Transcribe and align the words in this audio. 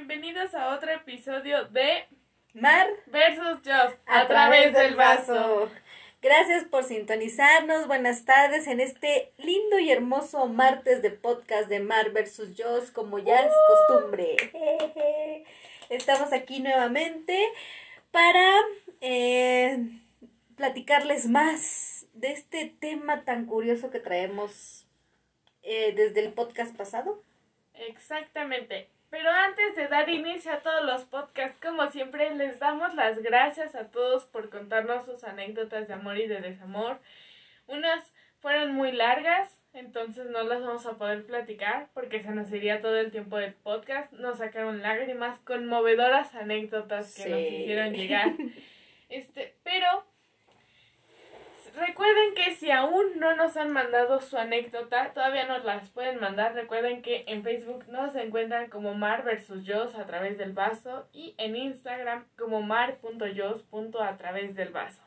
bienvenidos 0.00 0.54
a 0.54 0.74
otro 0.74 0.90
episodio 0.92 1.66
de 1.66 2.06
Mar 2.54 2.88
versus 3.08 3.58
Joss 3.62 3.94
a, 4.06 4.26
través 4.26 4.72
del 4.72 4.94
vaso. 4.94 5.70
Gracias 6.22 6.64
por 6.64 6.84
sintonizarnos. 6.84 7.86
Buenas 7.86 8.24
tardes 8.24 8.66
en 8.66 8.80
este 8.80 9.30
lindo 9.36 9.78
y 9.78 9.90
hermoso 9.90 10.46
martes 10.46 11.02
de 11.02 11.10
podcast 11.10 11.68
de 11.68 11.80
Mar 11.80 12.12
versus 12.12 12.48
Joss, 12.56 12.90
como 12.90 13.18
ya 13.18 13.40
es 13.40 13.52
costumbre. 13.68 14.36
Estamos 15.90 16.32
aquí 16.32 16.60
nuevamente 16.60 17.38
para 18.10 18.56
eh, 19.02 19.86
platicarles 20.56 21.26
más 21.26 22.06
de 22.14 22.32
este 22.32 22.74
tema 22.80 23.24
tan 23.24 23.44
curioso 23.44 23.90
que 23.90 24.00
traemos 24.00 24.86
eh, 25.62 25.92
desde 25.94 26.20
el 26.20 26.32
podcast 26.32 26.74
pasado. 26.74 27.22
Exactamente. 27.74 28.88
Pero 29.10 29.28
antes 29.28 29.74
de 29.74 29.88
dar 29.88 30.08
inicio 30.08 30.52
a 30.52 30.60
todos 30.60 30.84
los 30.84 31.04
podcasts, 31.04 31.58
como 31.60 31.90
siempre, 31.90 32.32
les 32.36 32.60
damos 32.60 32.94
las 32.94 33.20
gracias 33.20 33.74
a 33.74 33.90
todos 33.90 34.24
por 34.24 34.50
contarnos 34.50 35.04
sus 35.04 35.24
anécdotas 35.24 35.88
de 35.88 35.94
amor 35.94 36.16
y 36.18 36.28
de 36.28 36.40
desamor. 36.40 36.98
Unas 37.66 38.12
fueron 38.38 38.72
muy 38.72 38.92
largas, 38.92 39.60
entonces 39.72 40.26
no 40.30 40.44
las 40.44 40.62
vamos 40.62 40.86
a 40.86 40.96
poder 40.96 41.26
platicar 41.26 41.88
porque 41.92 42.22
se 42.22 42.30
nos 42.30 42.52
iría 42.52 42.80
todo 42.80 42.96
el 42.96 43.10
tiempo 43.10 43.36
del 43.36 43.54
podcast. 43.54 44.12
Nos 44.12 44.38
sacaron 44.38 44.80
lágrimas, 44.80 45.40
conmovedoras 45.40 46.32
anécdotas 46.36 47.14
que 47.14 47.28
nos 47.28 47.40
hicieron 47.40 47.92
llegar. 47.92 48.32
Este, 49.10 49.56
pero 49.64 50.04
Recuerden 51.76 52.34
que 52.34 52.54
si 52.56 52.70
aún 52.70 53.18
no 53.18 53.36
nos 53.36 53.56
han 53.56 53.70
mandado 53.70 54.20
su 54.20 54.36
anécdota, 54.36 55.12
todavía 55.12 55.46
nos 55.46 55.64
las 55.64 55.88
pueden 55.90 56.18
mandar. 56.20 56.54
Recuerden 56.54 57.02
que 57.02 57.24
en 57.26 57.42
Facebook 57.42 57.84
nos 57.88 58.14
encuentran 58.16 58.68
como 58.68 58.94
Mar 58.94 59.24
versus 59.24 59.64
Yos 59.64 59.94
a 59.94 60.06
través 60.06 60.36
del 60.36 60.52
vaso 60.52 61.08
y 61.12 61.34
en 61.38 61.56
Instagram 61.56 62.26
como 62.36 62.62
mar.yos. 62.62 63.64
a 64.00 64.16
través 64.16 64.54
del 64.56 64.70
vaso. 64.70 65.02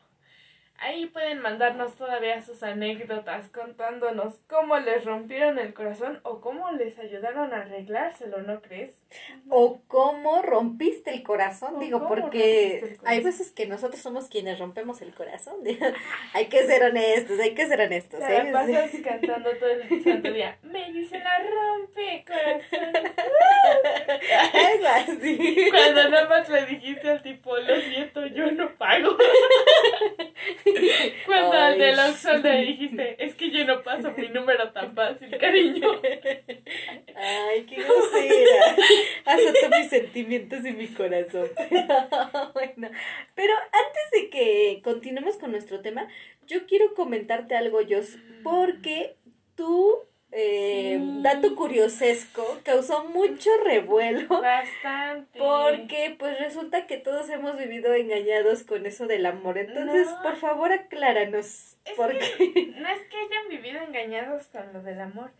Ahí 0.77 1.05
pueden 1.07 1.39
mandarnos 1.39 1.95
todavía 1.95 2.41
sus 2.41 2.63
anécdotas 2.63 3.49
contándonos 3.49 4.39
cómo 4.47 4.77
les 4.79 5.05
rompieron 5.05 5.59
el 5.59 5.73
corazón 5.73 6.19
o 6.23 6.41
cómo 6.41 6.71
les 6.71 6.97
ayudaron 6.99 7.53
a 7.53 7.61
arreglárselo, 7.61 8.41
¿no 8.41 8.61
crees? 8.61 9.02
O 9.50 9.81
cómo 9.88 10.42
rompiste 10.42 11.11
el 11.11 11.22
corazón, 11.22 11.78
digo, 11.80 12.08
porque 12.08 12.97
hay 13.03 13.22
veces 13.22 13.52
que 13.52 13.67
nosotros 13.67 14.02
somos 14.02 14.28
quienes 14.28 14.58
rompemos 14.58 15.02
el 15.02 15.14
corazón. 15.14 15.56
hay 16.33 16.45
que 16.45 16.66
ser 16.66 16.83
honestos, 16.83 17.39
hay 17.39 17.53
que 17.53 17.67
ser 17.67 17.81
honestos. 17.81 18.19
Te 18.19 18.38
¿eh? 18.38 18.50
pasas 18.52 18.91
cantando 19.03 19.50
todo 19.58 19.69
el 19.69 20.03
santo 20.03 20.31
día. 20.31 20.58
Me 20.64 20.91
dice 20.91 21.19
la 21.19 21.39
rompe 21.39 22.25
corazón. 22.25 23.14
Algo 24.53 24.88
así. 24.88 25.58
Cuando 25.72 26.09
nada 26.09 26.28
más 26.30 26.50
le 26.50 26.66
dijiste 26.66 27.09
al 27.09 27.22
tipo, 27.22 27.58
lo 27.58 27.81
siento, 27.81 28.25
yo 28.28 28.52
no 28.52 28.75
pago. 28.78 29.16
Cuando 31.25 31.58
al 31.58 31.78
del 31.78 32.00
Oxxo 32.00 32.38
le 32.38 32.61
dijiste, 32.66 33.23
es 33.23 33.36
que 33.36 33.52
yo 33.52 33.66
no 33.66 33.84
paso 33.84 34.11
mi 34.17 34.30
número 34.30 34.72
tan 34.72 34.95
fácil, 34.95 35.38
cariño. 35.38 36.02
Ay, 37.23 37.66
qué 37.66 37.75
grosera. 37.75 38.75
Azotó 39.25 39.69
mis 39.77 39.89
sentimientos 39.89 40.66
y 40.66 40.71
mi 40.71 40.88
corazón. 40.88 41.49
bueno, 42.53 42.89
pero 43.33 43.53
antes 43.55 44.11
de 44.11 44.29
que 44.29 44.81
continuemos 44.83 45.38
con 45.38 45.51
nuestro 45.51 45.81
tema, 45.81 46.07
yo 46.47 46.66
quiero 46.66 46.94
comentarte 46.94 47.55
algo, 47.55 47.79
Jos, 47.88 48.17
porque 48.44 49.16
tú 49.55 50.01
eh, 50.33 50.99
dato 51.21 51.55
curiosesco, 51.55 52.59
causó 52.63 53.06
mucho 53.06 53.50
revuelo. 53.63 54.28
Bastante. 54.41 55.40
Porque 55.40 56.16
pues 56.19 56.38
resulta 56.40 56.88
que 56.88 56.97
todos 56.97 57.29
hemos 57.29 57.57
vivido 57.57 57.94
engañados 57.94 58.63
con 58.63 58.85
eso 58.85 59.07
del 59.07 59.25
amor. 59.28 59.59
Entonces, 59.59 60.09
por 60.23 60.35
favor, 60.35 60.73
acláranos. 60.73 61.78
por 61.95 62.17
qué. 62.17 62.73
no 62.75 62.90
es 62.90 63.01
que 63.05 63.17
hayan 63.17 63.47
vivido 63.50 63.81
engañados 63.81 64.47
con 64.47 64.73
lo 64.73 64.81
del 64.81 65.00
amor. 65.00 65.31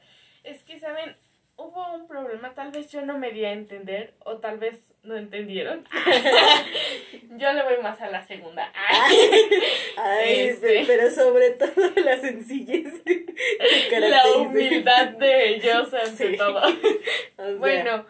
Es 0.44 0.64
que, 0.64 0.80
¿saben? 0.80 1.18
Hubo 1.64 1.94
un 1.94 2.08
problema, 2.10 2.54
tal 2.54 2.72
vez 2.72 2.92
yo 2.92 3.06
no 3.06 3.18
me 3.18 3.32
di 3.32 3.46
a 3.46 3.54
entender 3.54 4.16
o 4.26 4.40
tal 4.40 4.58
vez 4.58 4.84
no 5.02 5.16
entendieron. 5.16 5.86
yo 7.38 7.54
le 7.54 7.64
voy 7.64 7.82
más 7.82 8.02
a 8.02 8.10
la 8.10 8.22
segunda. 8.24 8.70
Ay, 9.98 10.50
este. 10.50 10.84
pero 10.86 11.10
sobre 11.10 11.52
todo 11.52 11.90
la 12.04 12.18
sencillez. 12.18 13.02
La 13.92 14.28
humildad 14.36 15.08
de 15.12 15.56
ellos 15.56 15.94
ante 15.94 16.36
todo. 16.36 16.62
Bueno, 17.60 18.06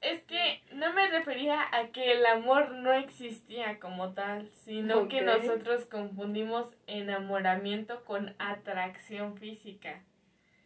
es 0.00 0.22
que 0.22 0.62
no 0.72 0.92
me 0.92 1.08
refería 1.08 1.66
a 1.72 1.88
que 1.88 2.12
el 2.12 2.24
amor 2.24 2.70
no 2.70 2.92
existía 2.92 3.80
como 3.80 4.14
tal, 4.14 4.52
sino 4.64 5.08
que 5.08 5.20
nosotros 5.20 5.84
confundimos 5.86 6.68
enamoramiento 6.86 8.04
con 8.04 8.36
atracción 8.38 9.36
física. 9.36 10.00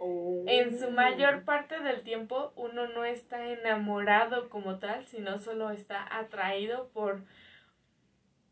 En 0.01 0.79
su 0.79 0.87
oh. 0.87 0.91
mayor 0.91 1.43
parte 1.45 1.81
del 1.81 2.03
tiempo 2.03 2.53
uno 2.57 2.87
no 2.89 3.05
está 3.05 3.49
enamorado 3.49 4.49
como 4.49 4.79
tal, 4.79 5.05
sino 5.07 5.39
solo 5.39 5.71
está 5.71 6.07
atraído 6.17 6.89
por 6.89 7.23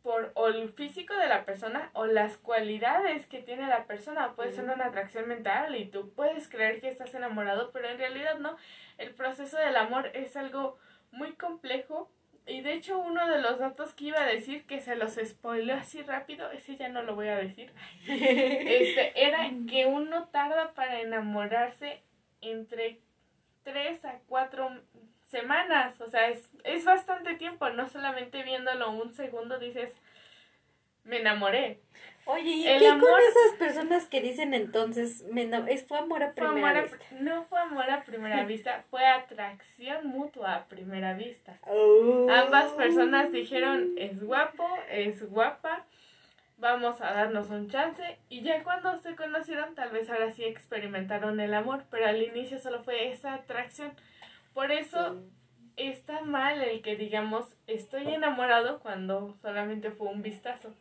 por 0.02 0.30
o 0.34 0.46
el 0.46 0.72
físico 0.72 1.14
de 1.14 1.26
la 1.26 1.44
persona 1.44 1.90
o 1.92 2.06
las 2.06 2.36
cualidades 2.36 3.26
que 3.26 3.42
tiene 3.42 3.66
la 3.66 3.86
persona. 3.86 4.34
Puede 4.36 4.52
ser 4.52 4.64
una 4.64 4.86
atracción 4.86 5.26
mental 5.26 5.74
y 5.74 5.86
tú 5.86 6.12
puedes 6.14 6.48
creer 6.48 6.80
que 6.80 6.88
estás 6.88 7.12
enamorado, 7.14 7.72
pero 7.72 7.88
en 7.88 7.98
realidad 7.98 8.38
no. 8.38 8.56
El 8.98 9.14
proceso 9.14 9.56
del 9.56 9.76
amor 9.76 10.10
es 10.14 10.36
algo 10.36 10.78
muy 11.10 11.32
complejo 11.32 12.08
y 12.46 12.60
de 12.60 12.74
hecho 12.74 12.98
uno 12.98 13.28
de 13.28 13.40
los 13.40 13.58
datos 13.58 13.92
que 13.94 14.06
iba 14.06 14.20
a 14.20 14.26
decir 14.26 14.66
que 14.66 14.80
se 14.80 14.96
los 14.96 15.18
spoileó 15.22 15.74
así 15.74 16.02
rápido, 16.02 16.50
ese 16.52 16.76
ya 16.76 16.88
no 16.88 17.02
lo 17.02 17.14
voy 17.14 17.28
a 17.28 17.36
decir, 17.36 17.72
este, 18.06 19.12
era 19.20 19.50
que 19.68 19.86
uno 19.86 20.28
tarda 20.28 20.72
para 20.74 21.00
enamorarse 21.00 22.02
entre 22.40 23.00
tres 23.64 24.04
a 24.04 24.20
cuatro 24.28 24.70
semanas, 25.24 26.00
o 26.00 26.08
sea, 26.08 26.28
es, 26.28 26.48
es 26.62 26.84
bastante 26.84 27.34
tiempo, 27.34 27.68
no 27.70 27.88
solamente 27.88 28.42
viéndolo 28.44 28.92
un 28.92 29.12
segundo 29.12 29.58
dices, 29.58 29.92
me 31.04 31.20
enamoré. 31.20 31.80
Oye, 32.28 32.50
¿y 32.50 32.64
qué 32.64 32.88
con 32.88 33.20
esas 33.20 33.56
personas 33.56 34.06
que 34.06 34.20
dicen 34.20 34.52
entonces, 34.52 35.24
me 35.30 35.48
fue 35.86 35.98
amor 35.98 36.24
a 36.24 36.32
primera 36.32 36.82
vista? 36.82 37.04
no 37.20 37.44
fue 37.44 37.60
amor 37.60 37.88
a 37.88 38.02
primera 38.02 38.44
vista, 38.46 38.84
fue 38.90 39.06
atracción 39.06 40.08
mutua 40.08 40.56
a 40.56 40.64
primera 40.66 41.14
vista. 41.14 41.56
Oh. 41.62 42.26
Ambas 42.28 42.72
personas 42.72 43.30
dijeron, 43.30 43.94
es 43.96 44.20
guapo, 44.20 44.68
es 44.90 45.22
guapa, 45.30 45.84
vamos 46.58 47.00
a 47.00 47.12
darnos 47.12 47.48
un 47.50 47.70
chance. 47.70 48.18
Y 48.28 48.42
ya 48.42 48.64
cuando 48.64 48.98
se 48.98 49.14
conocieron, 49.14 49.76
tal 49.76 49.90
vez 49.90 50.10
ahora 50.10 50.32
sí 50.32 50.44
experimentaron 50.44 51.38
el 51.38 51.54
amor, 51.54 51.84
pero 51.92 52.06
al 52.06 52.20
inicio 52.20 52.58
solo 52.58 52.82
fue 52.82 53.12
esa 53.12 53.34
atracción. 53.34 53.92
Por 54.52 54.72
eso 54.72 55.22
está 55.76 56.22
mal 56.22 56.60
el 56.60 56.82
que 56.82 56.96
digamos 56.96 57.54
estoy 57.68 58.08
enamorado 58.08 58.80
cuando 58.80 59.36
solamente 59.42 59.92
fue 59.92 60.08
un 60.08 60.22
vistazo. 60.22 60.74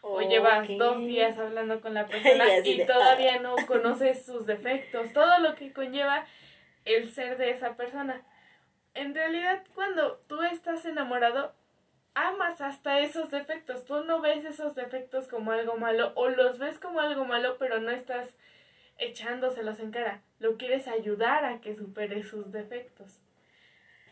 O 0.00 0.20
llevas 0.20 0.68
dos 0.78 0.98
días 0.98 1.36
hablando 1.38 1.80
con 1.80 1.94
la 1.94 2.06
persona 2.08 2.44
y 2.64 2.84
todavía 2.86 3.36
ah". 3.36 3.40
no 3.40 3.56
conoces 3.66 4.24
sus 4.24 4.46
defectos, 4.46 5.12
todo 5.12 5.38
lo 5.40 5.54
que 5.54 5.72
conlleva 5.72 6.26
el 6.84 7.10
ser 7.10 7.36
de 7.36 7.50
esa 7.50 7.76
persona. 7.76 8.22
En 8.94 9.14
realidad, 9.14 9.62
cuando 9.74 10.18
tú 10.28 10.42
estás 10.42 10.84
enamorado, 10.84 11.52
amas 12.14 12.60
hasta 12.60 13.00
esos 13.00 13.30
defectos. 13.30 13.84
Tú 13.84 14.04
no 14.04 14.20
ves 14.20 14.44
esos 14.44 14.74
defectos 14.74 15.28
como 15.28 15.52
algo 15.52 15.76
malo 15.76 16.12
o 16.14 16.28
los 16.28 16.58
ves 16.58 16.78
como 16.78 17.00
algo 17.00 17.24
malo, 17.24 17.56
pero 17.58 17.80
no 17.80 17.90
estás 17.90 18.34
echándoselos 18.98 19.78
en 19.80 19.92
cara. 19.92 20.22
Lo 20.40 20.56
quieres 20.56 20.88
ayudar 20.88 21.44
a 21.44 21.60
que 21.60 21.76
supere 21.76 22.24
sus 22.24 22.50
defectos. 22.50 23.20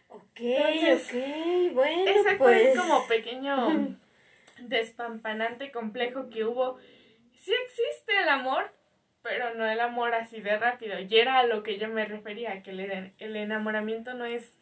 Ok, 0.08 0.40
ok, 0.40 1.72
bueno. 1.72 2.11
Ese 2.11 2.37
pues. 2.37 2.38
fue 2.38 2.75
como 2.76 3.06
pequeño 3.08 3.96
despampanante 4.58 5.70
complejo 5.70 6.29
que 6.31 6.44
hubo. 6.44 6.79
Sí 7.35 7.53
existe 7.67 8.12
el 8.23 8.29
amor, 8.29 8.70
pero 9.23 9.55
no 9.55 9.67
el 9.67 9.81
amor 9.81 10.14
así 10.14 10.41
de 10.41 10.56
rápido. 10.58 10.99
Y 10.99 11.17
era 11.17 11.38
a 11.38 11.47
lo 11.47 11.62
que 11.62 11.79
yo 11.79 11.88
me 11.88 12.05
refería, 12.05 12.62
que 12.62 12.70
el, 12.70 13.14
el 13.19 13.37
enamoramiento 13.37 14.14
no 14.14 14.25
es 14.25 14.53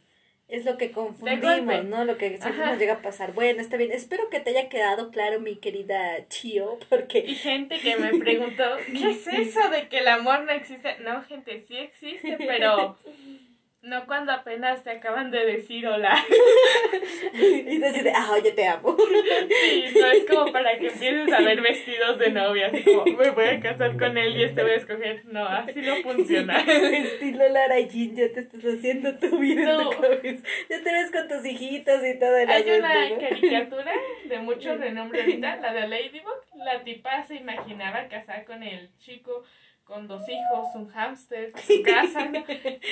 es 0.46 0.64
lo 0.64 0.76
que 0.76 0.92
confundimos, 0.92 1.84
¿no? 1.84 2.04
Lo 2.04 2.18
que 2.18 2.36
siempre 2.38 2.66
nos 2.66 2.78
llega 2.78 2.94
a 2.94 3.02
pasar. 3.02 3.32
Bueno, 3.32 3.60
está 3.60 3.76
bien. 3.76 3.92
Espero 3.92 4.28
que 4.28 4.40
te 4.40 4.50
haya 4.50 4.68
quedado 4.68 5.10
claro, 5.10 5.40
mi 5.40 5.56
querida 5.56 6.28
Chio, 6.28 6.78
porque... 6.90 7.20
Y 7.20 7.34
gente 7.34 7.78
que 7.80 7.96
me 7.96 8.10
preguntó, 8.18 8.64
¿qué 8.86 9.10
es 9.10 9.26
eso 9.26 9.70
de 9.70 9.88
que 9.88 9.98
el 9.98 10.08
amor 10.08 10.42
no 10.42 10.52
existe? 10.52 10.98
No, 11.00 11.22
gente, 11.22 11.62
sí 11.66 11.76
existe, 11.76 12.36
pero 12.38 12.98
No 13.84 14.06
cuando 14.06 14.32
apenas 14.32 14.82
te 14.82 14.90
acaban 14.90 15.30
de 15.30 15.44
decir 15.44 15.86
hola. 15.86 16.16
y 17.34 17.78
decir, 17.78 18.10
ah, 18.14 18.34
yo 18.42 18.54
te 18.54 18.66
amo. 18.66 18.96
Sí, 18.96 19.84
no 20.00 20.06
es 20.06 20.24
como 20.24 20.50
para 20.52 20.78
que 20.78 20.86
empieces 20.86 21.30
a 21.30 21.40
ver 21.42 21.60
vestidos 21.60 22.18
de 22.18 22.30
novia, 22.30 22.68
así 22.68 22.82
como 22.82 23.04
me 23.04 23.30
voy 23.30 23.44
a 23.44 23.60
casar 23.60 23.98
con 23.98 24.16
él 24.16 24.38
y 24.38 24.44
este 24.44 24.62
voy 24.62 24.72
a 24.72 24.76
escoger. 24.76 25.22
No, 25.26 25.44
así 25.46 25.82
no 25.82 25.96
funciona. 25.96 26.60
Estilo 26.60 27.46
Lara 27.50 27.78
Jean, 27.80 28.16
ya 28.16 28.32
te 28.32 28.40
estás 28.40 28.64
haciendo 28.64 29.18
tu 29.18 29.38
vida 29.38 29.74
en 29.74 29.78
tu 29.78 30.00
cabeza. 30.00 30.48
Ya 30.70 30.82
te 30.82 30.92
ves 30.92 31.10
con 31.10 31.28
tus 31.28 31.44
hijitos 31.44 32.02
y 32.06 32.18
todo. 32.18 32.38
En 32.38 32.50
Hay 32.50 32.70
una 32.70 33.18
caricatura 33.18 33.92
de 34.24 34.38
mucho 34.38 34.76
renombre 34.76 35.20
ahorita, 35.20 35.56
la 35.56 35.74
de 35.74 35.88
Ladybug. 35.88 36.40
La 36.56 36.82
tipa 36.82 37.22
se 37.24 37.34
imaginaba 37.34 38.08
casar 38.08 38.46
con 38.46 38.62
el 38.62 38.88
chico 38.98 39.44
con 39.84 40.08
dos 40.08 40.22
hijos, 40.28 40.74
un 40.74 40.88
hámster, 40.88 41.52
su 41.66 41.82
casa. 41.82 42.26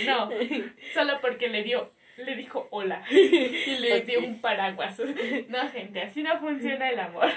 No, 0.06 0.30
solo 0.94 1.20
porque 1.20 1.48
le 1.48 1.62
dio, 1.62 1.90
le 2.18 2.36
dijo 2.36 2.68
hola 2.70 3.04
y 3.10 3.78
le 3.78 4.02
dio 4.02 4.20
un 4.20 4.40
paraguas. 4.40 4.98
No, 5.48 5.68
gente, 5.70 6.02
así 6.02 6.22
no 6.22 6.38
funciona 6.38 6.90
el 6.90 7.00
amor. 7.00 7.28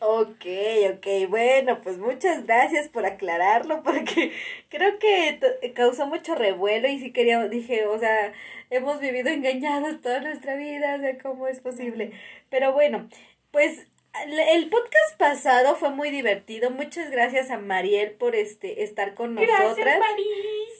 Ok, 0.00 0.46
ok, 0.94 1.28
bueno, 1.28 1.80
pues 1.80 1.98
muchas 1.98 2.44
gracias 2.46 2.88
por 2.88 3.06
aclararlo 3.06 3.82
porque 3.82 4.32
creo 4.68 4.98
que 4.98 5.40
causó 5.74 6.06
mucho 6.06 6.34
revuelo 6.34 6.88
y 6.88 6.98
sí 6.98 7.12
quería, 7.12 7.46
dije, 7.48 7.86
o 7.86 7.98
sea, 7.98 8.32
hemos 8.70 9.00
vivido 9.00 9.28
engañados 9.28 10.00
toda 10.00 10.20
nuestra 10.20 10.56
vida, 10.56 10.96
o 10.96 11.00
sea, 11.00 11.18
¿cómo 11.18 11.46
es 11.46 11.60
posible? 11.60 12.12
Pero 12.50 12.72
bueno, 12.72 13.08
pues 13.50 13.86
el 14.26 14.68
podcast 14.68 15.18
pasado 15.18 15.76
fue 15.76 15.90
muy 15.90 16.10
divertido. 16.10 16.70
Muchas 16.70 17.10
gracias 17.10 17.50
a 17.50 17.58
Mariel 17.58 18.12
por 18.12 18.34
este 18.34 18.82
estar 18.82 19.14
con 19.14 19.34
nosotras. 19.34 19.76
Gracias, 19.76 20.06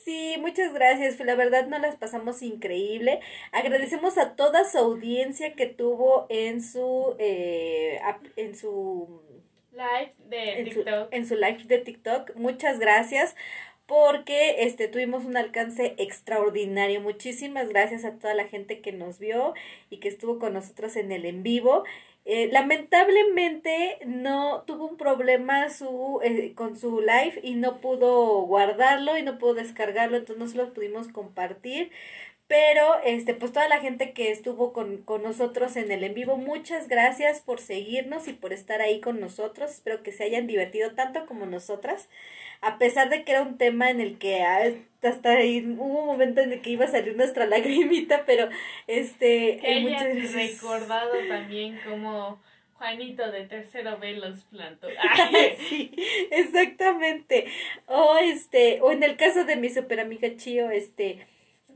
Sí, 0.05 0.37
muchas 0.39 0.73
gracias. 0.73 1.21
La 1.21 1.35
verdad 1.35 1.67
nos 1.67 1.81
las 1.81 1.97
pasamos 1.97 2.43
increíble. 2.43 3.21
Agradecemos 3.53 4.17
a 4.19 4.37
toda 4.37 4.65
su 4.65 4.79
audiencia 4.79 5.55
que 5.55 5.67
tuvo 5.67 6.27
en 6.31 6.63
su 6.63 7.15
eh, 7.19 8.01
en 8.37 8.57
su 8.57 9.21
live 9.73 10.15
de 10.29 10.65
TikTok. 10.65 11.09
en 11.13 11.27
su 11.27 11.35
live 11.35 11.65
de 11.65 11.79
TikTok. 11.79 12.35
Muchas 12.37 12.79
gracias 12.79 13.37
porque 13.87 14.65
este 14.65 14.87
tuvimos 14.87 15.25
un 15.25 15.37
alcance 15.37 15.95
extraordinario. 15.97 17.01
Muchísimas 17.01 17.71
gracias 17.71 18.05
a 18.05 18.19
toda 18.19 18.35
la 18.35 18.47
gente 18.47 18.81
que 18.81 18.93
nos 18.93 19.19
vio 19.19 19.55
y 19.89 19.97
que 19.99 20.09
estuvo 20.09 20.39
con 20.39 20.53
nosotros 20.53 20.95
en 20.97 21.11
el 21.11 21.25
en 21.25 21.43
vivo. 21.43 21.85
Eh, 22.25 22.51
lamentablemente 22.53 23.99
no 24.07 24.63
tuvo 24.67 24.87
un 24.87 24.97
problema 24.99 25.71
su, 25.71 26.21
eh, 26.23 26.53
con 26.55 26.77
su 26.77 27.01
live 27.01 27.41
y 27.43 27.55
no 27.55 27.81
pudo 27.81 28.43
guardarlo 28.43 29.17
y 29.17 29.23
no 29.23 29.39
pudo 29.39 29.55
descargarlo, 29.55 30.19
entonces 30.19 30.39
no 30.39 30.49
se 30.49 30.57
lo 30.59 30.75
pudimos 30.75 31.09
compartir. 31.09 31.91
Pero, 32.49 33.01
este, 33.05 33.35
pues 33.35 33.53
toda 33.53 33.69
la 33.69 33.81
gente 33.81 34.13
que 34.15 34.31
estuvo 34.31 34.73
con, 34.73 34.99
con 35.03 35.23
nosotros 35.23 35.77
en 35.77 35.93
el 35.93 36.03
en 36.05 36.15
vivo, 36.15 36.37
muchas 36.39 36.89
gracias 36.89 37.41
por 37.43 37.61
seguirnos 37.61 38.27
y 38.29 38.33
por 38.35 38.53
estar 38.55 38.81
ahí 38.83 39.01
con 39.01 39.21
nosotros. 39.21 39.71
Espero 39.71 40.03
que 40.03 40.13
se 40.13 40.25
hayan 40.25 40.47
divertido 40.47 40.95
tanto 40.95 41.27
como 41.27 41.47
nosotras 41.47 42.09
a 42.61 42.79
pesar 42.79 43.09
de 43.09 43.25
que 43.25 43.33
era 43.33 43.43
un 43.43 43.59
tema 43.59 43.91
en 43.91 44.01
el 44.01 44.19
que 44.19 44.43
hasta 44.43 45.31
ahí 45.31 45.65
hubo 45.79 46.01
un 46.01 46.07
momento 46.07 46.41
en 46.41 46.53
el 46.53 46.61
que 46.61 46.71
iba 46.71 46.85
a 46.85 46.91
salir 46.91 47.17
nuestra 47.17 47.47
lagrimita, 47.47 48.25
pero 48.27 48.49
este... 48.87 49.59
Que 49.59 49.69
hayas 49.69 50.33
recordado 50.33 51.13
también 51.29 51.79
como... 51.87 52.41
Juanito 52.79 53.29
de 53.33 53.45
tercero 53.45 53.99
B 53.99 54.13
los 54.15 54.45
plantó. 54.45 54.87
sí, 55.69 55.91
exactamente. 56.31 57.47
O 57.87 58.17
este, 58.19 58.81
o 58.81 58.93
en 58.93 59.03
el 59.03 59.17
caso 59.17 59.45
de 59.45 59.57
mi 59.57 59.69
super 59.69 59.99
amiga 59.99 60.37
Chio, 60.37 60.71
este, 60.71 61.27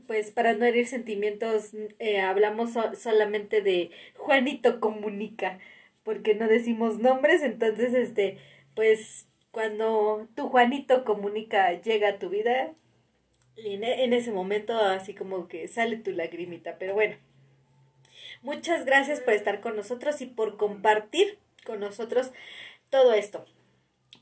pues 0.07 0.31
para 0.31 0.53
no 0.53 0.63
herir 0.65 0.87
sentimientos, 0.87 1.71
eh, 1.99 2.21
hablamos 2.21 2.71
solamente 2.97 3.61
de 3.61 3.91
Juanito 4.15 4.79
comunica, 4.79 5.59
porque 6.03 6.35
no 6.35 6.47
decimos 6.47 6.99
nombres, 6.99 7.43
entonces 7.43 7.93
este, 7.93 8.37
pues 8.73 9.27
cuando 9.53 10.27
tu 10.35 10.49
Juanito 10.49 11.05
comunica 11.05 11.71
llega 11.79 12.09
a 12.09 12.19
tu 12.19 12.29
vida, 12.29 12.73
en, 13.55 13.83
en 13.83 14.13
ese 14.13 14.31
momento 14.31 14.75
así 14.75 15.13
como 15.13 15.47
que 15.47 15.67
sale 15.67 15.97
tu 15.97 16.11
lagrimita, 16.11 16.77
pero 16.79 16.95
bueno. 16.95 17.15
Muchas 18.41 18.83
gracias 18.83 19.21
por 19.21 19.35
estar 19.35 19.61
con 19.61 19.75
nosotros 19.75 20.19
y 20.21 20.25
por 20.25 20.57
compartir 20.57 21.37
con 21.65 21.79
nosotros 21.79 22.31
todo 22.89 23.13
esto. 23.13 23.45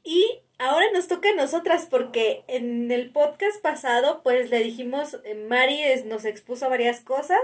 Y 0.03 0.41
ahora 0.59 0.85
nos 0.93 1.07
toca 1.07 1.29
a 1.29 1.35
nosotras 1.35 1.87
porque 1.89 2.43
en 2.47 2.91
el 2.91 3.11
podcast 3.11 3.61
pasado 3.61 4.21
pues 4.23 4.49
le 4.49 4.59
dijimos, 4.59 5.17
eh, 5.23 5.33
Mari 5.35 5.81
nos 6.07 6.25
expuso 6.25 6.69
varias 6.69 6.99
cosas 6.99 7.39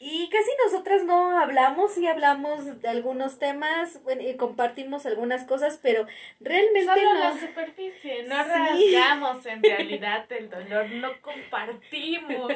y 0.00 0.28
casi 0.28 0.50
nosotras 0.64 1.02
no 1.04 1.40
hablamos, 1.40 1.98
y 1.98 2.06
hablamos 2.06 2.80
de 2.80 2.88
algunos 2.88 3.40
temas 3.40 4.00
bueno, 4.04 4.22
y 4.22 4.36
compartimos 4.36 5.06
algunas 5.06 5.44
cosas, 5.44 5.80
pero 5.82 6.06
realmente 6.38 6.86
Solo 6.94 7.14
no. 7.14 7.20
la 7.20 7.32
superficie, 7.36 8.22
no 8.22 8.36
rasgamos 8.44 9.44
en 9.46 9.62
realidad 9.62 10.30
el 10.30 10.50
dolor, 10.50 10.88
no 10.92 11.20
compartimos 11.20 12.52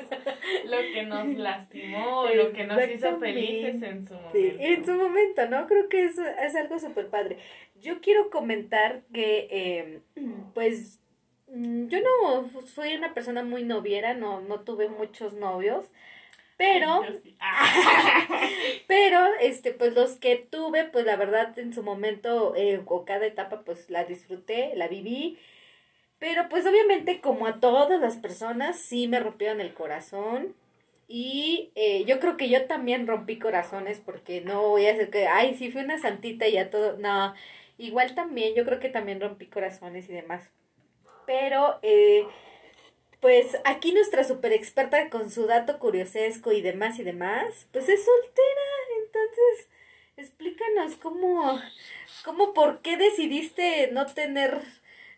lo 0.67 0.79
que 0.93 1.03
nos 1.03 1.27
lastimó, 1.37 2.27
lo 2.27 2.53
que 2.53 2.65
nos 2.65 2.89
hizo 2.89 3.19
felices 3.19 3.83
en 3.83 4.07
su 4.07 4.15
momento. 4.15 4.39
Sí, 4.39 4.57
en 4.61 4.87
su 4.87 4.93
momento, 4.93 5.49
¿no? 5.49 5.67
Creo 5.67 5.89
que 5.89 6.05
es, 6.05 6.19
es 6.19 6.55
algo 6.55 6.79
súper 6.79 7.09
padre. 7.09 7.39
Yo 7.81 8.01
quiero 8.01 8.31
comentar 8.31 9.03
que, 9.13 9.49
eh, 9.51 10.01
pues, 10.55 11.01
mm, 11.49 11.89
yo 11.89 11.99
no 12.01 12.45
fui 12.45 12.95
una 12.95 13.15
persona 13.15 13.43
muy 13.43 13.65
noviera, 13.65 14.15
no, 14.15 14.41
no 14.41 14.61
tuve 14.61 14.89
muchos 14.89 15.35
novios. 15.35 15.91
Pero, 16.57 17.03
pero, 18.87 19.27
este, 19.41 19.73
pues 19.73 19.95
los 19.95 20.17
que 20.17 20.37
tuve, 20.37 20.85
pues 20.85 21.05
la 21.05 21.17
verdad 21.17 21.59
en 21.59 21.73
su 21.73 21.83
momento, 21.83 22.55
eh, 22.57 22.83
o 22.87 23.05
cada 23.05 23.27
etapa, 23.27 23.63
pues 23.65 23.91
la 23.91 24.05
disfruté, 24.05 24.73
la 24.77 24.89
viví. 24.89 25.39
Pero 26.19 26.49
pues 26.49 26.65
obviamente 26.67 27.21
como 27.21 27.47
a 27.49 27.59
todas 27.59 28.01
las 28.01 28.17
personas, 28.17 28.79
sí 28.79 29.09
me 29.09 29.19
rompieron 29.21 29.61
el 29.61 29.75
corazón. 29.75 30.55
Y 31.09 31.73
eh, 31.75 32.05
yo 32.07 32.21
creo 32.21 32.37
que 32.37 32.49
yo 32.49 32.67
también 32.67 33.07
rompí 33.07 33.39
corazones 33.39 34.01
porque 34.01 34.41
no 34.41 34.63
voy 34.69 34.87
a 34.87 34.93
decir 34.93 35.11
que, 35.11 35.27
ay, 35.27 35.55
sí 35.55 35.71
fui 35.71 35.83
una 35.83 35.99
santita 35.99 36.47
y 36.49 36.53
ya 36.53 36.71
todo. 36.71 36.97
No, 36.99 37.35
igual 37.77 38.15
también, 38.15 38.55
yo 38.55 38.65
creo 38.65 38.79
que 38.81 38.89
también 38.89 39.21
rompí 39.21 39.47
corazones 39.47 40.09
y 40.09 40.13
demás. 40.13 40.51
Pero, 41.27 41.79
eh, 41.83 42.25
pues 43.23 43.57
aquí 43.65 43.93
nuestra 43.93 44.25
super 44.25 44.53
experta 44.53 45.09
con 45.09 45.31
su 45.31 45.47
dato 45.47 45.79
curiosesco 45.79 46.51
y 46.51 46.61
demás 46.61 46.99
y 46.99 47.05
demás, 47.05 47.69
pues 47.73 47.89
es 47.89 48.05
soltera. 48.05 48.63
Entonces, 48.99 49.71
explícanos 50.17 50.97
cómo, 50.97 51.63
cómo, 52.25 52.53
por 52.53 52.83
qué 52.83 52.97
decidiste 52.97 53.91
no 53.93 54.07
tener 54.07 54.59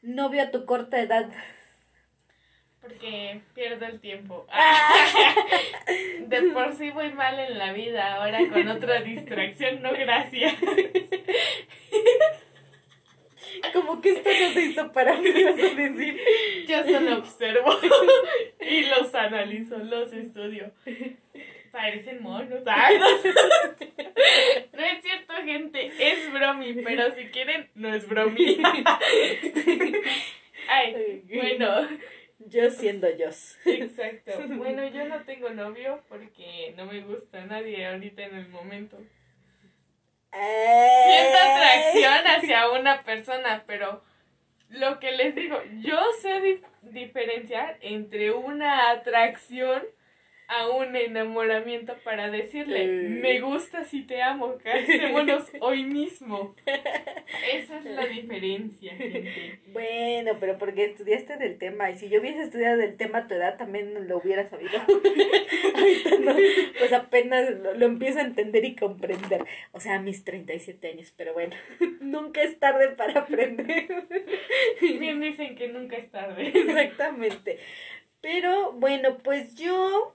novio 0.02 0.42
a 0.42 0.50
tu 0.50 0.66
corta 0.66 1.00
edad. 1.00 1.30
Porque 2.82 3.40
pierdo 3.54 3.87
el 3.87 3.99
tiempo. 4.00 4.46
De 6.28 6.42
por 6.52 6.75
sí 6.75 6.90
voy 6.90 7.11
mal 7.14 7.40
en 7.40 7.56
la 7.56 7.73
vida, 7.73 8.16
ahora 8.16 8.38
con 8.52 8.68
otra 8.68 9.00
distracción, 9.00 9.80
no 9.80 9.92
gracias. 9.92 10.52
Como 13.73 14.00
que 14.00 14.11
esto 14.11 14.28
no 14.28 14.52
se 14.52 14.61
hizo 14.62 14.92
para 14.92 15.16
mí, 15.16 15.30
vas 15.30 15.58
a 15.58 15.75
decir. 15.75 16.20
Yo 16.66 16.84
solo 16.84 17.18
observo 17.18 17.78
y 18.61 18.82
los 18.87 19.14
analizo, 19.14 19.78
los 19.78 20.12
estudio. 20.12 20.73
Parecen 21.73 22.23
monos. 22.23 22.62
no, 22.64 22.70
es 24.84 25.02
cierto, 25.02 25.34
gente. 25.44 25.90
Es 25.99 26.32
bromi, 26.32 26.75
pero 26.84 27.12
si 27.14 27.25
quieren, 27.26 27.68
no 27.75 27.92
es 27.92 28.08
bromi. 28.08 28.58
Ay, 30.68 31.23
bueno. 31.26 31.88
Yo 32.46 32.70
siendo 32.70 33.08
yo. 33.16 33.26
Exacto. 33.64 34.32
Bueno, 34.56 34.87
yo 34.88 35.06
no 35.06 35.23
tengo 35.25 35.50
novio 35.50 36.02
porque 36.08 36.75
no 36.76 36.87
me 36.87 37.00
gusta 37.00 37.44
nadie 37.46 37.87
ahorita 37.87 38.25
en 38.25 38.34
el 38.37 38.49
momento. 38.49 38.99
Siento 40.35 41.38
atracción 41.38 42.26
hacia 42.26 42.71
una 42.79 43.03
persona, 43.03 43.62
pero 43.67 44.03
lo 44.69 44.99
que 44.99 45.12
les 45.12 45.35
digo, 45.35 45.61
yo 45.81 46.00
sé 46.21 46.61
diferenciar 46.83 47.79
entre 47.81 48.33
una 48.33 48.91
atracción 48.91 49.83
a 50.48 50.68
un 50.68 50.94
enamoramiento 50.94 51.94
para 52.04 52.30
decirle, 52.30 52.86
me 52.86 53.40
gusta 53.40 53.84
si 53.84 54.02
te 54.02 54.20
amo, 54.22 54.58
casémonos 54.62 55.50
hoy 55.60 55.84
mismo. 55.84 56.54
Esa 57.52 57.78
es 57.78 57.84
la 57.84 58.06
diferencia, 58.06 58.94
gente. 58.94 59.60
Bueno, 59.68 60.32
pero 60.38 60.58
porque 60.58 60.84
estudiaste 60.84 61.38
del 61.38 61.58
tema, 61.58 61.90
y 61.90 61.96
si 61.96 62.08
yo 62.08 62.20
hubiese 62.20 62.42
estudiado 62.42 62.76
del 62.76 62.96
tema 62.96 63.20
a 63.20 63.26
tu 63.26 63.34
edad 63.34 63.56
también 63.56 64.06
lo 64.06 64.18
hubiera 64.18 64.46
sabido. 64.46 64.72
Ahorita 65.74 66.18
no, 66.20 66.34
pues 66.78 66.92
apenas 66.92 67.50
lo, 67.50 67.74
lo, 67.74 67.86
empiezo 67.86 68.18
a 68.18 68.22
entender 68.22 68.64
y 68.64 68.76
comprender. 68.76 69.44
O 69.72 69.80
sea, 69.80 69.94
a 69.94 70.00
mis 70.00 70.24
37 70.24 70.88
años, 70.88 71.12
pero 71.16 71.32
bueno, 71.32 71.54
nunca 72.00 72.42
es 72.42 72.58
tarde 72.58 72.90
para 72.90 73.20
aprender. 73.20 73.88
Bien 74.80 75.20
dicen 75.20 75.56
que 75.56 75.68
nunca 75.68 75.96
es 75.96 76.10
tarde. 76.10 76.48
Exactamente. 76.54 77.58
Pero 78.20 78.72
bueno, 78.72 79.18
pues 79.18 79.54
yo 79.54 80.14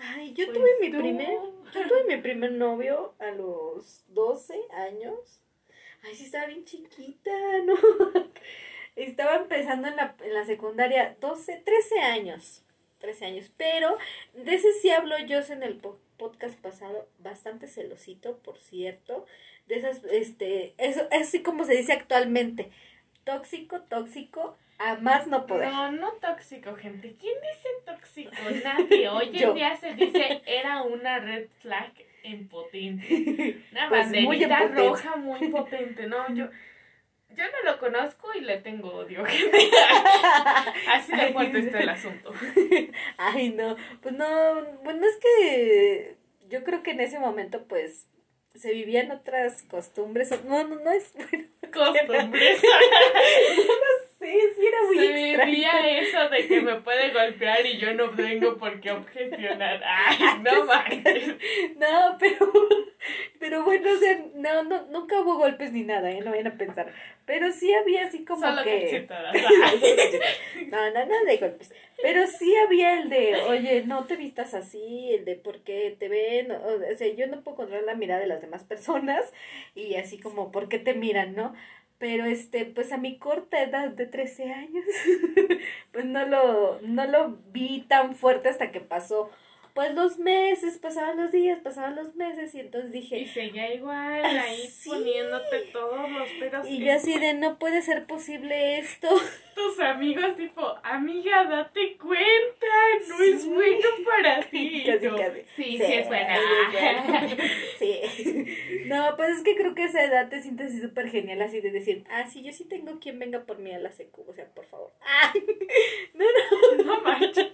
Ay, 0.00 0.32
yo 0.32 0.46
pues 0.46 0.58
tuve 0.58 0.70
mi 0.80 0.90
primer, 0.90 1.38
yo 1.74 1.88
tuve 1.88 2.04
mi 2.08 2.16
primer 2.22 2.52
novio 2.52 3.14
a 3.18 3.30
los 3.32 4.04
12 4.08 4.58
años. 4.72 5.42
Ay, 6.02 6.14
sí 6.14 6.24
estaba 6.24 6.46
bien 6.46 6.64
chiquita, 6.64 7.30
¿no? 7.64 7.74
estaba 8.96 9.36
empezando 9.36 9.88
en 9.88 9.96
la, 9.96 10.16
en 10.22 10.34
la 10.34 10.44
secundaria, 10.46 11.16
12, 11.20 11.62
13 11.64 12.00
años. 12.00 12.64
13 13.00 13.26
años, 13.26 13.50
pero 13.56 13.96
de 14.34 14.54
ese 14.54 14.72
sí 14.74 14.90
hablo 14.90 15.18
yo 15.20 15.38
en 15.38 15.62
el 15.62 15.80
podcast 16.18 16.58
pasado, 16.60 17.08
bastante 17.18 17.66
celosito, 17.66 18.36
por 18.38 18.58
cierto, 18.58 19.24
de 19.66 19.76
esas, 19.76 20.04
este, 20.04 20.74
eso 20.76 21.08
es 21.10 21.28
así 21.28 21.42
como 21.42 21.64
se 21.64 21.76
dice 21.76 21.94
actualmente, 21.94 22.70
tóxico, 23.24 23.80
tóxico, 23.82 24.56
a 24.80 24.96
más 24.96 25.26
no 25.26 25.46
poder. 25.46 25.70
No, 25.70 25.92
no 25.92 26.12
tóxico, 26.14 26.74
gente. 26.74 27.14
¿Quién 27.20 27.34
dice 27.40 27.68
tóxico? 27.84 28.32
Nadie. 28.64 29.08
Hoy 29.08 29.30
en 29.34 29.54
día 29.54 29.76
se 29.76 29.94
dice 29.94 30.42
era 30.46 30.82
una 30.82 31.18
red 31.18 31.48
flag 31.60 31.92
impotente. 32.24 33.62
Una 33.72 33.88
pues 33.88 34.12
banderita 34.12 34.68
roja 34.68 35.16
muy 35.16 35.48
potente. 35.48 36.06
No, 36.06 36.34
yo, 36.34 36.46
yo 37.30 37.44
no 37.44 37.70
lo 37.70 37.78
conozco 37.78 38.32
y 38.34 38.40
le 38.40 38.58
tengo 38.58 38.92
odio. 38.94 39.22
Así 40.88 41.16
de 41.16 41.32
fuerte 41.32 41.58
está 41.60 41.80
el 41.80 41.88
asunto. 41.88 42.32
Ay, 43.16 43.50
no. 43.50 43.76
Pues 44.02 44.14
no, 44.14 44.64
bueno, 44.82 45.06
es 45.06 45.16
que 45.16 46.16
yo 46.48 46.64
creo 46.64 46.82
que 46.82 46.90
en 46.90 47.00
ese 47.00 47.18
momento, 47.18 47.64
pues, 47.68 48.10
se 48.54 48.72
vivían 48.72 49.10
otras 49.12 49.62
costumbres. 49.62 50.30
No, 50.44 50.64
no, 50.64 50.76
no 50.76 50.90
es 50.90 51.14
bueno. 51.14 51.48
Costumbres. 51.72 52.62
Sí, 54.30 54.38
sí 54.54 54.66
era 54.66 54.82
muy 54.86 54.98
Se 54.98 55.44
vivía 55.44 55.98
eso 55.98 56.28
de 56.28 56.46
que 56.46 56.60
me 56.60 56.76
puede 56.76 57.10
golpear 57.10 57.66
y 57.66 57.78
yo 57.78 57.92
no 57.94 58.10
tengo 58.10 58.56
por 58.56 58.80
qué 58.80 58.92
objecionar. 58.92 59.82
Ay, 59.84 60.18
no 60.40 60.64
manches. 60.66 61.34
No, 61.76 62.16
pero, 62.18 62.52
pero 63.40 63.64
bueno, 63.64 63.90
o 63.90 63.96
sea, 63.96 64.24
no, 64.34 64.62
no, 64.62 64.86
nunca 64.86 65.20
hubo 65.20 65.36
golpes 65.36 65.72
ni 65.72 65.82
nada, 65.82 66.10
¿eh? 66.10 66.20
No 66.20 66.30
vayan 66.30 66.46
a 66.46 66.56
pensar. 66.56 66.92
Pero 67.26 67.50
sí 67.50 67.72
había 67.74 68.06
así 68.06 68.24
como 68.24 68.42
Solo 68.42 68.62
que... 68.62 69.06
no, 70.70 70.90
no, 70.90 71.06
no 71.06 71.24
de 71.24 71.36
golpes. 71.36 71.72
Pero 72.02 72.26
sí 72.26 72.54
había 72.56 73.00
el 73.00 73.10
de, 73.10 73.34
oye, 73.48 73.82
no 73.84 74.04
te 74.04 74.16
vistas 74.16 74.54
así, 74.54 75.12
el 75.12 75.24
de 75.24 75.34
por 75.34 75.60
qué 75.60 75.96
te 75.98 76.08
ven, 76.08 76.50
o 76.50 76.96
sea, 76.96 77.08
yo 77.14 77.26
no 77.26 77.42
puedo 77.42 77.58
controlar 77.58 77.84
la 77.84 77.94
mirada 77.94 78.20
de 78.20 78.26
las 78.26 78.40
demás 78.40 78.64
personas 78.64 79.32
y 79.74 79.96
así 79.96 80.18
como, 80.18 80.50
¿por 80.50 80.68
qué 80.68 80.78
te 80.78 80.94
miran, 80.94 81.34
no? 81.34 81.54
Pero 82.00 82.24
este, 82.24 82.64
pues 82.64 82.92
a 82.92 82.96
mi 82.96 83.18
corta 83.18 83.62
edad 83.62 83.90
de 83.90 84.06
13 84.06 84.50
años, 84.54 84.86
pues 85.92 86.06
no 86.06 86.24
lo, 86.26 86.80
no 86.80 87.04
lo 87.04 87.36
vi 87.52 87.82
tan 87.82 88.16
fuerte 88.16 88.48
hasta 88.48 88.72
que 88.72 88.80
pasó 88.80 89.30
pues 89.80 89.94
los 89.94 90.18
meses, 90.18 90.76
pasaban 90.76 91.16
los 91.16 91.32
días, 91.32 91.58
pasaban 91.60 91.96
los 91.96 92.14
meses 92.14 92.54
y 92.54 92.60
entonces 92.60 92.92
dije... 92.92 93.20
Y 93.20 93.24
seguía 93.24 93.72
igual 93.72 94.22
ahí 94.26 94.68
poniéndote 94.84 95.60
todos 95.72 96.10
los 96.10 96.28
pedos. 96.38 96.68
Y 96.68 96.84
yo 96.84 96.92
así 96.92 97.18
de, 97.18 97.32
no 97.32 97.58
puede 97.58 97.80
ser 97.80 98.04
posible 98.04 98.78
esto. 98.78 99.08
Tus 99.54 99.80
amigos 99.80 100.36
tipo, 100.36 100.74
amiga, 100.82 101.44
date 101.44 101.96
cuenta, 101.96 102.66
no 103.08 103.24
es 103.24 103.46
bueno 103.46 103.88
para 104.04 104.42
ti. 104.50 104.84
Casi, 104.84 105.08
casi. 105.08 105.40
Sí, 105.56 105.64
sí, 105.64 105.78
sí, 105.78 105.92
es 105.94 106.06
buena. 106.08 106.36
sí. 107.78 108.84
No, 108.86 109.16
pues 109.16 109.38
es 109.38 109.42
que 109.42 109.56
creo 109.56 109.74
que 109.74 109.84
esa 109.84 110.04
edad 110.04 110.28
te 110.28 110.42
sientes 110.42 110.68
así 110.68 110.80
súper 110.80 111.08
genial, 111.08 111.40
así 111.40 111.62
de 111.62 111.70
decir, 111.70 112.04
ah, 112.10 112.26
sí, 112.26 112.42
yo 112.42 112.52
sí 112.52 112.64
tengo 112.64 113.00
quien 113.00 113.18
venga 113.18 113.44
por 113.44 113.58
mí 113.58 113.72
a 113.72 113.78
la 113.78 113.90
secu, 113.92 114.24
o 114.28 114.32
sea, 114.34 114.46
por 114.54 114.66
favor. 114.66 114.92
Ah, 115.02 115.32
no, 116.14 116.24
no. 116.24 116.84
No 116.84 117.00
manches. 117.02 117.50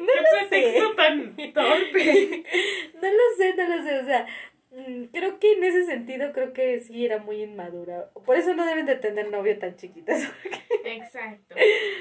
No 0.00 0.06
lo 0.06 0.48
sé. 0.48 0.82
tan 0.96 1.36
torpe. 1.62 2.44
no 3.02 3.08
lo 3.10 3.36
sé, 3.36 3.54
no 3.54 3.76
lo 3.76 3.82
sé, 3.82 3.98
o 3.98 4.04
sea, 4.04 4.26
mm, 4.70 5.04
creo 5.12 5.38
que 5.38 5.52
en 5.52 5.64
ese 5.64 5.84
sentido 5.84 6.32
creo 6.32 6.52
que 6.52 6.80
sí 6.80 7.04
era 7.04 7.18
muy 7.18 7.42
inmadura. 7.42 8.10
Por 8.24 8.36
eso 8.36 8.54
no 8.54 8.64
deben 8.66 8.86
de 8.86 8.96
tener 8.96 9.30
novio 9.30 9.58
tan 9.58 9.76
chiquitas. 9.76 10.30
Exacto. 10.84 11.54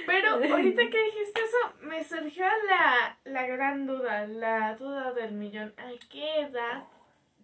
Pero 0.06 0.30
ahorita 0.30 0.82
que 0.90 1.04
dijiste 1.04 1.42
eso, 1.42 1.74
me 1.82 2.04
surgió 2.04 2.46
la, 2.68 3.20
la 3.26 3.48
gran 3.48 3.86
duda, 3.86 4.28
la 4.28 4.76
duda 4.76 5.14
del 5.14 5.34
millón. 5.34 5.74
¿A 5.78 5.92
qué 6.10 6.42
edad 6.42 6.86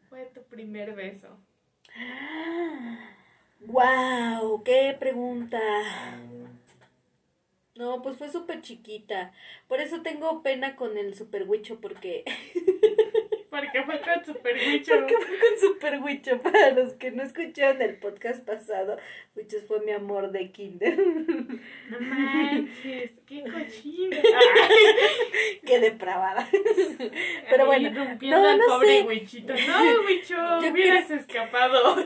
fue 0.10 0.25
tu 0.34 0.43
primer 0.43 0.93
beso? 0.93 1.38
¡Wow! 3.65 4.63
¡Qué 4.63 4.96
pregunta! 5.00 5.60
No, 7.75 8.01
pues 8.03 8.18
fue 8.18 8.32
súper 8.32 8.62
chiquita. 8.62 9.32
Por 9.68 9.80
eso 9.80 10.01
tengo 10.01 10.44
pena 10.44 10.75
con 10.75 10.98
el 10.98 11.15
super 11.15 11.48
huicho, 11.50 11.80
porque... 11.82 12.24
porque 13.53 13.83
fue 13.83 14.01
con 14.01 14.25
super 14.25 14.55
huicho. 14.55 14.95
Porque 14.95 15.15
fue 15.15 15.38
con 15.38 15.60
super 15.60 16.00
huicho. 16.01 16.38
Para 16.41 16.72
los 16.72 16.93
que 16.93 17.12
no 17.12 17.22
escucharon 17.22 17.81
el 17.81 17.98
podcast 17.98 18.43
pasado, 18.43 18.98
huicho 19.36 19.57
fue 19.67 19.81
mi 19.81 19.91
amor 19.91 20.31
de 20.31 20.51
kinder. 20.51 20.98
No 21.89 22.00
manches, 22.00 23.12
qué 23.27 23.43
cochina. 23.43 24.17
qué 25.65 25.79
depravada. 25.79 26.48
Pero 27.50 27.65
bueno, 27.65 27.91
no, 27.91 28.57
no 28.57 28.65
pobre 28.67 29.00
sé. 29.00 29.03
Huichito. 29.03 29.53
No, 29.53 30.07
huicho, 30.07 30.36
hubieras 30.72 31.12
escapado. 31.12 31.98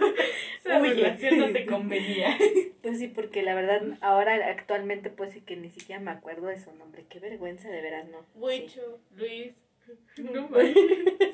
Esa 0.60 0.80
relación 0.80 1.40
no 1.40 1.52
te 1.52 1.66
convenía. 1.66 2.38
Pues 2.82 3.00
sí, 3.00 3.08
porque 3.08 3.44
la 3.44 3.56
verdad, 3.56 3.82
ahora 4.02 4.36
actualmente 4.50 5.10
pues 5.10 5.34
sí 5.34 5.42
que 5.42 5.56
ni 5.56 5.70
siquiera 5.70 6.02
me 6.02 6.12
acuerdo 6.12 6.48
de 6.48 6.60
su 6.60 6.74
nombre. 6.74 7.06
Qué 7.08 7.20
vergüenza, 7.20 7.70
de 7.70 7.82
veras, 7.82 8.08
¿no? 8.10 8.26
Huicho, 8.36 9.00
Luis. 9.16 9.54
No 10.18 10.50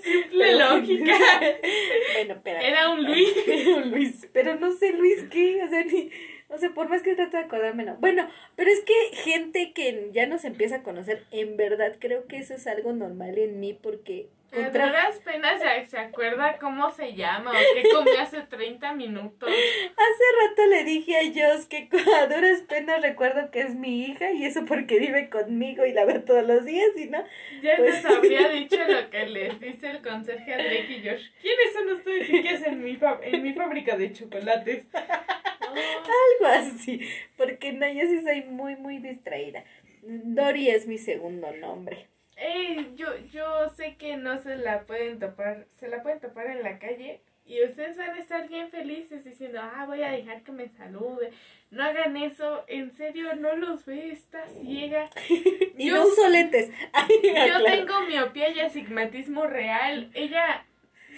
Simple 0.03 0.55
lógica. 0.55 1.13
bueno, 2.15 2.33
espera. 2.33 2.61
Era 2.61 2.89
un 2.89 3.03
Luis. 3.03 3.33
Era 3.47 3.77
un 3.77 3.91
Luis. 3.91 4.27
Pero 4.33 4.55
no 4.55 4.71
sé 4.71 4.91
Luis 4.93 5.23
qué, 5.31 5.63
o 5.63 5.69
sea, 5.69 5.83
ni. 5.85 6.09
O 6.49 6.57
sea, 6.57 6.71
por 6.73 6.89
más 6.89 7.01
que 7.01 7.15
trate 7.15 7.37
de 7.37 7.43
acordarme, 7.43 7.83
no. 7.83 7.95
Bueno, 7.97 8.29
pero 8.55 8.69
es 8.69 8.81
que 8.81 8.93
gente 9.15 9.71
que 9.73 10.09
ya 10.11 10.27
nos 10.27 10.43
empieza 10.43 10.77
a 10.77 10.83
conocer, 10.83 11.23
en 11.31 11.57
verdad 11.57 11.95
creo 11.99 12.27
que 12.27 12.37
eso 12.37 12.53
es 12.53 12.67
algo 12.67 12.93
normal 12.93 13.37
en 13.37 13.59
mí 13.59 13.73
porque 13.73 14.27
a 14.53 14.69
duras 14.69 15.17
penas 15.23 15.61
se, 15.89 15.97
acuerda 15.97 16.57
cómo 16.59 16.91
se 16.91 17.13
llama 17.13 17.51
o 17.51 17.53
qué 17.73 17.89
comió 17.89 18.19
hace 18.19 18.41
30 18.41 18.93
minutos. 18.93 19.49
Hace 19.49 20.49
rato 20.49 20.65
le 20.69 20.83
dije 20.83 21.17
a 21.17 21.23
Joss 21.23 21.65
que 21.65 21.89
a 22.15 22.27
duras 22.27 22.61
penas 22.61 23.01
recuerdo 23.01 23.49
que 23.51 23.61
es 23.61 23.75
mi 23.75 24.05
hija 24.05 24.31
y 24.31 24.45
eso 24.45 24.65
porque 24.65 24.99
vive 24.99 25.29
conmigo 25.29 25.85
y 25.85 25.93
la 25.93 26.05
ve 26.05 26.19
todos 26.19 26.45
los 26.45 26.65
días 26.65 26.89
y 26.95 27.05
no. 27.05 27.23
Ya 27.61 27.75
pues... 27.77 28.03
nos 28.03 28.17
habría 28.17 28.49
dicho 28.49 28.77
lo 28.87 29.09
que 29.09 29.25
les 29.25 29.59
dice 29.59 29.89
el 29.89 30.01
conserje 30.01 30.53
a 30.53 30.57
Drake 30.57 30.87
y 30.89 31.07
Josh. 31.07 31.29
¿Quiénes 31.41 31.73
son 31.73 31.89
ustedes 31.89 32.29
y 32.29 32.41
qué 32.41 32.49
hacen 32.49 32.73
en 32.73 32.83
mi, 32.83 32.99
en 33.23 33.43
mi 33.43 33.53
fábrica 33.53 33.97
de 33.97 34.13
chocolates? 34.13 34.85
Algo 34.93 36.45
así, 36.45 37.01
porque 37.37 37.73
no, 37.73 37.87
yo 37.91 38.01
sí 38.01 38.21
soy 38.21 38.43
muy, 38.43 38.75
muy 38.75 38.99
distraída. 38.99 39.63
Dori 40.03 40.69
es 40.69 40.85
mi 40.85 40.97
segundo 40.97 41.51
nombre. 41.53 42.12
Ey, 42.43 42.93
yo, 42.95 43.07
yo 43.31 43.69
sé 43.69 43.95
que 43.95 44.17
no 44.17 44.37
se 44.37 44.57
la 44.57 44.81
pueden 44.81 45.17
topar, 45.17 45.65
se 45.79 45.87
la 45.87 46.03
pueden 46.03 46.19
topar 46.19 46.47
en 46.47 46.61
la 46.61 46.77
calle 46.77 47.21
y 47.45 47.63
ustedes 47.63 47.97
van 47.97 48.11
a 48.11 48.19
estar 48.19 48.49
bien 48.49 48.69
felices 48.69 49.23
diciendo, 49.23 49.59
ah, 49.61 49.85
voy 49.85 50.03
a 50.03 50.11
dejar 50.11 50.43
que 50.43 50.51
me 50.51 50.67
salude. 50.67 51.31
No 51.71 51.83
hagan 51.83 52.17
eso, 52.17 52.65
en 52.67 52.91
serio, 52.91 53.33
no 53.35 53.55
los 53.55 53.85
ve, 53.85 54.11
está 54.11 54.45
ciega. 54.47 55.09
y 55.77 55.87
yo, 55.87 55.95
no 55.95 56.05
soletes. 56.07 56.69
yo 57.47 57.63
tengo 57.63 58.01
miopía 58.07 58.49
y 58.49 58.59
astigmatismo 58.59 59.47
real. 59.47 60.11
Ella 60.13 60.65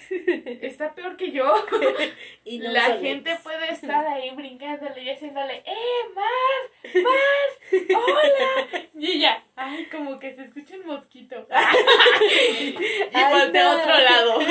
está 0.61 0.93
peor 0.93 1.15
que 1.17 1.31
yo. 1.31 1.53
y 2.43 2.59
la 2.59 2.97
gente 2.97 3.37
puede 3.43 3.71
estar 3.71 4.05
ahí 4.07 4.31
brincándole 4.31 5.03
y 5.03 5.09
haciéndole, 5.09 5.63
¡eh, 5.65 6.09
Mar! 6.13 7.03
¡Mar! 7.03 7.95
¡Hola! 7.95 8.89
Y 8.97 9.11
ella, 9.13 9.43
ay, 9.55 9.85
como 9.85 10.19
que 10.19 10.35
se 10.35 10.43
escucha 10.43 10.75
un 10.75 10.87
mosquito. 10.87 11.47
y 12.21 12.71
de 12.71 13.63
otro 13.63 13.97
lado. 13.99 14.39
no, 14.41 14.47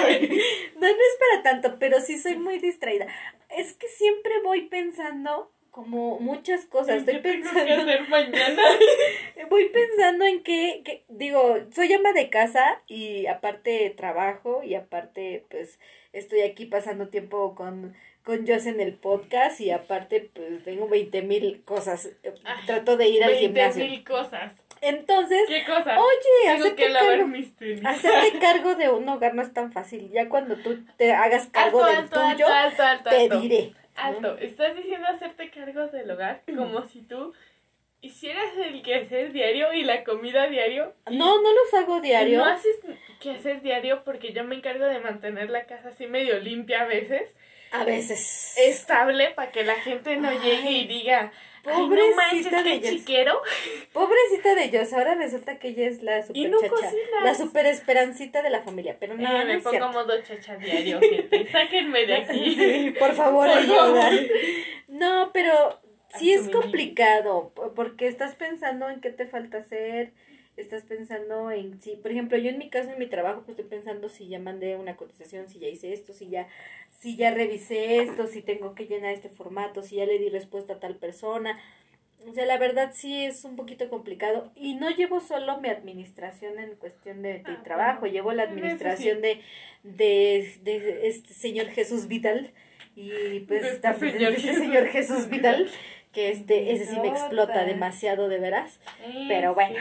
no 0.81 0.87
es 0.87 1.19
para 1.19 1.43
tanto, 1.43 1.77
pero 1.79 2.01
sí 2.01 2.19
soy 2.19 2.37
muy 2.37 2.59
distraída. 2.59 3.07
Es 3.51 3.75
que 3.75 3.89
siempre 3.89 4.33
voy 4.43 4.63
pensando 4.63 5.53
como 5.75 6.21
muchas 6.21 6.67
cosas. 6.67 6.99
Estoy 6.99 7.19
pensando. 7.19 7.65
Tengo 7.65 7.85
que 7.85 7.93
hacer 7.93 8.09
mañana? 8.09 8.63
voy 9.51 9.69
pensando 9.71 10.25
en 10.25 10.45
que, 10.45 11.03
digo, 11.09 11.59
soy 11.75 11.93
ama 11.93 12.13
de 12.13 12.31
casa 12.31 12.81
y 12.87 13.27
aparte 13.27 13.91
trabajo 13.91 14.63
y 14.63 14.77
aparte, 14.77 15.45
pues, 15.51 15.81
estoy 16.13 16.43
aquí 16.43 16.67
pasando 16.67 17.09
tiempo 17.09 17.57
con, 17.57 17.97
con 18.23 18.47
Joss 18.47 18.67
en 18.67 18.81
el 18.81 18.95
podcast 18.95 19.61
y 19.61 19.73
aparte, 19.73 20.31
pues, 20.33 20.63
tengo 20.63 20.87
veinte 20.87 21.23
mil 21.23 21.65
cosas. 21.65 22.09
Ah, 22.45 22.61
Trato 22.67 22.97
de 22.97 23.09
ir 23.09 23.25
al 23.25 23.35
gimnasio. 23.35 23.85
Mil 23.85 24.05
cosas. 24.05 24.53
Entonces, 24.81 25.41
¿qué 25.49 25.65
cosas? 25.65 25.99
Oye, 25.99 26.53
hacerte, 26.53 26.93
cargo, 26.93 27.35
hacerte 27.89 28.39
cargo 28.41 28.75
de 28.77 28.91
un 28.91 29.09
hogar 29.09 29.35
no 29.35 29.43
es 29.43 29.53
tan 29.53 29.73
fácil. 29.73 30.09
Ya 30.13 30.29
cuando 30.29 30.55
tú 30.55 30.85
te 30.99 31.13
hagas 31.13 31.49
cargo 31.49 31.85
del 31.85 32.09
tuyo, 32.09 32.47
te 33.11 33.29
diré. 33.41 33.73
Alto, 33.97 34.37
estás 34.39 34.77
diciendo 34.77 35.07
hacerte 35.09 35.51
cargo 35.51 35.87
del 35.89 36.11
hogar 36.11 36.43
como 36.57 36.83
si 36.87 37.03
tú 37.03 37.33
hicieras 38.01 38.57
el 38.57 38.83
quehacer 38.83 39.33
diario 39.33 39.73
y 39.73 39.83
la 39.83 40.05
comida 40.05 40.47
diario. 40.49 40.95
No, 41.11 41.41
no 41.41 41.49
los 41.53 41.75
hago 41.75 42.01
diario. 42.01 42.39
No 42.39 42.45
haces 42.45 42.77
quehacer 43.21 43.63
diario 43.63 44.05
porque 44.05 44.33
yo 44.33 44.45
me 44.45 44.57
encargo 44.57 44.85
de 44.85 45.01
mantener 45.01 45.49
la 45.51 45.65
casa 45.65 45.89
así 45.89 46.07
medio 46.07 46.39
limpia 46.39 46.83
a 46.83 46.87
veces. 46.87 47.35
A 47.73 47.85
veces. 47.85 48.55
Estable 48.59 49.31
para 49.31 49.51
que 49.51 49.65
la 49.65 49.77
gente 49.77 50.17
no 50.17 50.31
llegue 50.31 50.71
y 50.71 50.87
diga, 50.87 51.33
Pobrecita 51.65 52.63
de 52.63 52.81
chiquero. 52.81 53.41
Pobrecita 53.93 54.55
de 54.55 54.65
ellos. 54.65 54.93
Ahora 54.93 55.15
resulta 55.15 55.59
que 55.59 55.69
ella 55.69 55.89
es 55.89 56.03
la 56.03 56.23
super 56.23 56.51
chacha. 56.51 56.93
La 57.23 57.35
super 57.35 57.67
esperancita 57.67 58.43
de 58.43 58.51
la 58.51 58.63
familia. 58.63 58.97
Pero 59.01 59.15
no, 59.15 59.41
eh, 59.41 59.45
me 59.45 59.61
pongo 59.61 59.89
modo 59.93 60.21
chacha 60.23 60.57
diario, 60.57 61.01
gente. 61.01 61.47
Sáquenme 61.53 62.07
de 62.07 62.15
aquí. 62.17 62.95
por 62.99 63.15
favor, 63.15 63.49
ayuda. 63.49 64.11
No, 64.89 65.31
pero 65.33 65.81
sí 66.19 66.33
es 66.33 66.49
complicado. 66.51 67.53
Porque 67.75 68.09
estás 68.09 68.35
pensando 68.35 68.91
en 68.91 69.01
qué 69.01 69.11
te 69.11 69.27
falta 69.27 69.59
hacer 69.59 70.13
estás 70.57 70.83
pensando 70.85 71.51
en 71.51 71.81
si, 71.81 71.97
por 71.97 72.11
ejemplo, 72.11 72.39
yo 72.39 72.51
en 72.51 72.59
mi 72.59 72.71
caso, 72.71 72.91
en 72.91 72.99
mi 72.99 73.07
trabajo, 73.07 73.43
pues 73.45 73.59
estoy 73.59 73.69
pensando 73.69 74.09
si 74.09 74.29
ya 74.29 74.39
mandé 74.39 74.77
una 74.77 74.97
cotización, 74.97 75.49
si 75.49 75.59
ya 75.59 75.69
hice 75.69 75.93
esto, 75.93 76.13
si 76.13 76.29
ya, 76.29 76.49
si 76.91 77.17
ya 77.17 77.33
revisé 77.33 78.03
esto, 78.03 78.27
si 78.27 78.43
tengo 78.43 78.75
que 78.75 78.87
llenar 78.87 79.13
este 79.13 79.29
formato, 79.29 79.83
si 79.83 79.97
ya 79.97 80.07
le 80.07 80.19
di 80.19 80.29
respuesta 80.29 80.75
a 80.75 80.81
tal 80.81 80.97
persona. 80.97 81.59
O 82.27 82.33
sea, 82.33 82.47
la 82.47 82.57
verdad 82.57 82.93
sí 82.95 83.25
es 83.25 83.45
un 83.45 83.57
poquito 83.57 83.91
complicado. 83.91 84.51
Y 84.55 84.75
no 84.75 84.91
llevo 84.91 85.21
solo 85.21 85.61
mi 85.61 85.69
administración 85.69 86.59
en 86.59 86.77
cuestión 86.77 87.23
de, 87.23 87.43
ah, 87.45 87.61
trabajo, 87.65 88.07
llevo 88.07 88.33
la 88.33 88.45
administración 88.45 89.21
de, 89.21 89.41
de, 89.83 90.59
de, 90.63 91.09
este 91.09 91.35
señor 91.35 91.67
Jesús 91.67 92.09
Vital. 92.09 92.53
Y 92.97 93.41
pues 93.41 93.81
también 93.81 94.15
señor, 94.15 94.33
este 94.33 94.55
señor 94.55 94.87
Jesús 94.87 95.29
Vital 95.29 95.69
que 96.15 96.31
este, 96.31 96.73
ese 96.73 96.87
sí 96.87 96.99
me 97.01 97.09
explota 97.09 97.65
demasiado 97.65 98.29
de 98.29 98.39
veras. 98.39 98.81
pero 99.29 99.55
bueno, 99.55 99.79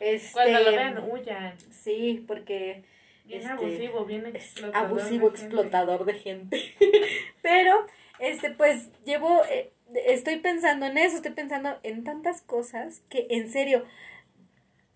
este, 0.00 0.32
cuando 0.32 0.60
lo 0.60 0.70
vean, 0.70 1.10
huyan. 1.10 1.54
Sí, 1.70 2.24
porque 2.26 2.84
bien 3.24 3.42
este, 3.42 3.52
abusivo, 3.52 4.04
bien 4.06 4.26
explotador. 4.26 4.86
Abusivo, 4.86 5.30
de 5.30 5.36
explotador 5.36 6.04
de 6.04 6.14
gente. 6.14 6.74
pero, 7.42 7.86
este, 8.18 8.50
pues, 8.50 8.90
llevo, 9.04 9.42
eh, 9.50 9.72
estoy 10.06 10.36
pensando 10.36 10.86
en 10.86 10.96
eso, 10.96 11.16
estoy 11.16 11.32
pensando 11.32 11.78
en 11.82 12.04
tantas 12.04 12.40
cosas 12.40 13.02
que 13.10 13.26
en 13.30 13.50
serio 13.50 13.84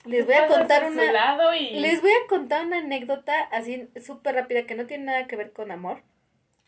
les 0.07 0.25
voy 0.25 0.35
a 0.35 0.47
contar 0.47 0.85
una 0.85 1.03
les 1.51 2.01
voy 2.01 2.11
a 2.13 2.29
contar 2.29 2.65
una 2.65 2.79
anécdota 2.79 3.43
así 3.51 3.89
súper 4.01 4.37
rápida 4.37 4.63
que 4.65 4.77
no 4.77 4.87
tiene 4.87 5.05
nada 5.05 5.27
que 5.27 5.37
ver 5.37 5.53
con 5.53 5.73
amor. 5.73 6.03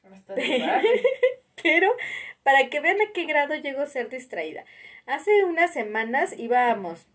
Pero 1.63 1.91
para 2.43 2.69
que 2.69 2.81
vean 2.81 3.01
a 3.01 3.13
qué 3.13 3.25
grado 3.25 3.55
llego 3.55 3.83
a 3.83 3.87
ser 3.87 4.09
distraída. 4.09 4.65
Hace 5.07 5.45
unas 5.45 5.73
semanas 5.73 6.35
íbamos, 6.39 7.07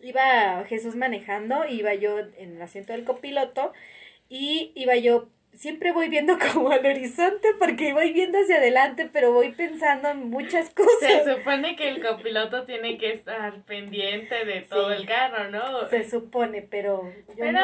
iba 0.00 0.64
Jesús 0.66 0.96
manejando, 0.96 1.64
iba 1.66 1.94
yo 1.94 2.18
en 2.18 2.56
el 2.56 2.62
asiento 2.62 2.92
del 2.92 3.04
copiloto 3.04 3.72
y 4.28 4.72
iba 4.74 4.96
yo 4.96 5.28
siempre 5.52 5.92
voy 5.92 6.08
viendo 6.08 6.38
como 6.52 6.70
al 6.70 6.84
horizonte 6.84 7.48
porque 7.58 7.92
voy 7.92 8.12
viendo 8.12 8.38
hacia 8.38 8.56
adelante, 8.56 9.08
pero 9.12 9.32
voy 9.32 9.52
pensando 9.52 10.08
en 10.08 10.30
muchas 10.30 10.70
cosas. 10.70 11.24
Se 11.24 11.34
supone 11.34 11.76
que 11.76 11.88
el 11.88 12.02
copiloto 12.02 12.64
tiene 12.64 12.98
que 12.98 13.12
estar 13.12 13.62
pendiente 13.62 14.44
de 14.44 14.62
todo 14.62 14.92
el 14.92 15.06
carro, 15.06 15.50
¿no? 15.50 15.88
Se 15.88 16.08
supone, 16.08 16.62
pero 16.62 17.12
Pero 17.36 17.58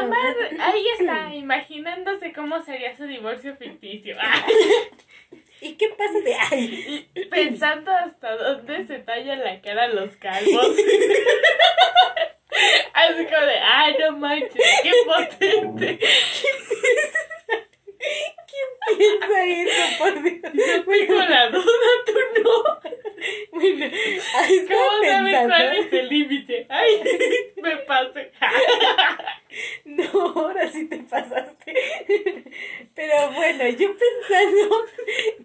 ahí 0.61 0.85
está, 0.99 1.35
imaginándose 1.35 2.33
cómo 2.33 2.61
sería 2.63 2.97
su 2.97 3.05
divorcio 3.05 3.57
ficticio. 3.57 4.17
¿Y 5.61 5.75
qué 5.75 5.89
pasa 5.91 6.19
de 6.21 6.35
ahí? 6.35 7.09
Pensando 7.31 7.91
hasta 7.91 8.37
dónde 8.37 8.87
se 8.87 8.99
tallan 8.99 9.43
la 9.43 9.61
cara 9.61 9.89
los 9.89 10.17
calvos. 10.17 10.69
Así 12.95 13.27
como 13.27 13.47
de, 13.47 13.59
ay, 13.59 13.97
no 14.01 14.17
manches, 14.17 14.65
qué 14.83 14.93
potente. 15.07 15.99
¿Quién 18.49 18.99
piensa 18.99 19.45
eso, 19.45 19.99
por 19.99 20.23
Dios? 20.23 20.53
Yo 20.55 20.85
tengo 20.85 21.15
la 21.23 21.51
duda, 21.51 21.89
tú 22.07 22.13
no. 22.43 22.97
Bueno, 23.53 23.87
¿cómo 24.69 25.05
sabes 25.05 25.47
cuál 25.47 25.77
es 25.77 25.93
el 25.93 26.09
límite? 26.09 26.67
Ay, 26.69 27.03
me 27.63 27.77
pasé. 27.79 28.33
No, 29.87 30.05
ahora 30.13 30.71
sí 30.71 30.87
te 30.87 30.99
pasaste. 30.99 31.73
Pero 32.95 33.33
bueno, 33.33 33.67
yo 33.71 33.97
pensando 33.97 34.85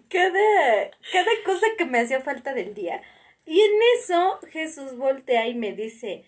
cada, 0.08 0.90
cada 1.10 1.30
cosa 1.46 1.66
que 1.78 1.86
me 1.86 2.00
hacía 2.00 2.20
falta 2.20 2.52
del 2.52 2.74
día. 2.74 3.02
Y 3.46 3.60
en 3.60 3.72
eso 3.98 4.38
Jesús 4.50 4.96
voltea 4.98 5.48
y 5.48 5.54
me 5.54 5.72
dice, 5.72 6.24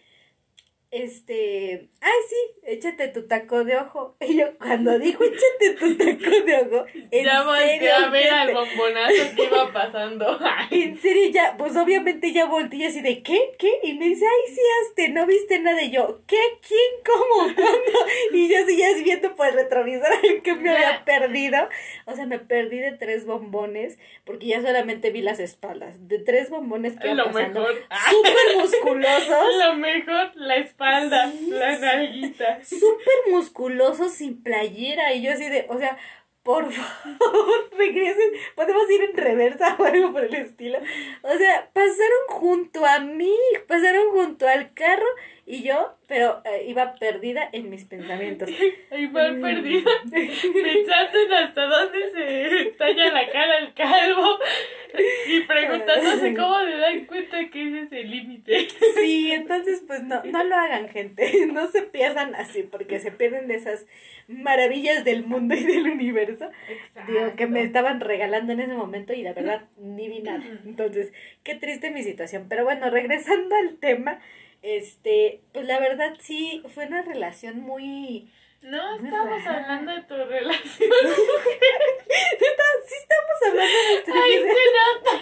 este, 0.95 1.89
ay 2.01 2.13
sí, 2.29 2.37
échate 2.67 3.09
tu 3.09 3.27
taco 3.27 3.65
de 3.65 3.77
ojo. 3.77 4.17
Y 4.25 4.39
yo 4.39 4.57
cuando 4.59 4.99
dijo 4.99 5.25
échate 5.25 5.75
tu 5.79 5.97
taco 5.97 6.45
de 6.45 6.57
ojo, 6.57 6.87
en 7.11 7.25
ya 7.25 7.43
volteé 7.43 7.91
a 7.91 8.09
ver 8.11 8.31
al 8.33 8.55
bombonazo 8.55 9.35
que 9.37 9.45
iba 9.45 9.73
pasando. 9.73 10.39
en 10.71 11.01
serio 11.01 11.31
ya, 11.31 11.57
pues 11.59 11.77
obviamente 11.77 12.33
ya 12.33 12.47
volteé 12.47 12.87
así 12.87 13.03
de 13.03 13.23
¿qué? 13.23 13.55
¿Qué? 13.59 13.73
Y 13.83 13.95
me 13.95 14.07
dice, 14.07 14.25
ay 14.25 14.55
sí, 14.55 14.61
hazte, 14.81 15.09
no 15.09 15.27
viste 15.27 15.59
nada. 15.59 15.83
Y 15.83 15.91
yo, 15.91 16.21
¿qué? 16.29 16.39
¿Quién? 16.67 16.79
¿Cómo? 17.05 17.55
¿Cuándo? 17.55 17.99
Y 18.33 18.49
yo 18.49 18.65
seguía 18.65 18.95
viendo 19.03 19.35
por 19.35 19.49
el 19.49 19.55
retrovisor 19.55 20.11
que 20.43 20.55
me 20.55 20.71
había 20.71 21.05
perdido. 21.05 21.69
O 22.07 22.15
sea, 22.15 22.27
me 22.27 22.39
perdí 22.39 22.79
de 22.79 22.93
tres 22.93 23.27
bombones 23.27 23.99
porque 24.25 24.47
ya 24.47 24.63
solamente 24.63 25.11
vi 25.11 25.23
las 25.23 25.41
espaldas. 25.41 26.09
De 26.09 26.21
tres 26.21 26.51
bombones 26.51 26.99
que 26.99 27.15
Lo 27.15 27.31
mejor. 27.31 27.75
Súper 28.11 28.57
musculosos. 28.57 29.57
Lo 29.59 29.75
mejor, 29.75 30.31
la 30.37 30.57
espalda 30.57 30.84
espalda, 30.85 31.33
la 31.49 31.79
nalguita. 31.79 32.65
Súper 32.65 33.31
musculoso 33.31 34.09
sin 34.09 34.43
playera. 34.43 35.13
Y 35.15 35.23
yo 35.23 35.33
así 35.33 35.49
de, 35.49 35.67
o 35.69 35.79
sea, 35.79 35.97
por 36.43 36.71
favor, 36.73 37.71
regresen. 37.77 38.33
Podemos 38.55 38.91
ir 38.91 39.03
en 39.03 39.17
reversa 39.17 39.77
o 39.79 39.85
algo 39.85 40.13
por 40.13 40.25
el 40.25 40.35
estilo. 40.35 40.79
O 41.23 41.37
sea, 41.37 41.71
pasaron 41.73 42.29
junto 42.29 42.85
a 42.85 43.01
mí, 43.01 43.35
pasaron 43.67 44.11
junto 44.11 44.47
al 44.47 44.73
carro 44.75 45.07
y 45.47 45.63
yo, 45.63 45.95
pero 46.09 46.43
eh, 46.45 46.65
iba 46.69 46.95
perdida 46.95 47.49
en 47.53 47.69
mis 47.69 47.85
pensamientos. 47.85 48.49
Iba 48.97 49.29
perdida, 49.41 49.91
pensando 50.11 51.19
en 51.19 51.33
hasta 51.33 51.67
dónde 51.67 52.11
se 52.13 52.71
talla 52.79 53.13
la 53.13 53.29
cara 53.31 53.59
el 53.59 53.75
calvo 53.75 54.39
y 55.27 55.41
preguntándose 55.41 56.35
cómo 56.37 56.59
le 56.61 56.77
dan 56.79 57.05
cuenta 57.07 57.51
que 57.51 57.69
ese 57.69 57.81
es 57.81 57.93
el 57.93 58.11
límite. 58.11 58.69
Sí, 58.95 59.33
entonces 59.33 59.83
pues 59.87 60.03
no, 60.03 60.23
no 60.25 60.45
lo 60.45 60.55
hagan 60.55 60.89
gente, 60.89 61.47
no 61.53 61.69
se 61.69 61.83
pierdan 61.83 62.35
así, 62.35 62.63
porque 62.63 62.99
se 63.01 63.11
pierden 63.11 63.49
de 63.49 63.57
esas 63.57 63.87
maravillas 64.29 65.05
del 65.05 65.25
mundo 65.27 65.55
y 65.55 65.65
del 65.65 65.89
universo. 65.89 66.51
Digo, 67.07 67.35
que 67.37 67.47
me 67.47 67.63
estaban 67.63 68.01
regalando 68.01 68.53
en 68.53 68.61
ese 68.61 68.75
momento 68.75 69.13
y 69.13 69.23
la 69.23 69.35
verdad 69.35 69.65
ni 69.77 70.09
vi 70.09 70.21
nada. 70.21 70.45
Entonces, 70.65 71.13
qué 71.43 71.55
triste 71.55 71.91
mi 71.91 72.03
situación. 72.03 72.47
Pero 72.49 72.65
bueno, 72.65 72.89
regresando 72.89 73.55
al 73.57 73.77
tema 73.77 74.21
este, 74.65 75.43
pues 75.53 75.67
la 75.67 75.79
verdad 75.79 76.17
sí, 76.19 76.63
fue 76.75 76.87
una 76.87 77.03
relación 77.03 77.61
muy... 77.61 78.33
No, 78.63 78.97
estamos 78.97 79.47
hablando 79.47 79.93
de 79.93 80.01
tu 80.03 80.17
relación. 80.25 80.71
sí, 80.71 80.89
estamos 82.99 83.43
hablando 83.47 83.77
de 83.77 83.93
nuestra 83.93 84.15
Ay, 84.23 84.33
se 84.33 84.49
nota 84.49 85.21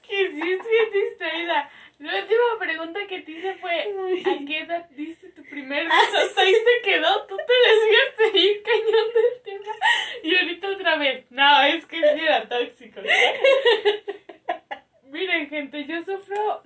que 0.00 0.30
sí 0.30 0.50
es 0.50 0.62
distraída. 0.92 1.70
La 1.98 2.20
última 2.20 2.58
pregunta 2.58 3.06
que 3.06 3.20
te 3.20 3.32
hice 3.32 3.54
fue, 3.56 3.82
¿a 3.82 4.38
qué 4.46 4.60
edad 4.60 4.88
diste 4.90 5.28
tu 5.30 5.42
primer 5.42 5.84
beso? 5.84 6.16
Hasta 6.16 6.40
ahí 6.40 6.54
se 6.54 6.80
quedó, 6.88 7.26
tú 7.26 7.36
te 7.36 7.52
desviaste 7.68 8.38
ir 8.38 8.62
cañón 8.70 9.12
del 9.14 9.42
tema. 9.44 9.74
Y 10.22 10.34
ahorita 10.36 10.68
otra 10.68 10.96
vez, 10.96 11.30
no, 11.30 11.62
es 11.64 11.84
que 11.84 11.96
sí 11.96 12.20
era 12.20 12.48
tóxico. 12.48 13.02
Miren, 15.02 15.50
gente, 15.50 15.84
yo 15.84 16.02
sufro 16.02 16.62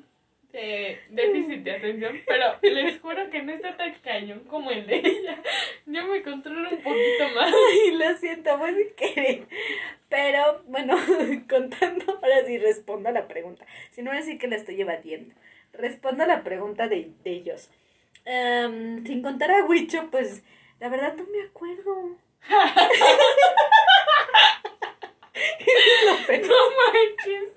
de 0.53 1.01
déficit 1.09 1.63
de 1.63 1.73
atención, 1.73 2.21
pero 2.27 2.59
les 2.63 3.01
juro 3.01 3.31
que 3.31 3.43
no 3.43 3.53
está 3.53 3.77
tan 3.77 3.95
cañón 4.01 4.41
como 4.41 4.71
el 4.71 4.87
de 4.87 4.97
ella. 4.97 5.43
Yo 5.87 6.07
me 6.07 6.23
controlo 6.23 6.69
un 6.71 6.77
poquito 6.83 7.29
más. 7.35 7.53
Ay, 7.71 7.97
lo 7.97 8.17
siento, 8.19 8.59
voy 8.59 8.71
a 8.71 8.95
querer. 8.95 9.47
Pero, 10.09 10.63
bueno, 10.67 10.97
contando, 11.49 12.19
ahora 12.23 12.45
sí 12.47 12.59
respondo 12.59 13.09
a 13.09 13.13
la 13.13 13.27
pregunta. 13.29 13.65
Si 13.91 14.03
no, 14.03 14.11
voy 14.11 14.19
a 14.19 14.21
decir 14.21 14.39
que 14.39 14.49
la 14.49 14.57
estoy 14.57 14.81
evadiendo. 14.81 15.35
Respondo 15.73 16.25
a 16.25 16.27
la 16.27 16.45
pregunta 16.45 16.87
de, 16.87 17.11
de 17.25 17.31
ellos. 17.31 17.71
sin 18.25 19.23
contar 19.23 19.51
a 19.51 19.65
Huicho, 19.65 20.11
pues, 20.11 20.45
la 20.81 20.91
verdad 20.91 21.15
no 21.17 21.25
me 21.25 21.43
acuerdo. 21.45 22.19
no 26.49 26.59
manches. 26.77 27.49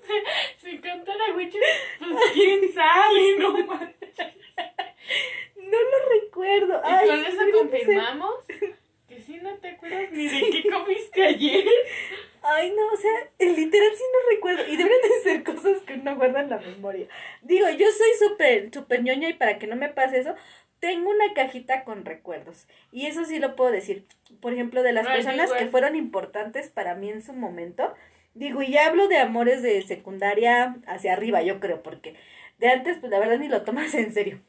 Si 0.58 0.78
contar 0.78 1.16
a 1.20 1.34
Witcher, 1.34 1.62
pues 1.98 2.30
quién 2.32 2.72
sabe, 2.72 3.36
no 3.38 3.52
manches. 3.66 3.96
No 5.56 5.78
lo 5.78 6.08
recuerdo. 6.20 6.80
¿Y 6.84 7.06
con 7.06 7.24
eso 7.24 7.42
confirmamos? 7.52 8.34
Que 9.08 9.20
si 9.20 9.36
no 9.38 9.56
te 9.58 9.68
acuerdas 9.68 10.10
ni 10.12 10.28
de 10.28 10.50
qué 10.50 10.70
comiste 10.70 11.24
ayer. 11.24 11.64
Ay, 12.42 12.70
no, 12.70 12.86
o 12.92 12.96
sea, 12.96 13.10
literal 13.38 13.90
sí 13.96 14.04
no 14.12 14.30
recuerdo. 14.30 14.66
Y 14.68 14.76
deben 14.76 15.02
de 15.02 15.20
ser 15.22 15.42
cosas 15.42 15.82
que 15.82 15.94
uno 15.94 16.14
guarda 16.16 16.40
en 16.40 16.50
la 16.50 16.58
memoria. 16.58 17.08
Digo, 17.42 17.68
yo 17.70 17.86
soy 17.90 18.28
súper, 18.28 18.70
súper 18.72 19.02
ñoña 19.02 19.28
y 19.28 19.34
para 19.34 19.58
que 19.58 19.66
no 19.66 19.74
me 19.74 19.88
pase 19.88 20.20
eso, 20.20 20.34
tengo 20.86 21.10
una 21.10 21.34
cajita 21.34 21.82
con 21.82 22.04
recuerdos. 22.04 22.68
Y 22.92 23.06
eso 23.06 23.24
sí 23.24 23.40
lo 23.40 23.56
puedo 23.56 23.72
decir. 23.72 24.06
Por 24.40 24.52
ejemplo, 24.52 24.84
de 24.84 24.92
las 24.92 25.04
personas 25.04 25.52
que 25.52 25.66
fueron 25.66 25.96
importantes 25.96 26.68
para 26.68 26.94
mí 26.94 27.10
en 27.10 27.24
su 27.24 27.32
momento. 27.32 27.92
Digo, 28.34 28.62
y 28.62 28.70
ya 28.70 28.86
hablo 28.86 29.08
de 29.08 29.18
amores 29.18 29.62
de 29.62 29.82
secundaria 29.82 30.76
hacia 30.86 31.14
arriba, 31.14 31.42
yo 31.42 31.58
creo, 31.58 31.82
porque 31.82 32.14
de 32.58 32.68
antes, 32.68 32.98
pues 32.98 33.10
la 33.10 33.18
verdad 33.18 33.38
ni 33.38 33.48
lo 33.48 33.62
tomas 33.62 33.94
en 33.94 34.12
serio. 34.12 34.40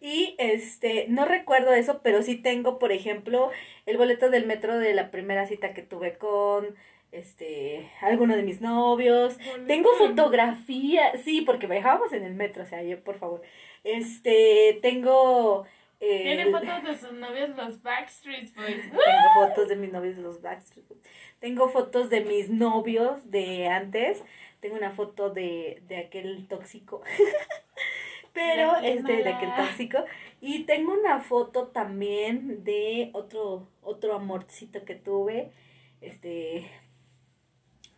Y 0.00 0.34
este, 0.38 1.06
no 1.08 1.26
recuerdo 1.26 1.72
eso, 1.72 2.00
pero 2.02 2.22
sí 2.22 2.34
tengo, 2.34 2.80
por 2.80 2.90
ejemplo, 2.90 3.50
el 3.86 3.96
boleto 3.96 4.30
del 4.30 4.46
metro 4.46 4.78
de 4.78 4.94
la 4.94 5.12
primera 5.12 5.46
cita 5.46 5.74
que 5.74 5.82
tuve 5.82 6.18
con 6.18 6.74
este, 7.12 7.88
alguno 8.00 8.34
de 8.34 8.42
mis 8.42 8.60
novios. 8.60 9.38
Tengo 9.68 9.90
fotografía, 9.96 11.16
sí, 11.18 11.42
porque 11.42 11.68
viajábamos 11.68 12.12
en 12.12 12.24
el 12.24 12.34
metro, 12.34 12.64
o 12.64 12.66
sea, 12.66 12.82
yo, 12.82 12.98
por 13.04 13.18
favor. 13.18 13.42
Este, 13.84 14.78
tengo... 14.82 15.66
Eh, 16.00 16.22
Tiene 16.22 16.50
fotos 16.50 16.82
de 16.84 16.98
sus 16.98 17.12
novios 17.12 17.50
los 17.50 17.82
Backstreet 17.82 18.54
Boys. 18.54 18.82
Tengo 18.90 19.34
fotos 19.34 19.68
de 19.68 19.76
mis 19.76 19.92
novios 19.92 20.18
los 20.18 20.42
Backstreet 20.42 20.88
Boys. 20.88 21.00
Tengo 21.38 21.68
fotos 21.68 22.10
de 22.10 22.22
mis 22.22 22.50
novios 22.50 23.30
de 23.30 23.68
antes. 23.68 24.22
Tengo 24.60 24.76
una 24.76 24.90
foto 24.90 25.30
de, 25.30 25.82
de 25.86 25.98
aquel 25.98 26.46
tóxico. 26.48 27.02
Pero, 28.32 28.76
este, 28.82 29.22
de 29.22 29.28
aquel 29.28 29.54
tóxico. 29.54 30.04
Y 30.40 30.64
tengo 30.64 30.92
una 30.92 31.20
foto 31.20 31.68
también 31.68 32.64
de 32.64 33.10
otro, 33.12 33.68
otro 33.80 34.14
amorcito 34.14 34.84
que 34.84 34.96
tuve. 34.96 35.52
Este, 36.00 36.70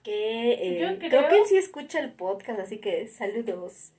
que 0.02 0.52
eh, 0.52 0.98
creo... 1.00 1.28
que 1.28 1.36
él 1.38 1.46
sí 1.46 1.56
escucha 1.56 1.98
el 1.98 2.12
podcast, 2.12 2.60
así 2.60 2.78
que 2.78 3.08
saludos. 3.08 3.92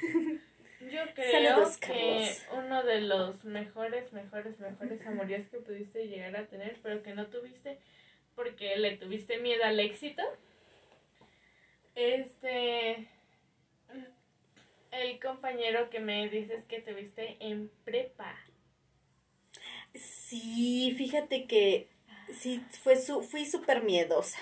Yo 0.90 1.02
creo 1.14 1.70
que 1.80 2.36
uno 2.52 2.82
de 2.82 3.00
los 3.02 3.44
mejores, 3.44 4.12
mejores, 4.12 4.58
mejores 4.58 5.06
amoríos 5.06 5.46
que 5.48 5.58
pudiste 5.58 6.08
llegar 6.08 6.36
a 6.36 6.46
tener, 6.46 6.78
pero 6.82 7.02
que 7.02 7.14
no 7.14 7.26
tuviste 7.28 7.78
porque 8.34 8.76
le 8.76 8.96
tuviste 8.96 9.38
miedo 9.38 9.62
al 9.64 9.78
éxito. 9.80 10.22
Este. 11.94 13.08
El 14.90 15.20
compañero 15.20 15.90
que 15.90 16.00
me 16.00 16.28
dices 16.28 16.64
que 16.64 16.80
tuviste 16.80 17.36
en 17.40 17.70
prepa. 17.84 18.36
Sí, 19.94 20.94
fíjate 20.96 21.46
que 21.46 21.88
sí, 22.32 22.60
fue 22.82 22.96
su, 22.96 23.22
fui 23.22 23.44
súper 23.44 23.82
miedosa. 23.82 24.38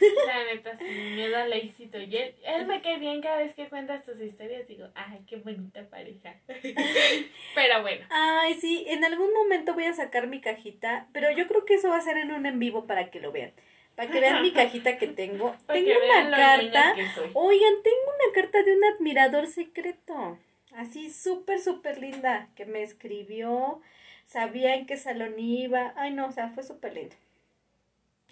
La 0.26 0.44
neta, 0.44 0.78
sin 0.78 1.16
miedo 1.16 1.36
al 1.36 1.52
éxito. 1.52 1.98
Y 1.98 2.16
él, 2.16 2.66
me 2.66 2.82
cae 2.82 2.98
bien 2.98 3.20
cada 3.20 3.38
vez 3.38 3.54
que 3.54 3.68
cuentas 3.68 4.04
tus 4.04 4.20
historias. 4.20 4.66
Digo, 4.66 4.88
ay, 4.94 5.20
qué 5.26 5.36
bonita 5.36 5.82
pareja. 5.88 6.34
pero 7.54 7.82
bueno. 7.82 8.06
Ay, 8.10 8.54
sí, 8.54 8.84
en 8.88 9.04
algún 9.04 9.32
momento 9.32 9.74
voy 9.74 9.84
a 9.84 9.94
sacar 9.94 10.26
mi 10.26 10.40
cajita. 10.40 11.08
Pero 11.12 11.30
yo 11.30 11.46
creo 11.46 11.64
que 11.64 11.74
eso 11.74 11.88
va 11.88 11.96
a 11.96 12.02
ser 12.02 12.16
en 12.16 12.32
un 12.32 12.46
en 12.46 12.58
vivo 12.58 12.86
para 12.86 13.10
que 13.10 13.20
lo 13.20 13.32
vean. 13.32 13.52
Para 13.96 14.10
que 14.10 14.20
vean 14.20 14.42
mi 14.42 14.52
cajita 14.52 14.98
que 14.98 15.06
tengo. 15.08 15.54
tengo 15.66 15.90
una 15.90 16.30
carta. 16.36 16.94
Oigan, 17.34 17.82
tengo 17.82 18.12
una 18.14 18.34
carta 18.34 18.62
de 18.62 18.76
un 18.76 18.84
admirador 18.84 19.46
secreto. 19.46 20.38
Así, 20.74 21.10
súper, 21.10 21.60
súper 21.60 21.98
linda. 21.98 22.48
Que 22.56 22.66
me 22.66 22.82
escribió. 22.82 23.80
Sabía 24.24 24.74
en 24.74 24.86
qué 24.86 24.96
salón 24.96 25.38
iba. 25.38 25.92
Ay, 25.96 26.12
no, 26.12 26.26
o 26.26 26.32
sea, 26.32 26.48
fue 26.48 26.62
súper 26.62 26.94
lindo. 26.94 27.14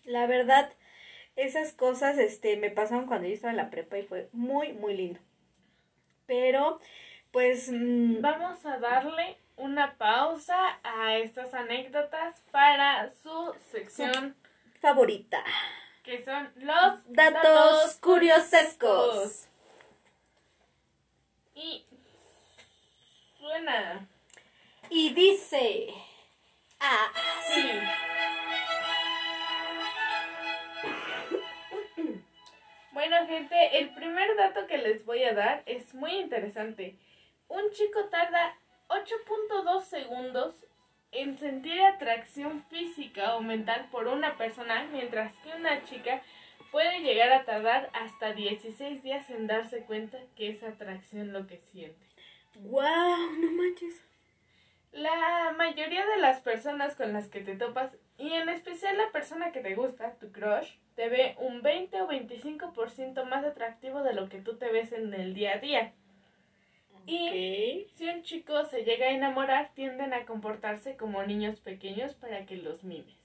La 0.04 0.26
verdad, 0.26 0.72
esas 1.36 1.72
cosas 1.72 2.18
este, 2.18 2.56
me 2.56 2.70
pasaron 2.70 3.06
cuando 3.06 3.26
yo 3.28 3.34
estaba 3.34 3.52
en 3.52 3.56
la 3.56 3.70
prepa 3.70 3.98
y 3.98 4.02
fue 4.02 4.28
muy, 4.32 4.72
muy 4.72 4.96
lindo. 4.96 5.20
Pero, 6.26 6.80
pues... 7.30 7.70
Mm, 7.70 8.20
Vamos 8.20 8.64
a 8.66 8.78
darle 8.78 9.36
una 9.56 9.96
pausa 9.96 10.78
a 10.82 11.16
estas 11.16 11.54
anécdotas 11.54 12.40
para 12.50 13.12
su 13.22 13.54
sección 13.70 14.36
favorita. 14.80 15.42
Que 16.02 16.24
son 16.24 16.50
los 16.56 17.00
datos, 17.06 17.98
curiosescos. 18.00 19.48
Y 21.54 21.84
suena. 23.38 24.08
Y 24.90 25.14
dice... 25.14 25.88
Ah, 26.80 27.12
Bueno, 32.92 33.26
gente, 33.26 33.78
el 33.78 33.94
primer 33.94 34.36
dato 34.36 34.66
que 34.66 34.76
les 34.76 35.06
voy 35.06 35.24
a 35.24 35.32
dar 35.32 35.62
es 35.64 35.94
muy 35.94 36.12
interesante. 36.12 36.98
Un 37.48 37.70
chico 37.70 38.04
tarda 38.10 38.54
8.2 38.88 39.80
segundos 39.82 40.66
en 41.10 41.38
sentir 41.38 41.80
atracción 41.80 42.62
física 42.68 43.36
o 43.36 43.40
mental 43.40 43.88
por 43.90 44.08
una 44.08 44.36
persona, 44.36 44.86
mientras 44.92 45.34
que 45.38 45.54
una 45.54 45.82
chica 45.84 46.22
puede 46.70 47.00
llegar 47.00 47.32
a 47.32 47.44
tardar 47.46 47.88
hasta 47.94 48.34
16 48.34 49.02
días 49.02 49.30
en 49.30 49.46
darse 49.46 49.84
cuenta 49.84 50.18
que 50.36 50.50
es 50.50 50.62
atracción 50.62 51.32
lo 51.32 51.46
que 51.46 51.58
siente. 51.58 52.06
¡Wow! 52.56 53.32
No 53.38 53.52
manches. 53.52 54.04
La 54.92 55.54
mayoría 55.56 56.04
de 56.04 56.18
las 56.18 56.40
personas 56.40 56.94
con 56.94 57.14
las 57.14 57.28
que 57.28 57.40
te 57.40 57.56
topas, 57.56 57.96
y 58.18 58.34
en 58.34 58.50
especial 58.50 58.98
la 58.98 59.10
persona 59.12 59.50
que 59.50 59.60
te 59.60 59.74
gusta, 59.74 60.18
tu 60.18 60.30
crush, 60.30 60.74
te 60.94 61.08
ve 61.08 61.34
un 61.38 61.62
20 61.62 62.02
o 62.02 62.08
25% 62.08 63.24
más 63.24 63.44
atractivo 63.44 64.02
de 64.02 64.14
lo 64.14 64.28
que 64.28 64.40
tú 64.40 64.56
te 64.56 64.70
ves 64.70 64.92
en 64.92 65.12
el 65.14 65.34
día 65.34 65.54
a 65.54 65.58
día. 65.58 65.92
Y 67.06 67.88
si 67.94 68.08
un 68.08 68.22
chico 68.22 68.64
se 68.66 68.84
llega 68.84 69.06
a 69.06 69.10
enamorar, 69.12 69.72
tienden 69.74 70.12
a 70.12 70.24
comportarse 70.24 70.96
como 70.96 71.22
niños 71.24 71.58
pequeños 71.60 72.14
para 72.14 72.46
que 72.46 72.56
los 72.56 72.84
mimes. 72.84 73.16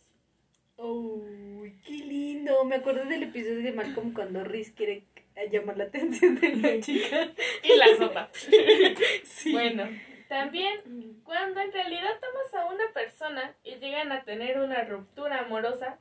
¡Uy, 0.77 1.79
qué 1.85 1.93
lindo! 1.93 2.63
Me 2.65 2.77
acuerdo 2.77 3.05
del 3.05 3.23
episodio 3.23 3.61
de 3.61 3.71
Malcolm 3.73 4.13
cuando 4.13 4.43
Riz 4.43 4.71
quiere 4.71 5.03
llamar 5.51 5.77
la 5.77 5.85
atención 5.85 6.39
de 6.39 6.55
la 6.55 6.79
chica. 6.81 7.29
y 7.63 7.77
la 7.77 7.87
sopa. 7.97 8.29
Bueno, 9.51 9.87
también 10.27 11.21
cuando 11.23 11.61
en 11.61 11.71
realidad 11.71 12.19
tomas 12.19 12.53
a 12.53 12.73
una 12.73 12.91
persona 12.93 13.55
y 13.63 13.75
llegan 13.75 14.11
a 14.11 14.23
tener 14.23 14.59
una 14.59 14.83
ruptura 14.83 15.39
amorosa, 15.39 15.99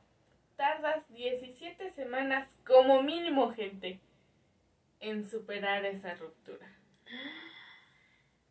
tardas 0.57 1.07
17 1.09 1.91
semanas 1.91 2.49
como 2.65 3.01
mínimo, 3.01 3.53
gente, 3.53 4.01
en 4.99 5.29
superar 5.29 5.85
esa 5.85 6.15
ruptura. 6.15 6.67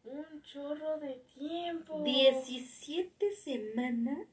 Un 0.04 0.42
chorro 0.42 0.98
de 0.98 1.20
tiempo. 1.34 2.00
17 2.02 3.32
semanas. 3.32 4.26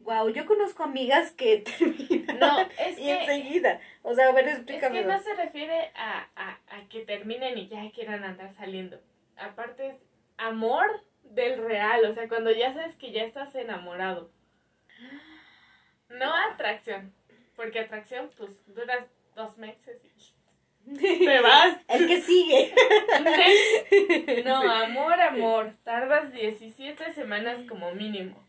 Wow, 0.00 0.28
yo 0.28 0.46
conozco 0.46 0.84
amigas 0.84 1.32
que 1.32 1.58
terminan 1.78 2.38
no, 2.38 2.60
es 2.60 2.96
que, 2.96 3.20
enseguida. 3.20 3.80
O 4.02 4.14
sea, 4.14 4.28
a 4.28 4.32
ver, 4.32 4.46
explícame. 4.46 5.00
Es 5.00 5.06
que 5.06 5.12
no 5.12 5.18
se 5.20 5.34
refiere 5.34 5.90
a, 5.96 6.28
a, 6.36 6.60
a 6.68 6.88
que 6.88 7.00
terminen 7.00 7.58
y 7.58 7.68
ya 7.68 7.90
quieran 7.90 8.22
andar 8.22 8.54
saliendo. 8.54 9.00
Aparte 9.36 9.88
es 9.88 9.96
amor 10.36 10.86
del 11.24 11.58
real, 11.64 12.04
o 12.04 12.14
sea, 12.14 12.28
cuando 12.28 12.52
ya 12.52 12.72
sabes 12.74 12.94
que 12.96 13.10
ya 13.10 13.24
estás 13.24 13.54
enamorado. 13.54 14.30
No 16.08 16.32
atracción, 16.52 17.12
porque 17.56 17.80
atracción, 17.80 18.30
pues 18.36 18.64
duras 18.66 19.06
dos 19.34 19.58
meses 19.58 20.02
y 20.04 20.16
te 20.96 21.40
vas. 21.40 21.78
El 21.88 22.06
que 22.06 22.20
sigue. 22.20 22.72
no, 24.44 24.70
amor, 24.70 25.20
amor. 25.20 25.72
Tardas 25.82 26.32
17 26.32 27.12
semanas 27.12 27.58
como 27.68 27.92
mínimo. 27.92 28.46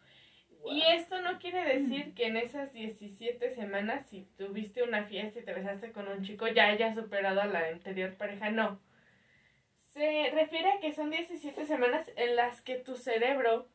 Y 0.69 0.81
esto 0.81 1.21
no 1.21 1.39
quiere 1.39 1.63
decir 1.63 2.13
que 2.13 2.27
en 2.27 2.37
esas 2.37 2.73
17 2.73 3.51
semanas, 3.51 4.07
si 4.09 4.27
tuviste 4.37 4.83
una 4.83 5.05
fiesta 5.05 5.39
y 5.39 5.45
te 5.45 5.53
besaste 5.53 5.91
con 5.91 6.07
un 6.09 6.23
chico, 6.23 6.47
ya 6.47 6.67
hayas 6.67 6.95
superado 6.95 7.41
a 7.41 7.45
la 7.45 7.69
anterior 7.69 8.15
pareja. 8.15 8.51
No. 8.51 8.79
Se 9.93 10.29
refiere 10.33 10.69
a 10.69 10.79
que 10.79 10.93
son 10.93 11.09
17 11.09 11.65
semanas 11.65 12.11
en 12.17 12.35
las 12.35 12.61
que 12.61 12.75
tu 12.75 12.97
cerebro 12.97 13.67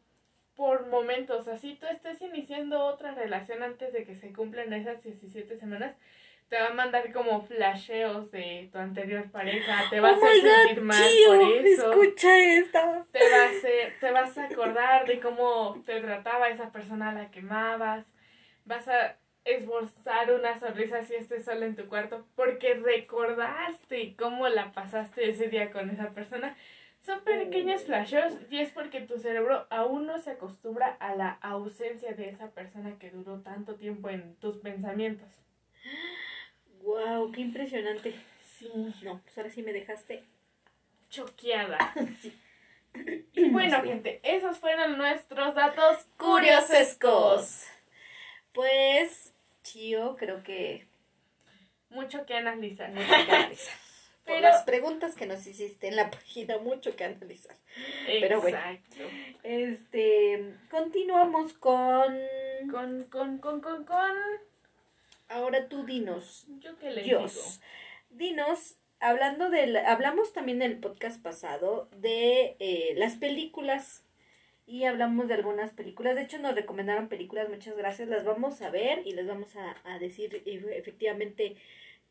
por 0.56 0.86
momentos. 0.88 1.48
Así 1.48 1.76
tú 1.80 1.86
estés 1.86 2.20
iniciando 2.22 2.84
otra 2.84 3.12
relación 3.14 3.62
antes 3.62 3.92
de 3.92 4.04
que 4.04 4.14
se 4.14 4.32
cumplan 4.32 4.72
esas 4.72 5.02
17 5.02 5.58
semanas, 5.58 5.94
te 6.48 6.60
va 6.60 6.68
a 6.68 6.74
mandar 6.74 7.12
como 7.12 7.40
flasheos 7.46 8.30
de 8.30 8.68
tu 8.70 8.78
anterior 8.78 9.30
pareja, 9.30 9.84
te 9.88 10.00
vas 10.00 10.18
oh 10.20 10.26
a 10.26 10.32
sentir 10.32 10.82
mal 10.82 11.10
por 11.26 11.66
eso. 11.66 11.90
Escucha. 11.90 12.28
Te 13.10 13.30
vas, 13.30 13.64
a, 13.64 14.00
te 14.00 14.10
vas 14.10 14.38
a 14.38 14.44
acordar 14.44 15.06
de 15.06 15.18
cómo 15.20 15.82
te 15.86 16.00
trataba 16.00 16.50
esa 16.50 16.70
persona 16.70 17.10
a 17.10 17.14
la 17.14 17.30
que 17.30 17.40
amabas. 17.40 18.04
Vas 18.66 18.86
a 18.88 19.16
esbozar 19.44 20.30
una 20.32 20.58
sonrisa 20.58 21.02
si 21.04 21.14
estés 21.14 21.44
solo 21.44 21.64
en 21.64 21.74
tu 21.74 21.86
cuarto 21.88 22.26
porque 22.36 22.74
recordaste 22.74 24.14
cómo 24.16 24.48
la 24.48 24.72
pasaste 24.72 25.30
ese 25.30 25.48
día 25.48 25.72
con 25.72 25.90
esa 25.90 26.10
persona 26.10 26.56
son 27.02 27.20
pequeños 27.20 27.82
flashes 27.82 28.34
y 28.50 28.58
es 28.58 28.70
porque 28.70 29.00
tu 29.00 29.18
cerebro 29.18 29.66
aún 29.70 30.06
no 30.06 30.18
se 30.18 30.30
acostumbra 30.30 30.96
a 31.00 31.14
la 31.16 31.30
ausencia 31.42 32.12
de 32.12 32.30
esa 32.30 32.50
persona 32.50 32.96
que 32.98 33.10
duró 33.10 33.40
tanto 33.40 33.74
tiempo 33.74 34.08
en 34.08 34.36
tus 34.36 34.58
pensamientos. 34.58 35.28
Wow, 36.82 37.32
qué 37.32 37.40
impresionante. 37.40 38.14
sí. 38.40 38.70
No, 39.02 39.20
pues 39.22 39.36
ahora 39.36 39.50
sí 39.50 39.62
me 39.62 39.72
dejaste 39.72 40.24
choqueada. 41.10 41.78
Y 43.32 43.48
bueno, 43.48 43.82
gente, 43.82 44.20
esos 44.22 44.58
fueron 44.58 44.98
nuestros 44.98 45.54
datos 45.54 46.06
curiosescos. 46.18 47.66
Pues, 48.52 49.32
Chio, 49.62 50.14
creo 50.16 50.42
que. 50.42 50.86
Mucho 51.88 52.26
que 52.26 52.34
analizar. 52.34 52.90
Mucho 52.90 53.08
que 53.08 53.32
analizar. 53.32 53.74
Por 54.24 54.40
las 54.40 54.62
preguntas 54.62 55.14
que 55.14 55.26
nos 55.26 55.46
hiciste 55.46 55.88
en 55.88 55.96
la 55.96 56.10
página, 56.10 56.58
mucho 56.58 56.94
que 56.94 57.04
analizar. 57.04 57.56
Pero 58.06 58.40
bueno. 58.40 58.58
Este. 59.42 60.54
Continuamos 60.70 61.54
con. 61.54 62.16
Con, 62.70 63.04
con, 63.04 63.38
con, 63.38 63.60
con, 63.60 63.84
con. 63.84 64.16
Ahora 65.28 65.68
tú 65.68 65.84
dinos. 65.84 66.46
Yo 66.60 66.76
qué 66.78 66.90
le 66.90 67.02
digo. 67.02 67.26
Dinos 68.10 68.76
hablando 69.02 69.50
del, 69.50 69.76
hablamos 69.76 70.32
también 70.32 70.62
en 70.62 70.70
el 70.70 70.78
podcast 70.78 71.20
pasado 71.20 71.88
de 71.96 72.56
eh, 72.60 72.94
las 72.96 73.16
películas 73.16 74.04
y 74.64 74.84
hablamos 74.84 75.28
de 75.28 75.34
algunas 75.34 75.72
películas. 75.72 76.14
De 76.14 76.22
hecho, 76.22 76.38
nos 76.38 76.54
recomendaron 76.54 77.08
películas, 77.08 77.48
muchas 77.48 77.76
gracias. 77.76 78.08
Las 78.08 78.24
vamos 78.24 78.62
a 78.62 78.70
ver 78.70 79.02
y 79.04 79.12
les 79.12 79.26
vamos 79.26 79.54
a, 79.56 79.98
decir 79.98 80.42
efectivamente 80.46 81.56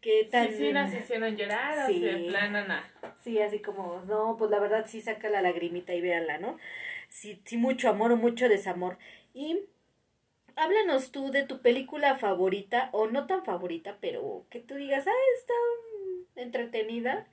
qué 0.02 0.28
tan... 0.30 0.50
Sí, 0.50 0.58
sí, 0.58 0.74
nos 0.74 0.94
hicieron 0.94 1.36
llorar 1.38 1.88
sí, 1.88 2.04
o 2.04 2.06
de 2.06 2.18
plano 2.30 2.68
nada. 2.68 2.90
Sí, 3.22 3.40
así 3.40 3.60
como, 3.60 4.02
no, 4.08 4.36
pues 4.38 4.52
la 4.52 4.60
verdad 4.60 4.86
sí 4.88 5.02
saca 5.02 5.30
la 5.30 5.42
lagrimita 5.42 5.94
y 5.94 6.02
véanla, 6.02 6.38
¿no? 6.40 6.58
Sí, 7.10 7.42
sí, 7.46 7.58
mucho 7.58 7.90
amor 7.90 8.12
o 8.12 8.18
mucho 8.18 8.50
desamor. 8.50 8.98
Y 9.34 9.60
háblanos 10.56 11.12
tú 11.12 11.32
de 11.32 11.44
tu 11.44 11.62
película 11.62 12.18
favorita 12.18 12.90
o 12.94 13.08
no 13.08 13.28
tan 13.28 13.46
favorita, 13.46 13.98
pero 14.02 14.46
que 14.50 14.60
tú 14.60 14.76
digas, 14.76 15.06
ah, 15.08 15.12
está 15.38 15.54
entretenida, 16.36 17.28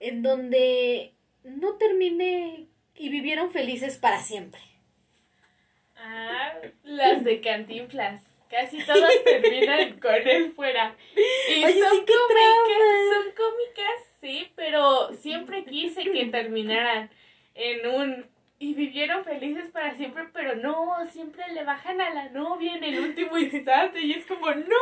en 0.00 0.22
donde 0.22 1.14
no 1.44 1.74
terminé 1.74 2.66
y 2.94 3.08
vivieron 3.08 3.50
felices 3.50 3.98
para 3.98 4.20
siempre. 4.20 4.60
Ah, 5.96 6.52
las 6.82 7.24
de 7.24 7.40
Cantinflas. 7.40 8.31
Casi 8.52 8.84
todas 8.84 9.24
terminan 9.24 9.98
con 10.00 10.14
él 10.14 10.52
fuera. 10.52 10.94
Y 11.16 11.62
son, 11.62 12.04
cómicas, 12.04 12.84
son 13.08 13.32
cómicas, 13.34 14.12
sí, 14.20 14.52
pero 14.54 15.10
siempre 15.14 15.64
quise 15.64 16.04
que 16.04 16.26
terminaran 16.26 17.10
en 17.54 17.86
un 17.86 18.26
y 18.58 18.74
vivieron 18.74 19.24
felices 19.24 19.70
para 19.72 19.94
siempre, 19.96 20.28
pero 20.34 20.54
no, 20.54 20.94
siempre 21.10 21.42
le 21.52 21.64
bajan 21.64 22.00
a 22.00 22.10
la 22.10 22.28
novia 22.28 22.76
en 22.76 22.84
el 22.84 23.00
último 23.00 23.36
instante 23.38 24.00
y 24.00 24.12
es 24.12 24.26
como, 24.26 24.50
no, 24.50 24.76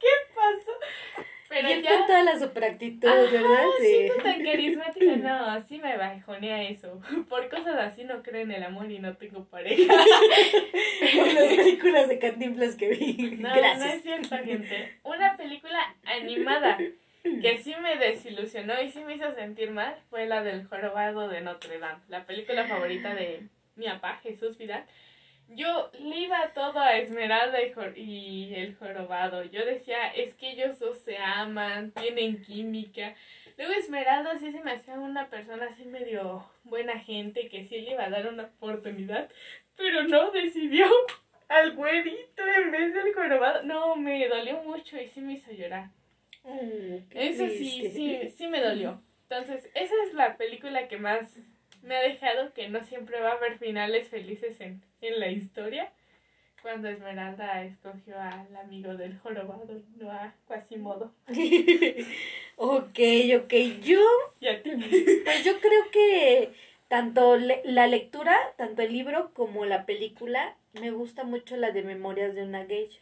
¿qué 0.00 0.08
pasó? 0.34 1.26
Pero 1.48 1.70
y 1.70 1.82
ya... 1.82 1.96
con 1.98 2.06
toda 2.06 2.22
la 2.24 2.38
superactitud, 2.38 3.08
¿verdad? 3.08 3.64
Sí, 3.80 4.08
tan 4.22 4.44
carismática, 4.44 5.16
no, 5.16 5.62
sí 5.66 5.78
me 5.78 5.96
bajonea 5.96 6.68
eso. 6.68 7.00
Por 7.28 7.48
cosas 7.48 7.76
así 7.78 8.04
no 8.04 8.22
creo 8.22 8.42
en 8.42 8.52
el 8.52 8.62
amor 8.64 8.90
y 8.90 8.98
no 8.98 9.16
tengo 9.16 9.44
pareja. 9.44 9.92
Por 11.16 11.32
las 11.32 11.54
películas 11.54 12.08
de 12.08 12.18
Cantinflas 12.18 12.76
que 12.76 12.90
vi. 12.90 13.36
No, 13.38 13.54
Gracias. 13.54 13.78
no 13.78 13.84
es 13.84 14.02
cierto, 14.02 14.36
gente. 14.44 14.98
Una 15.04 15.36
película 15.36 15.78
animada 16.04 16.78
que 17.22 17.58
sí 17.58 17.74
me 17.80 17.96
desilusionó 17.96 18.80
y 18.80 18.90
sí 18.90 19.00
me 19.00 19.16
hizo 19.16 19.32
sentir 19.34 19.70
mal 19.70 19.96
fue 20.10 20.26
la 20.26 20.42
del 20.42 20.66
jorobado 20.66 21.28
de 21.28 21.40
Notre 21.40 21.78
Dame, 21.78 22.00
la 22.08 22.24
película 22.24 22.66
favorita 22.66 23.14
de 23.14 23.48
mi 23.74 23.86
papá, 23.86 24.20
Jesús 24.22 24.56
Vidal. 24.58 24.84
Yo 25.48 25.90
le 26.00 26.20
iba 26.20 26.52
todo 26.54 26.80
a 26.80 26.96
Esmeralda 26.98 27.58
y, 27.94 28.52
el 28.54 28.74
jorobado. 28.76 29.44
Yo 29.44 29.64
decía, 29.64 30.08
es 30.08 30.34
que 30.34 30.50
ellos 30.50 30.78
dos 30.78 30.98
se 30.98 31.18
aman, 31.18 31.92
tienen 31.92 32.42
química. 32.42 33.14
Luego 33.56 33.72
Esmeralda 33.74 34.38
sí 34.38 34.50
se 34.50 34.60
me 34.60 34.72
hacía 34.72 34.94
una 34.94 35.28
persona 35.28 35.66
así 35.66 35.84
medio 35.84 36.44
buena 36.64 36.98
gente 36.98 37.48
que 37.48 37.64
sí 37.64 37.80
le 37.80 37.92
iba 37.92 38.04
a 38.04 38.10
dar 38.10 38.26
una 38.26 38.44
oportunidad, 38.44 39.30
pero 39.76 40.02
no 40.04 40.30
decidió 40.32 40.86
al 41.48 41.74
güerito 41.74 42.42
en 42.44 42.70
vez 42.72 42.92
del 42.92 43.14
jorobado. 43.14 43.62
No, 43.62 43.94
me 43.96 44.26
dolió 44.28 44.62
mucho 44.62 45.00
y 45.00 45.08
sí 45.08 45.20
me 45.20 45.34
hizo 45.34 45.52
llorar. 45.52 45.90
Mm, 46.42 46.96
Eso 47.10 47.46
sí, 47.48 47.90
sí, 47.90 48.28
sí 48.36 48.48
me 48.48 48.60
dolió. 48.60 49.00
Entonces, 49.28 49.70
esa 49.74 49.94
es 50.06 50.14
la 50.14 50.36
película 50.36 50.86
que 50.86 50.98
más 50.98 51.36
me 51.82 51.96
ha 51.96 52.02
dejado 52.02 52.52
que 52.52 52.68
no 52.68 52.82
siempre 52.84 53.20
va 53.20 53.30
a 53.30 53.36
haber 53.36 53.58
finales 53.58 54.08
felices 54.08 54.60
en, 54.60 54.82
en 55.00 55.20
la 55.20 55.28
historia. 55.28 55.90
Cuando 56.62 56.88
Esmeralda 56.88 57.62
escogió 57.62 58.18
al 58.18 58.56
amigo 58.56 58.96
del 58.96 59.18
jorobado, 59.18 59.82
no 59.98 60.10
a 60.10 60.34
Quasimodo. 60.48 61.12
ok, 62.56 62.98
ok. 63.40 63.54
Yo. 63.82 64.00
Pues 64.40 65.44
yo 65.44 65.60
creo 65.60 65.90
que 65.92 66.50
tanto 66.88 67.36
la 67.36 67.86
lectura, 67.86 68.36
tanto 68.56 68.82
el 68.82 68.92
libro 68.92 69.30
como 69.32 69.64
la 69.64 69.86
película, 69.86 70.56
me 70.80 70.90
gusta 70.90 71.24
mucho 71.24 71.56
la 71.56 71.70
de 71.70 71.82
Memorias 71.82 72.34
de 72.34 72.42
una 72.42 72.64
geisha. 72.64 73.00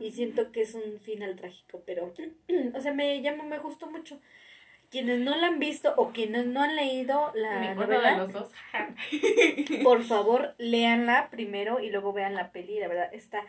Y 0.00 0.12
siento 0.12 0.52
que 0.52 0.62
es 0.62 0.74
un 0.74 1.00
final 1.00 1.36
trágico, 1.36 1.82
pero. 1.86 2.12
o 2.74 2.80
sea, 2.80 2.92
me 2.92 3.20
llama, 3.22 3.44
me 3.44 3.58
gustó 3.58 3.86
mucho 3.88 4.18
quienes 4.92 5.20
no 5.20 5.34
la 5.34 5.46
han 5.48 5.58
visto 5.58 5.94
o 5.96 6.10
quienes 6.10 6.46
no 6.46 6.62
han 6.62 6.76
leído 6.76 7.32
la 7.34 7.74
novela, 7.74 8.18
los 8.18 8.32
dos. 8.32 8.52
por 9.82 10.04
favor, 10.04 10.54
léanla 10.58 11.30
primero 11.30 11.80
y 11.80 11.90
luego 11.90 12.12
vean 12.12 12.34
la 12.34 12.52
peli, 12.52 12.78
la 12.78 12.88
verdad 12.88 13.12
está 13.12 13.42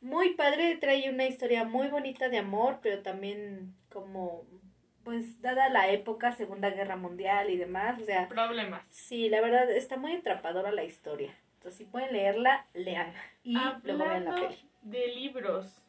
muy 0.00 0.30
padre, 0.30 0.78
trae 0.80 1.10
una 1.10 1.26
historia 1.26 1.64
muy 1.64 1.88
bonita 1.88 2.30
de 2.30 2.38
amor, 2.38 2.78
pero 2.82 3.02
también 3.02 3.74
como 3.90 4.46
pues 5.04 5.40
dada 5.42 5.68
la 5.68 5.90
época, 5.90 6.32
Segunda 6.32 6.70
Guerra 6.70 6.96
Mundial 6.96 7.50
y 7.50 7.58
demás, 7.58 8.00
o 8.00 8.04
sea, 8.04 8.26
problemas. 8.28 8.82
Sí, 8.88 9.28
la 9.28 9.42
verdad 9.42 9.70
está 9.70 9.98
muy 9.98 10.12
atrapadora 10.12 10.72
la 10.72 10.84
historia. 10.84 11.34
Entonces, 11.56 11.78
si 11.78 11.84
pueden 11.84 12.12
leerla, 12.12 12.66
leanla 12.72 13.20
y 13.42 13.58
luego 13.82 14.06
vean 14.06 14.24
la 14.24 14.34
peli. 14.34 14.56
De 14.82 15.08
libros. 15.08 15.82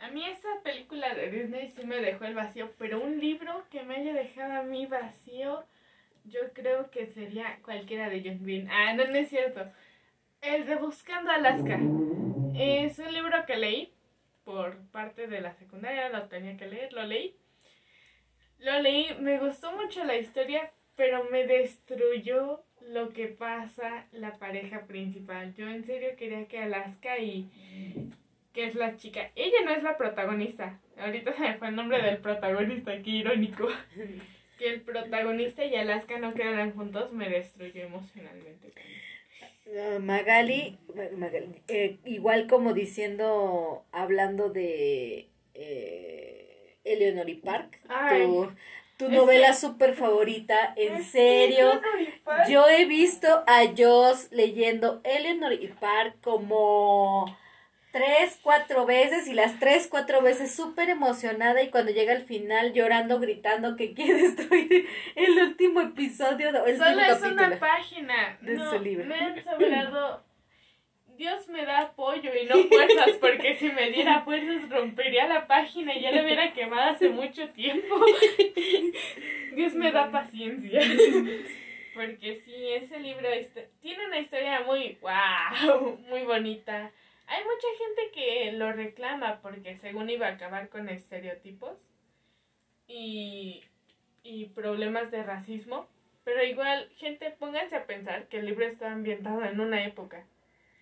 A 0.00 0.10
mí 0.10 0.24
esa 0.24 0.48
película 0.62 1.14
de 1.14 1.30
Disney 1.30 1.68
sí 1.68 1.84
me 1.84 1.96
dejó 1.96 2.24
el 2.24 2.34
vacío, 2.34 2.70
pero 2.78 3.00
un 3.00 3.18
libro 3.18 3.64
que 3.70 3.82
me 3.82 3.96
haya 3.96 4.12
dejado 4.12 4.60
a 4.60 4.62
mí 4.62 4.86
vacío, 4.86 5.64
yo 6.24 6.40
creo 6.52 6.90
que 6.90 7.06
sería 7.06 7.58
cualquiera 7.62 8.08
de 8.08 8.22
John 8.24 8.44
Green. 8.44 8.68
Ah, 8.70 8.92
no, 8.94 9.04
no 9.06 9.16
es 9.16 9.28
cierto. 9.28 9.64
El 10.40 10.66
de 10.66 10.76
Buscando 10.76 11.30
Alaska. 11.30 11.80
Es 12.54 12.98
un 12.98 13.12
libro 13.12 13.44
que 13.46 13.56
leí 13.56 13.92
por 14.44 14.78
parte 14.92 15.26
de 15.26 15.40
la 15.40 15.52
secundaria, 15.54 16.08
lo 16.08 16.28
tenía 16.28 16.56
que 16.56 16.66
leer, 16.66 16.92
lo 16.92 17.04
leí. 17.04 17.34
Lo 18.60 18.80
leí, 18.80 19.14
me 19.20 19.38
gustó 19.38 19.72
mucho 19.72 20.04
la 20.04 20.16
historia, 20.16 20.72
pero 20.96 21.24
me 21.24 21.46
destruyó 21.46 22.64
lo 22.80 23.10
que 23.10 23.28
pasa 23.28 24.06
la 24.12 24.38
pareja 24.38 24.86
principal. 24.86 25.54
Yo 25.54 25.68
en 25.68 25.84
serio 25.84 26.16
quería 26.16 26.46
que 26.46 26.58
Alaska 26.58 27.18
y 27.18 27.50
que 28.58 28.66
es 28.66 28.74
la 28.74 28.96
chica. 28.96 29.30
Ella 29.36 29.58
no 29.64 29.70
es 29.70 29.84
la 29.84 29.96
protagonista. 29.96 30.80
Ahorita 30.98 31.32
se 31.32 31.42
me 31.42 31.54
fue 31.58 31.68
el 31.68 31.76
nombre 31.76 32.02
del 32.02 32.18
protagonista, 32.18 32.90
qué 33.04 33.10
irónico. 33.10 33.68
que 34.58 34.68
el 34.68 34.80
protagonista 34.80 35.64
y 35.64 35.76
Alaska 35.76 36.18
no 36.18 36.34
quedaran 36.34 36.74
juntos 36.74 37.12
me 37.12 37.28
destruyó 37.28 37.84
emocionalmente. 37.84 38.72
Uh, 39.64 40.00
Magali, 40.00 40.76
eh, 41.68 41.98
igual 42.04 42.48
como 42.48 42.72
diciendo, 42.72 43.84
hablando 43.92 44.50
de 44.50 45.28
eh, 45.54 46.78
Eleanor 46.82 47.28
y 47.28 47.36
Park, 47.36 47.78
tu, 48.10 48.50
tu 48.96 49.08
novela 49.08 49.52
súper 49.52 49.94
favorita, 49.94 50.74
en 50.74 51.04
serio. 51.04 51.80
Yo 52.48 52.68
he 52.68 52.86
visto 52.86 53.28
a 53.46 53.66
Joss 53.76 54.32
leyendo 54.32 55.00
Eleanor 55.04 55.52
y 55.52 55.68
Park 55.68 56.16
como 56.20 57.38
tres, 57.92 58.38
cuatro 58.42 58.86
veces 58.86 59.28
y 59.28 59.34
las 59.34 59.58
tres, 59.58 59.88
cuatro 59.90 60.22
veces 60.22 60.54
súper 60.54 60.90
emocionada 60.90 61.62
y 61.62 61.70
cuando 61.70 61.92
llega 61.92 62.12
al 62.12 62.22
final 62.22 62.72
llorando, 62.72 63.18
gritando 63.20 63.76
que 63.76 63.94
quiere 63.94 64.14
destruir 64.22 64.86
el 65.14 65.38
último 65.38 65.80
episodio. 65.80 66.48
El 66.64 66.76
Solo 66.76 67.00
es 67.00 67.22
una 67.22 67.58
página 67.58 68.38
de 68.40 68.58
su 68.58 68.78
libro. 68.78 69.06
Me 69.06 69.14
han 69.14 69.44
sobrado... 69.44 70.26
Dios 71.16 71.48
me 71.48 71.66
da 71.66 71.80
apoyo 71.80 72.30
y 72.32 72.46
no 72.46 72.54
fuerzas, 72.68 73.10
porque 73.20 73.56
si 73.56 73.72
me 73.72 73.90
diera 73.90 74.22
fuerzas 74.22 74.70
rompería 74.70 75.26
la 75.26 75.48
página 75.48 75.92
y 75.92 76.02
ya 76.02 76.12
la 76.12 76.22
hubiera 76.22 76.52
quemado 76.52 76.92
hace 76.92 77.08
mucho 77.08 77.48
tiempo. 77.48 77.96
Dios 79.56 79.74
me 79.74 79.90
da 79.90 80.12
paciencia. 80.12 80.80
Porque 81.92 82.40
sí, 82.44 82.54
ese 82.72 83.00
libro 83.00 83.28
este, 83.30 83.68
tiene 83.82 84.06
una 84.06 84.20
historia 84.20 84.60
muy 84.60 84.96
wow, 85.00 85.98
muy 86.08 86.22
bonita 86.22 86.92
hay 87.28 87.44
mucha 87.44 87.68
gente 87.78 88.10
que 88.12 88.52
lo 88.52 88.72
reclama 88.72 89.40
porque 89.42 89.76
según 89.76 90.08
iba 90.10 90.26
a 90.26 90.32
acabar 90.32 90.68
con 90.68 90.88
estereotipos 90.88 91.76
y, 92.86 93.62
y 94.22 94.46
problemas 94.46 95.10
de 95.10 95.22
racismo. 95.22 95.86
Pero 96.24 96.42
igual, 96.42 96.90
gente, 96.96 97.30
pónganse 97.38 97.76
a 97.76 97.86
pensar 97.86 98.26
que 98.28 98.38
el 98.38 98.46
libro 98.46 98.66
está 98.66 98.92
ambientado 98.92 99.44
en 99.44 99.60
una 99.60 99.84
época. 99.84 100.24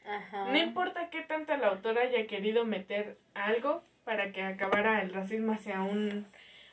Ajá. 0.04 0.50
No 0.50 0.56
importa 0.56 1.10
qué 1.10 1.22
tanto 1.22 1.52
el 1.52 1.64
autor 1.64 1.98
haya 1.98 2.26
querido 2.26 2.64
meter 2.64 3.16
algo 3.34 3.82
para 4.04 4.30
que 4.32 4.42
acabara 4.42 5.02
el 5.02 5.12
racismo 5.12 5.52
hacia 5.52 5.82
un, 5.82 6.26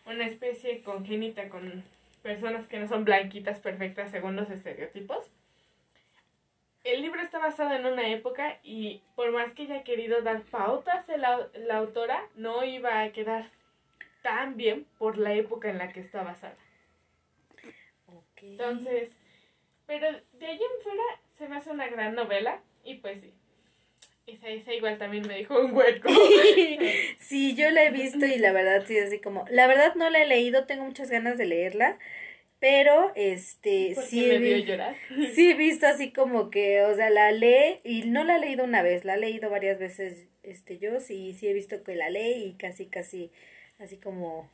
una 0.05 0.25
especie 0.27 0.83
congénita 0.83 1.49
con 1.49 1.83
personas 2.21 2.67
que 2.67 2.79
no 2.79 2.87
son 2.87 3.05
blanquitas 3.05 3.59
perfectas 3.59 4.11
según 4.11 4.35
los 4.35 4.49
estereotipos. 4.49 5.31
El 6.83 7.01
libro 7.01 7.21
está 7.21 7.39
basado 7.39 7.73
en 7.73 7.85
una 7.85 8.09
época 8.09 8.59
y 8.63 9.01
por 9.15 9.31
más 9.31 9.53
que 9.53 9.63
haya 9.63 9.83
querido 9.83 10.21
dar 10.21 10.41
pautas 10.41 11.07
la, 11.07 11.47
la 11.55 11.77
autora, 11.77 12.27
no 12.35 12.63
iba 12.63 13.01
a 13.01 13.11
quedar 13.11 13.49
tan 14.21 14.57
bien 14.57 14.85
por 14.97 15.17
la 15.17 15.33
época 15.33 15.69
en 15.69 15.77
la 15.77 15.93
que 15.93 16.01
está 16.01 16.23
basada. 16.23 16.55
Entonces, 18.41 19.11
pero 19.87 20.07
de 20.33 20.45
ahí 20.45 20.59
en 20.59 20.83
fuera 20.83 21.03
se 21.37 21.47
me 21.47 21.57
hace 21.57 21.71
una 21.71 21.87
gran 21.87 22.15
novela 22.15 22.59
y 22.83 22.95
pues 22.95 23.21
sí. 23.21 23.33
Esa, 24.25 24.47
esa 24.47 24.73
igual 24.73 24.97
también 24.97 25.27
me 25.27 25.37
dijo 25.37 25.59
un 25.59 25.73
hueco. 25.73 26.09
sí, 27.19 27.55
yo 27.55 27.69
la 27.71 27.83
he 27.83 27.91
visto 27.91 28.25
y 28.25 28.37
la 28.37 28.53
verdad 28.53 28.85
sí, 28.85 28.97
así 28.97 29.19
como, 29.19 29.45
la 29.49 29.67
verdad 29.67 29.95
no 29.95 30.09
la 30.09 30.21
he 30.21 30.27
leído, 30.27 30.65
tengo 30.65 30.85
muchas 30.85 31.09
ganas 31.09 31.37
de 31.37 31.45
leerla, 31.45 31.97
pero 32.63 33.11
este 33.15 33.93
sí 33.93 34.23
he, 34.23 34.63
llorar? 34.63 34.95
sí 35.35 35.51
he 35.51 35.53
visto 35.53 35.85
así 35.85 36.13
como 36.13 36.49
que, 36.49 36.81
o 36.83 36.95
sea, 36.95 37.09
la 37.09 37.29
lee 37.33 37.81
y 37.83 38.03
no 38.03 38.23
la 38.23 38.37
he 38.37 38.39
leído 38.39 38.63
una 38.63 38.81
vez, 38.81 39.03
la 39.03 39.15
he 39.15 39.19
leído 39.19 39.49
varias 39.49 39.79
veces 39.79 40.29
este 40.43 40.77
yo, 40.77 41.01
sí, 41.01 41.33
sí 41.33 41.49
he 41.49 41.51
visto 41.51 41.83
que 41.83 41.97
la 41.97 42.09
lee 42.09 42.45
y 42.45 42.53
casi 42.53 42.85
casi 42.85 43.33
así 43.79 43.97
como 43.97 44.49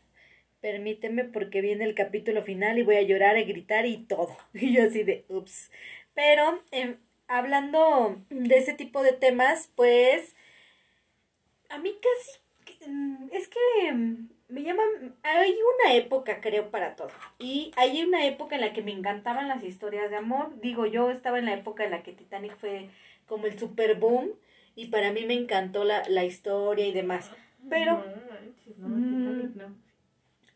permíteme 0.59 1.23
porque 1.23 1.61
viene 1.61 1.85
el 1.85 1.93
capítulo 1.93 2.41
final 2.41 2.79
y 2.79 2.81
voy 2.81 2.95
a 2.95 3.03
llorar 3.03 3.37
y 3.37 3.43
gritar 3.43 3.85
y 3.85 3.97
todo. 3.97 4.35
Y 4.55 4.73
yo 4.73 4.85
así 4.85 5.03
de, 5.03 5.25
ups. 5.27 5.69
Pero 6.15 6.63
em, 6.71 6.97
hablando 7.27 8.19
de 8.31 8.57
ese 8.57 8.73
tipo 8.73 9.03
de 9.03 9.13
temas, 9.13 9.71
pues 9.75 10.35
a 11.69 11.77
mí 11.77 11.95
casi, 12.01 12.89
mm, 12.89 13.29
es 13.33 13.47
que 13.47 13.91
mm, 13.93 14.29
me 14.49 14.63
llaman, 14.63 15.15
hay 15.23 15.55
una 15.77 15.93
época 15.95 16.41
creo 16.41 16.69
para 16.71 16.95
todo. 16.95 17.11
Y 17.37 17.71
hay 17.77 18.03
una 18.03 18.25
época 18.25 18.55
en 18.55 18.61
la 18.61 18.73
que 18.73 18.81
me 18.81 18.91
encantaban 18.91 19.47
las 19.47 19.63
historias 19.63 20.09
de 20.09 20.17
amor. 20.17 20.59
Digo, 20.59 20.85
yo 20.85 21.11
estaba 21.11 21.39
en 21.39 21.45
la 21.45 21.53
época 21.53 21.85
en 21.85 21.91
la 21.91 22.03
que 22.03 22.11
Titanic 22.11 22.57
fue 22.57 22.89
como 23.27 23.45
el 23.45 23.57
super 23.57 23.95
boom 23.95 24.31
y 24.75 24.87
para 24.87 25.11
mí 25.11 25.25
me 25.25 25.35
encantó 25.35 25.83
la, 25.83 26.03
la 26.09 26.25
historia 26.25 26.87
y 26.87 26.91
demás. 26.91 27.31
Pero... 27.69 28.03
Mm, 28.77 29.79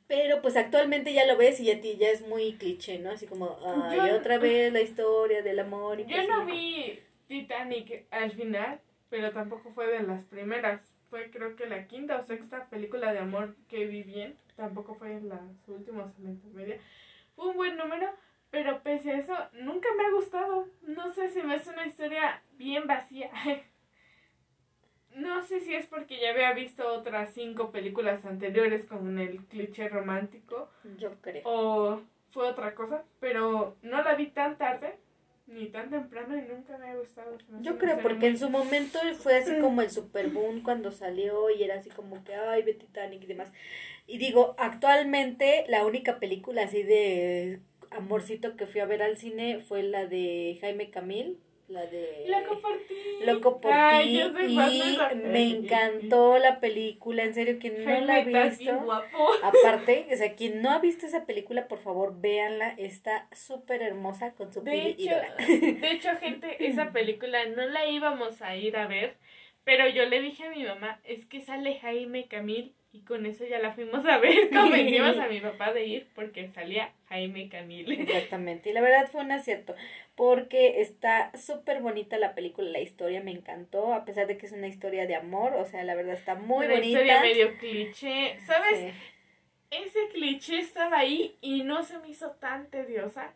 pero 0.08 0.42
pues 0.42 0.56
actualmente 0.58 1.14
ya 1.14 1.26
lo 1.26 1.38
ves 1.38 1.60
y 1.60 1.72
a 1.72 1.82
ti 1.82 1.98
ya 1.98 2.10
es 2.10 2.22
muy 2.28 2.54
cliché, 2.54 3.00
¿no? 3.00 3.10
Así 3.12 3.26
como, 3.26 3.58
ay, 3.66 4.12
otra 4.12 4.38
vez 4.38 4.72
la 4.72 4.82
historia 4.82 5.42
del 5.42 5.60
amor. 5.60 6.00
Y 6.00 6.04
yo 6.04 6.18
pues 6.18 6.28
no 6.28 6.46
vi 6.46 7.00
Titanic 7.28 8.06
al 8.12 8.32
final, 8.32 8.80
pero 9.10 9.32
tampoco 9.32 9.72
fue 9.72 9.88
de 9.88 10.04
las 10.04 10.24
primeras. 10.26 10.93
Fue 11.14 11.30
creo 11.30 11.56
que 11.56 11.68
la 11.68 11.86
quinta 11.86 12.18
o 12.18 12.24
sexta 12.24 12.66
película 12.72 13.14
de 13.14 13.20
amor 13.20 13.56
que 13.70 13.86
vi 13.86 14.02
bien. 14.02 14.36
Tampoco 14.56 14.96
fue 14.96 15.12
en 15.12 15.30
las 15.30 15.42
últimas 15.68 16.08
en 16.18 16.42
media. 16.56 16.80
Fue 17.36 17.50
un 17.50 17.56
buen 17.56 17.78
número, 17.78 18.10
pero 18.50 18.82
pese 18.82 19.12
a 19.12 19.20
eso, 19.20 19.36
nunca 19.62 19.90
me 19.96 20.08
ha 20.08 20.12
gustado. 20.12 20.68
No 20.82 21.14
sé 21.14 21.30
si 21.30 21.44
me 21.44 21.54
es 21.54 21.68
una 21.68 21.86
historia 21.86 22.42
bien 22.54 22.88
vacía. 22.88 23.30
No 25.16 25.44
sé 25.44 25.60
si 25.60 25.76
es 25.76 25.86
porque 25.86 26.20
ya 26.20 26.32
había 26.32 26.54
visto 26.54 26.92
otras 26.92 27.32
cinco 27.36 27.70
películas 27.72 28.26
anteriores 28.26 28.84
con 28.86 29.20
el 29.20 29.46
cliché 29.46 29.88
romántico. 29.88 30.72
Yo 30.98 31.22
creo. 31.22 31.44
O 31.46 32.02
fue 32.32 32.48
otra 32.48 32.74
cosa, 32.74 33.04
pero 33.20 33.78
no 33.84 34.02
la 34.02 34.16
vi 34.16 34.32
tan 34.32 34.58
tarde 34.58 34.98
ni 35.46 35.68
tan 35.68 35.90
temprano 35.90 36.38
y 36.38 36.42
nunca 36.42 36.78
me 36.78 36.90
ha 36.90 36.96
gustado. 36.96 37.38
Yo 37.62 37.78
creo 37.78 38.00
porque 38.02 38.28
en 38.28 38.38
su 38.38 38.50
momento 38.50 39.00
fue 39.20 39.38
así 39.38 39.60
como 39.60 39.82
el 39.82 39.90
super 39.92 40.30
boom 40.30 40.64
cuando 40.64 40.92
salió 40.92 41.50
y 41.50 41.64
era 41.64 41.76
así 41.76 41.90
como 41.90 42.24
que, 42.24 42.34
ay, 42.34 42.64
ve 42.64 42.74
Titanic 42.74 43.24
y 43.24 43.28
demás. 43.28 43.52
Y 44.08 44.18
digo, 44.18 44.56
actualmente 44.58 45.66
la 45.68 45.86
única 45.86 46.20
película 46.20 46.64
así 46.64 46.84
de 46.84 47.60
amorcito 47.92 48.56
que 48.56 48.68
fui 48.68 48.82
a 48.82 48.86
ver 48.86 49.04
al 49.04 49.18
cine 49.18 49.60
fue 49.60 49.84
la 49.84 50.06
de 50.06 50.58
Jaime 50.62 50.90
Camil 50.90 51.40
la 51.74 51.86
de 51.88 52.26
Loco 52.28 52.62
por 52.62 52.78
ti. 52.88 53.26
Loco 53.26 53.60
por 53.60 53.72
ti. 53.72 54.22
Y 54.22 55.16
me 55.16 55.44
encantó 55.50 56.38
la 56.38 56.60
película, 56.60 57.24
en 57.24 57.34
serio, 57.34 57.58
quien 57.60 57.84
no 57.84 58.00
la 58.02 58.16
ha 58.16 58.24
visto. 58.24 58.72
Aparte, 59.44 60.08
o 60.12 60.16
sea, 60.16 60.36
quien 60.36 60.62
no 60.62 60.70
ha 60.70 60.80
visto 60.80 61.06
esa 61.06 61.26
película, 61.26 61.68
por 61.68 61.80
favor, 61.80 62.20
véanla, 62.20 62.70
está 62.78 63.28
súper 63.32 63.82
hermosa 63.82 64.34
con 64.34 64.54
su 64.54 64.62
de 64.62 64.88
hecho, 64.88 65.16
De 65.48 65.92
hecho, 65.92 66.10
gente, 66.20 66.66
esa 66.66 66.92
película 66.92 67.46
no 67.48 67.66
la 67.66 67.88
íbamos 67.88 68.42
a 68.42 68.56
ir 68.56 68.78
a 68.78 68.88
ver, 68.88 69.18
pero 69.64 69.90
yo 69.90 70.06
le 70.06 70.22
dije 70.22 70.46
a 70.46 70.52
mi 70.52 70.64
mamá, 70.64 71.02
es 71.04 71.26
que 71.26 71.42
sale 71.42 71.80
Jaime 71.80 72.28
Camil 72.28 72.76
y 72.94 73.02
con 73.02 73.26
eso 73.26 73.44
ya 73.46 73.58
la 73.58 73.74
fuimos 73.74 74.06
a 74.06 74.20
ver, 74.20 74.50
convencimos 74.54 75.18
a 75.18 75.28
mi 75.28 75.40
papá 75.42 75.74
de 75.74 75.86
ir 75.86 76.08
porque 76.14 76.50
salía 76.54 76.92
Jaime 77.10 77.50
Camil. 77.50 77.92
Exactamente, 77.92 78.70
y 78.70 78.74
la 78.74 78.82
verdad 78.82 79.10
fue 79.12 79.22
un 79.22 79.32
acierto, 79.32 79.76
porque 80.16 80.80
está 80.82 81.36
súper 81.36 81.82
bonita 81.82 82.18
la 82.18 82.36
película, 82.36 82.70
la 82.70 82.82
historia 82.82 83.22
me 83.22 83.32
encantó, 83.32 83.94
a 83.94 84.06
pesar 84.06 84.28
de 84.28 84.38
que 84.38 84.46
es 84.46 84.52
una 84.52 84.68
historia 84.68 85.08
de 85.08 85.16
amor, 85.16 85.56
o 85.56 85.66
sea, 85.66 85.84
la 85.84 85.96
verdad 85.96 86.14
está 86.14 86.36
muy 86.36 86.68
bonita. 86.68 86.78
Una 86.78 86.86
historia 86.86 87.22
medio 87.22 87.58
cliché, 87.58 88.38
¿sabes? 88.46 88.94
Ese 89.72 90.00
cliché 90.12 90.60
estaba 90.60 91.00
ahí 91.00 91.36
y 91.42 91.64
no 91.64 91.82
se 91.84 91.98
me 91.98 92.10
hizo 92.10 92.30
tan 92.34 92.70
tediosa 92.70 93.34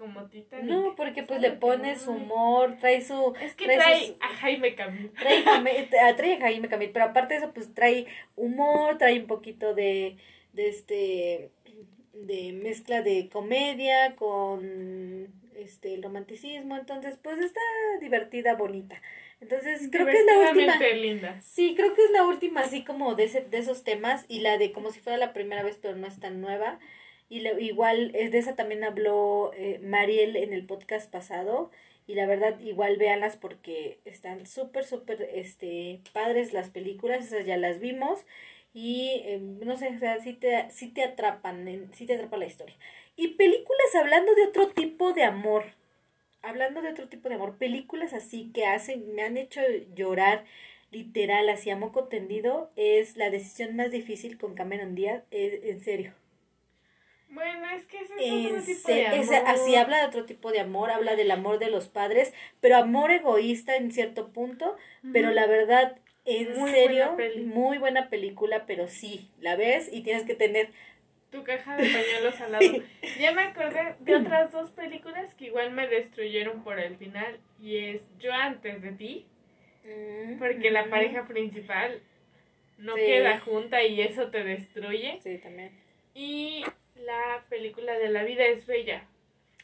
como 0.00 0.24
Titanic. 0.30 0.64
No, 0.64 0.96
porque 0.96 1.22
pues 1.22 1.42
le 1.42 1.50
pones 1.52 2.06
humor, 2.06 2.78
trae 2.80 3.02
su... 3.02 3.34
Es 3.38 3.54
que 3.54 3.66
trae, 3.66 4.16
a 4.18 4.28
Jaime 4.28 4.74
Camil. 4.74 5.10
Trae, 5.10 5.42
trae, 6.16 6.34
a 6.34 6.40
Jaime 6.40 6.68
Camil, 6.68 6.90
pero 6.90 7.04
aparte 7.04 7.34
de 7.34 7.40
eso 7.40 7.52
pues 7.52 7.74
trae 7.74 8.06
humor, 8.34 8.96
trae 8.96 9.20
un 9.20 9.26
poquito 9.26 9.74
de, 9.74 10.16
de 10.54 10.68
este, 10.68 11.50
de 12.14 12.52
mezcla 12.52 13.02
de 13.02 13.28
comedia 13.28 14.16
con 14.16 15.28
este 15.54 15.92
el 15.92 16.02
romanticismo, 16.02 16.78
entonces 16.78 17.18
pues 17.22 17.38
está 17.38 17.60
divertida, 18.00 18.54
bonita. 18.54 19.00
Entonces 19.42 19.88
creo 19.92 20.06
que 20.06 20.16
es 20.16 20.24
la 20.24 20.50
última. 20.50 20.78
Linda. 20.94 21.40
Sí, 21.42 21.74
creo 21.76 21.94
que 21.94 22.04
es 22.04 22.10
la 22.10 22.26
última 22.26 22.62
así 22.62 22.84
como 22.84 23.14
de, 23.14 23.24
ese, 23.24 23.42
de 23.42 23.58
esos 23.58 23.84
temas 23.84 24.24
y 24.28 24.40
la 24.40 24.56
de 24.56 24.72
como 24.72 24.90
si 24.92 25.00
fuera 25.00 25.18
la 25.18 25.34
primera 25.34 25.62
vez 25.62 25.78
pero 25.80 25.94
no 25.96 26.06
es 26.06 26.18
tan 26.18 26.40
nueva. 26.40 26.78
Y 27.30 27.46
igual 27.64 28.10
es 28.16 28.32
de 28.32 28.38
esa 28.38 28.56
también 28.56 28.82
habló 28.84 29.52
eh, 29.54 29.78
Mariel 29.82 30.36
en 30.36 30.52
el 30.52 30.66
podcast 30.66 31.10
pasado. 31.10 31.70
Y 32.08 32.14
la 32.14 32.26
verdad, 32.26 32.58
igual 32.60 32.96
véanlas 32.96 33.36
porque 33.36 34.00
están 34.04 34.46
súper, 34.46 34.84
súper 34.84 35.22
este, 35.32 36.00
padres 36.12 36.52
las 36.52 36.70
películas. 36.70 37.24
Esas 37.24 37.46
ya 37.46 37.56
las 37.56 37.78
vimos. 37.78 38.26
Y 38.74 39.22
em, 39.26 39.60
no 39.60 39.76
sé, 39.76 39.90
o 39.94 39.98
sea, 40.00 40.20
sí 40.20 40.32
te, 40.34 40.68
sí 40.70 40.88
te 40.88 41.04
atrapan, 41.04 41.90
sí 41.94 42.04
te 42.04 42.14
atrapa 42.14 42.36
la 42.36 42.46
historia. 42.46 42.74
Y 43.16 43.28
películas 43.28 43.94
hablando 43.94 44.34
de 44.34 44.46
otro 44.46 44.68
tipo 44.70 45.12
de 45.12 45.22
amor. 45.22 45.64
Hablando 46.42 46.82
de 46.82 46.90
otro 46.90 47.08
tipo 47.08 47.28
de 47.28 47.36
amor. 47.36 47.58
Películas 47.58 48.12
así 48.12 48.50
que 48.52 48.66
hacen, 48.66 49.14
me 49.14 49.22
han 49.22 49.36
hecho 49.36 49.60
llorar 49.94 50.44
literal, 50.90 51.48
así 51.48 51.70
a 51.70 51.76
moco 51.76 52.08
tendido. 52.08 52.70
Es 52.76 53.16
La 53.16 53.30
decisión 53.30 53.76
más 53.76 53.92
difícil 53.92 54.36
con 54.38 54.54
Cameron 54.56 54.96
Díaz. 54.96 55.22
en 55.30 55.80
serio. 55.80 56.19
Bueno, 57.30 57.70
es 57.70 57.86
que 57.86 58.00
ese 58.00 58.14
es 58.18 58.46
otro 58.46 58.62
tipo 58.62 58.92
de 58.92 59.06
amor. 59.06 59.34
así 59.46 59.76
habla 59.76 59.98
de 60.00 60.06
otro 60.06 60.24
tipo 60.24 60.50
de 60.50 60.60
amor, 60.60 60.90
habla 60.90 61.14
del 61.14 61.30
amor 61.30 61.58
de 61.60 61.70
los 61.70 61.88
padres, 61.88 62.34
pero 62.60 62.76
amor 62.76 63.12
egoísta 63.12 63.76
en 63.76 63.92
cierto 63.92 64.32
punto, 64.32 64.76
pero 65.12 65.30
la 65.30 65.46
verdad, 65.46 65.96
en 66.24 66.54
serio, 66.66 67.16
muy 67.44 67.78
buena 67.78 68.08
película, 68.08 68.66
pero 68.66 68.88
sí, 68.88 69.30
la 69.40 69.54
ves 69.56 69.88
y 69.92 70.02
tienes 70.02 70.24
que 70.24 70.34
tener 70.34 70.70
tu 71.30 71.44
caja 71.44 71.76
de 71.76 71.84
pañuelos 71.84 72.40
al 72.40 72.52
lado. 72.52 72.64
Ya 73.20 73.32
me 73.32 73.42
acordé 73.42 73.94
de 74.00 74.16
otras 74.16 74.50
dos 74.50 74.70
películas 74.70 75.34
que 75.34 75.46
igual 75.46 75.70
me 75.70 75.86
destruyeron 75.86 76.64
por 76.64 76.80
el 76.80 76.96
final 76.96 77.38
y 77.60 77.76
es 77.76 78.02
Yo 78.18 78.32
antes 78.32 78.82
de 78.82 78.92
ti, 78.92 79.26
mm, 79.84 80.38
porque 80.38 80.70
la 80.70 80.88
pareja 80.90 81.26
principal 81.26 82.02
no 82.78 82.94
queda 82.94 83.38
junta 83.40 83.82
y 83.84 84.00
eso 84.00 84.30
te 84.30 84.42
destruye. 84.42 85.20
Sí, 85.22 85.38
también. 85.38 85.70
Y 86.14 86.64
la 87.00 87.44
película 87.48 87.98
de 87.98 88.08
La 88.08 88.24
vida 88.24 88.44
es 88.44 88.66
bella. 88.66 89.04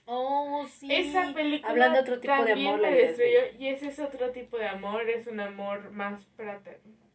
Oh, 0.07 0.65
sí. 0.69 0.89
Esa 0.91 1.33
película 1.35 1.71
Hablando 1.71 1.97
de 1.97 2.03
otro 2.03 2.21
tipo 2.21 2.45
de 2.45 2.53
amor, 2.53 2.81
me 2.81 2.93
destruyó, 2.93 3.41
y 3.59 3.69
ese 3.69 3.89
es 3.89 3.99
otro 3.99 4.31
tipo 4.31 4.57
de 4.57 4.69
amor, 4.69 5.09
es 5.09 5.27
un 5.27 5.41
amor 5.41 5.91
más 5.91 6.25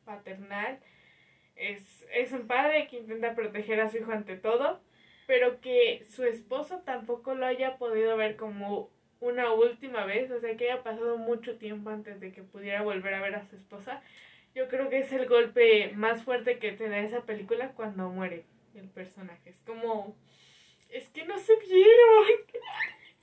paternal. 0.04 0.80
Es, 1.56 2.06
es 2.14 2.32
un 2.34 2.48
padre 2.48 2.88
que 2.88 2.98
intenta 2.98 3.34
proteger 3.34 3.80
a 3.80 3.90
su 3.90 3.98
hijo 3.98 4.12
ante 4.12 4.36
todo, 4.36 4.82
pero 5.26 5.62
que 5.62 6.04
su 6.10 6.26
esposo 6.26 6.82
tampoco 6.86 7.34
lo 7.34 7.46
haya 7.46 7.78
podido 7.78 8.18
ver 8.18 8.36
como 8.36 8.90
una 9.22 9.54
última 9.54 10.06
vez, 10.06 10.30
o 10.32 10.40
sea 10.40 10.58
que 10.58 10.70
haya 10.72 10.84
pasado 10.84 11.18
mucho 11.18 11.58
tiempo 11.58 11.92
antes 11.92 12.20
de 12.20 12.34
que 12.34 12.42
pudiera 12.42 12.82
volver 12.82 13.14
a 13.14 13.22
ver 13.22 13.36
a 13.36 13.46
su 13.46 13.56
esposa. 13.56 14.02
Yo 14.54 14.68
creo 14.68 14.90
que 14.90 15.00
es 15.00 15.14
el 15.14 15.28
golpe 15.30 15.94
más 15.96 16.24
fuerte 16.24 16.60
que 16.60 16.74
te 16.74 16.90
da 16.90 17.00
esa 17.00 17.22
película 17.22 17.70
cuando 17.70 18.10
muere 18.10 18.44
el 18.76 18.90
personaje. 18.90 19.50
Es 19.50 19.60
como, 19.66 20.16
es 20.90 21.08
que 21.10 21.24
no 21.26 21.38
se 21.40 21.56
vieron. 21.58 22.26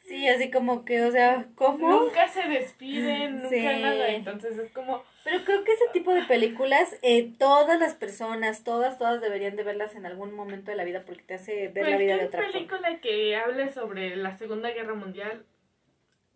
Sí, 0.07 0.27
así 0.27 0.51
como 0.51 0.87
que, 0.87 1.03
o 1.03 1.11
sea, 1.13 1.49
¿cómo? 1.55 1.91
Nunca 1.91 2.27
se 2.29 2.43
despiden, 2.49 3.37
nunca 3.43 3.49
Sí. 3.51 3.63
nada. 3.83 4.09
Entonces 4.09 4.59
es 4.59 4.71
como, 4.73 5.03
Pero 5.23 5.45
creo 5.45 5.65
que 5.65 5.73
ese 5.73 5.85
tipo 5.93 6.15
de 6.15 6.23
películas, 6.23 6.97
eh, 7.03 7.31
todas 7.39 7.79
las 7.79 7.95
personas, 7.95 8.65
todas, 8.65 8.97
todas 8.97 9.21
deberían 9.21 9.57
de 9.57 9.65
verlas 9.65 9.95
en 9.97 10.07
algún 10.07 10.33
momento 10.35 10.71
de 10.71 10.79
la 10.79 10.85
vida 10.85 11.03
porque 11.05 11.25
te 11.25 11.35
hace 11.35 11.69
ver 11.69 11.91
la 11.91 11.99
vida 11.99 12.17
de 12.17 12.25
otra 12.25 12.41
forma. 12.41 12.53
película 12.55 13.01
que 13.03 13.37
hable 13.37 13.69
sobre 13.71 14.17
la 14.17 14.35
Segunda 14.39 14.71
Guerra 14.71 14.95
Mundial, 14.95 15.45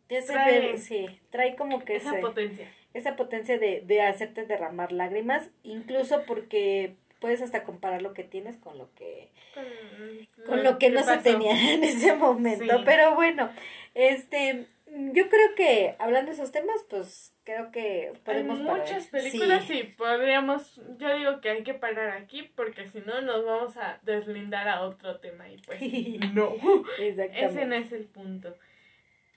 Te 0.07 0.19
hace 0.19 0.35
trae- 0.35 0.61
ver, 0.61 0.79
sí, 0.79 1.07
trae 1.31 1.57
como 1.57 1.83
que 1.83 1.97
esa 1.97 2.11
ese- 2.11 2.21
potencia. 2.21 2.71
esa 2.93 3.17
potencia 3.17 3.59
de, 3.59 3.81
de 3.81 4.03
hacerte 4.03 4.45
derramar 4.45 4.93
lágrimas, 4.93 5.49
incluso 5.63 6.25
porque 6.27 6.97
puedes 7.23 7.41
hasta 7.41 7.63
comparar 7.65 8.03
lo 8.03 8.13
que 8.13 8.25
tienes 8.25 8.59
con 8.59 8.77
lo 8.77 8.93
que 8.95 9.31
Con, 9.55 10.45
con 10.45 10.63
lo 10.65 10.77
que 10.79 10.91
no 10.91 11.03
se 11.03 11.17
tenía 11.19 11.53
en 11.73 11.83
ese 11.85 12.15
momento. 12.15 12.77
Sí. 12.77 12.83
Pero 12.85 13.15
bueno, 13.15 13.51
este, 13.95 14.67
yo 14.87 15.29
creo 15.31 15.55
que 15.57 15.95
hablando 15.99 16.31
de 16.31 16.35
esos 16.35 16.53
temas, 16.53 16.85
pues 16.91 17.35
creo 17.45 17.71
que 17.71 18.09
Hay 18.13 18.19
podemos 18.25 18.59
parar. 18.61 18.81
muchas 18.81 19.07
películas 19.07 19.65
Sí. 19.65 19.79
y 19.79 19.83
podríamos, 19.85 20.81
yo 20.99 21.17
digo 21.17 21.41
que 21.41 21.51
hay 21.51 21.63
que 21.63 21.73
parar 21.75 22.11
aquí 22.11 22.43
porque 22.43 22.87
si 22.89 23.01
no 23.01 23.21
nos 23.23 23.45
vamos 23.45 23.77
a 23.79 23.99
deslindar 24.03 24.69
a 24.69 24.83
otro 24.83 25.19
tema 25.21 25.49
y 25.49 25.57
pues 25.59 25.81
no, 26.35 26.55
ese 26.99 27.09
Exactamente. 27.09 27.67
no 27.67 27.75
es 27.77 27.93
el 27.93 28.05
punto. 28.05 28.57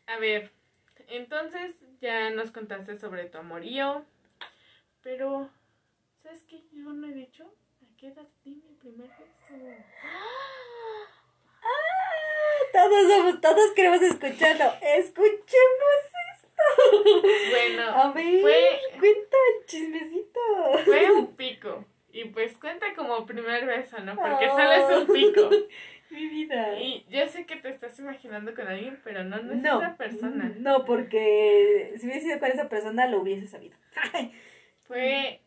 A 0.08 0.18
ver, 0.18 0.52
entonces 1.08 1.76
ya 2.02 2.30
nos 2.32 2.52
contaste 2.52 2.96
sobre 2.98 3.26
tu 3.26 3.38
amorío, 3.38 4.04
pero 5.02 5.50
¿sabes 6.24 6.44
qué? 6.50 6.62
Yo 6.74 6.92
no 6.94 7.08
he 7.08 7.14
dicho 7.14 7.52
qué 7.98 8.08
edad 8.08 8.26
di 8.44 8.56
mi 8.56 8.74
primer 8.82 9.10
beso. 9.10 9.54
Todos 12.74 13.08
somos, 13.10 13.42
todos 13.42 13.72
queremos 13.74 14.02
escucharlo. 14.02 14.66
Escuchemos 14.82 15.98
esto. 16.34 16.64
Bueno, 17.52 17.84
A 17.90 18.12
ver, 18.12 18.42
fue, 18.42 18.80
cuenta 19.00 19.38
el 19.60 19.66
chismecito. 19.66 20.40
fue 20.84 21.12
un 21.12 21.36
pico. 21.36 21.86
Y 22.12 22.26
pues 22.26 22.58
cuenta 22.58 22.94
como 22.96 23.26
primer 23.26 23.66
beso, 23.66 23.98
¿no? 24.00 24.16
Porque 24.16 24.48
Oh. 24.50 24.58
solo 24.58 24.72
es 24.74 24.98
un 24.98 25.08
pico. 25.14 25.50
Mi 26.12 26.28
vida. 26.28 26.78
Y 26.80 27.06
yo 27.10 27.28
sé 27.28 27.46
que 27.46 27.56
te 27.56 27.70
estás 27.70 27.98
imaginando 28.00 28.54
con 28.54 28.68
alguien, 28.68 29.00
pero 29.04 29.24
no, 29.24 29.38
no 29.42 29.54
es 29.54 29.62
No, 29.62 29.82
esa 29.82 29.96
persona. 29.98 30.54
no, 30.58 30.86
porque 30.86 31.94
si 31.98 32.06
hubiese 32.08 32.28
sido 32.28 32.40
con 32.40 32.52
esa 32.52 32.70
persona 32.70 33.08
lo 33.08 33.22
hubiese 33.22 33.48
sabido. 33.48 33.78
Fue 34.84 35.42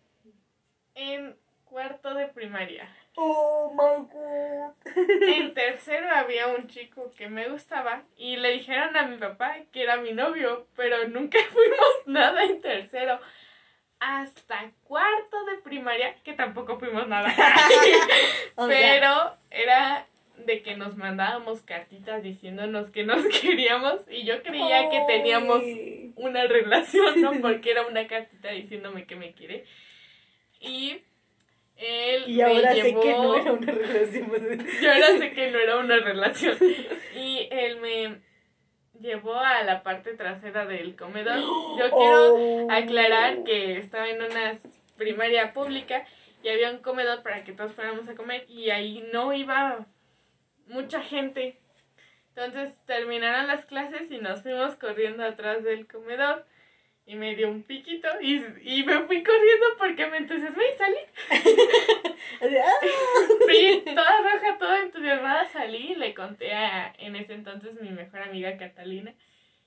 en 0.95 1.37
cuarto 1.69 2.15
de 2.15 2.27
primaria. 2.29 2.89
Oh 3.17 3.71
my 3.73 4.07
god. 4.13 4.75
En 5.21 5.55
tercero 5.55 6.09
había 6.11 6.47
un 6.49 6.69
chico 6.69 7.11
que 7.17 7.29
me 7.29 7.49
gustaba 7.49 8.03
y 8.17 8.37
le 8.37 8.53
dijeron 8.53 8.97
a 8.97 9.07
mi 9.07 9.17
papá 9.17 9.57
que 9.73 9.83
era 9.83 9.97
mi 9.97 10.13
novio, 10.13 10.67
pero 10.77 11.09
nunca 11.09 11.39
fuimos 11.53 12.07
nada 12.07 12.45
en 12.45 12.61
tercero. 12.61 13.19
Hasta 14.01 14.71
cuarto 14.85 15.45
de 15.47 15.57
primaria, 15.57 16.15
que 16.23 16.33
tampoco 16.33 16.79
fuimos 16.79 17.09
nada. 17.09 17.35
Pero 18.57 19.37
era 19.51 20.07
de 20.37 20.63
que 20.63 20.77
nos 20.77 20.97
mandábamos 20.97 21.63
cartitas 21.63 22.23
diciéndonos 22.23 22.91
que 22.91 23.03
nos 23.03 23.27
queríamos 23.27 24.03
y 24.09 24.25
yo 24.25 24.41
creía 24.45 24.89
que 24.89 25.01
teníamos 25.09 25.65
una 26.15 26.45
relación, 26.45 27.21
¿no? 27.21 27.33
Porque 27.41 27.73
era 27.73 27.89
una 27.89 28.07
cartita 28.07 28.51
diciéndome 28.51 29.05
que 29.05 29.17
me 29.17 29.33
quiere. 29.33 29.65
Y 30.61 31.03
él 31.79 32.25
Y 32.27 32.37
me 32.37 32.43
ahora 32.45 32.75
llevó... 32.75 33.03
sé 33.03 33.09
que 33.09 33.15
no 33.15 33.35
era 33.37 33.53
una 33.53 33.73
relación. 33.73 34.31
Yo 34.83 34.93
ahora 34.93 35.07
sé 35.19 35.33
que 35.33 35.51
no 35.51 35.59
era 35.59 35.77
una 35.79 35.97
relación. 35.99 36.57
Y 37.15 37.49
él 37.51 37.81
me 37.81 38.21
llevó 39.01 39.35
a 39.37 39.63
la 39.63 39.83
parte 39.83 40.15
trasera 40.15 40.67
del 40.67 40.97
comedor. 40.97 41.39
Yo 41.39 41.91
quiero 41.97 42.35
Oh. 42.35 42.69
aclarar 42.71 43.45
que 43.45 43.79
estaba 43.79 44.09
en 44.09 44.23
una 44.23 44.59
primaria 44.97 45.53
pública 45.53 46.05
y 46.43 46.49
había 46.49 46.71
un 46.71 46.79
comedor 46.79 47.23
para 47.23 47.45
que 47.45 47.53
todos 47.53 47.73
fuéramos 47.73 48.09
a 48.09 48.15
comer 48.15 48.45
y 48.49 48.71
ahí 48.71 49.09
no 49.13 49.33
iba 49.33 49.87
mucha 50.67 51.01
gente. 51.03 51.59
Entonces 52.35 52.77
terminaron 52.87 53.47
las 53.49 53.67
clases 53.67 54.11
y 54.11 54.19
nos 54.19 54.43
fuimos 54.43 54.77
corriendo 54.77 55.25
atrás 55.25 55.65
del 55.65 55.87
comedor 55.89 56.45
y 57.09 57.17
me 57.17 57.35
dio 57.35 57.49
un 57.49 57.63
piquito 57.63 58.07
y, 58.21 58.37
y 58.63 58.83
me 58.85 59.01
fui 59.05 59.23
corriendo 59.25 59.67
porque 59.79 60.07
me 60.09 60.19
entusiasmé 60.19 60.63
y 60.75 60.79
salí. 60.79 60.99
Ah. 62.41 62.73
Sí, 63.49 63.83
toda 63.87 64.21
roja, 64.23 64.59
toda 64.59 64.81
entusiasmada 64.83 65.47
salí 65.47 65.93
y 65.93 65.95
le 65.95 66.15
conté 66.15 66.53
a 66.53 66.93
en 66.99 67.17
ese 67.17 67.33
entonces 67.33 67.81
mi 67.81 67.91
mejor 67.91 68.21
amiga 68.21 68.57
Catalina. 68.59 69.15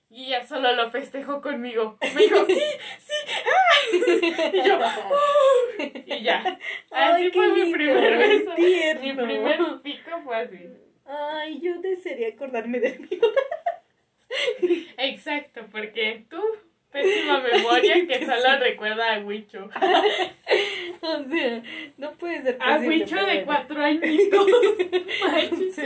Y 0.10 0.26
ella 0.28 0.46
solo 0.46 0.72
lo 0.74 0.92
festejó 0.92 1.42
conmigo. 1.42 1.98
Me 2.14 2.22
dijo, 2.22 2.46
sí, 2.46 2.62
sí, 3.00 3.14
ah". 3.46 4.52
Y 4.54 4.68
yo, 4.68 4.78
"Uh". 4.78 6.04
y 6.06 6.22
ya. 6.24 6.60
Así 6.92 7.32
fue 7.32 7.48
mi 7.50 7.74
primer 7.74 8.18
beso. 8.18 8.54
tierno. 8.56 9.02
Mi 9.02 9.14
primer 9.14 9.60
pico 9.82 10.22
fue 10.24 10.36
así. 10.38 10.70
Ay, 11.06 11.60
yo 11.62 11.82
desearía 11.82 12.30
acordarme 12.30 12.80
del 12.80 13.00
mío. 13.00 13.20
Exacto, 14.98 15.66
porque 15.72 16.26
tú, 16.30 16.42
pésima 16.92 17.40
memoria 17.40 17.96
que 18.08 18.26
solo 18.26 18.60
recuerda 18.60 19.16
a 19.16 19.20
Huicho. 19.20 19.70
O 21.04 21.24
sea, 21.30 21.64
no 21.98 22.12
puede 22.12 22.44
ser 22.44 22.58
A. 22.60 22.78
Huicho 22.78 23.16
de 23.26 23.44
cuatro 23.44 23.82
añitos. 23.82 24.48
Manches, 25.26 25.80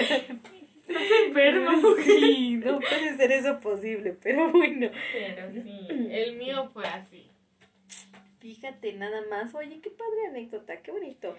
enferma, 0.89 1.75
Sí, 2.03 2.55
no 2.63 2.79
puede 2.79 3.15
ser 3.15 3.31
eso 3.31 3.59
posible, 3.61 4.15
pero 4.21 4.51
bueno. 4.51 4.89
Pero 5.13 5.51
sí, 5.53 5.87
el 6.11 6.35
mío 6.35 6.69
fue 6.73 6.85
así. 6.85 7.27
Fíjate 8.39 8.93
nada 8.93 9.21
más. 9.29 9.55
Oye, 9.55 9.79
qué 9.81 9.89
padre 9.89 10.27
anécdota, 10.29 10.81
qué 10.81 10.91
bonito. 10.91 11.35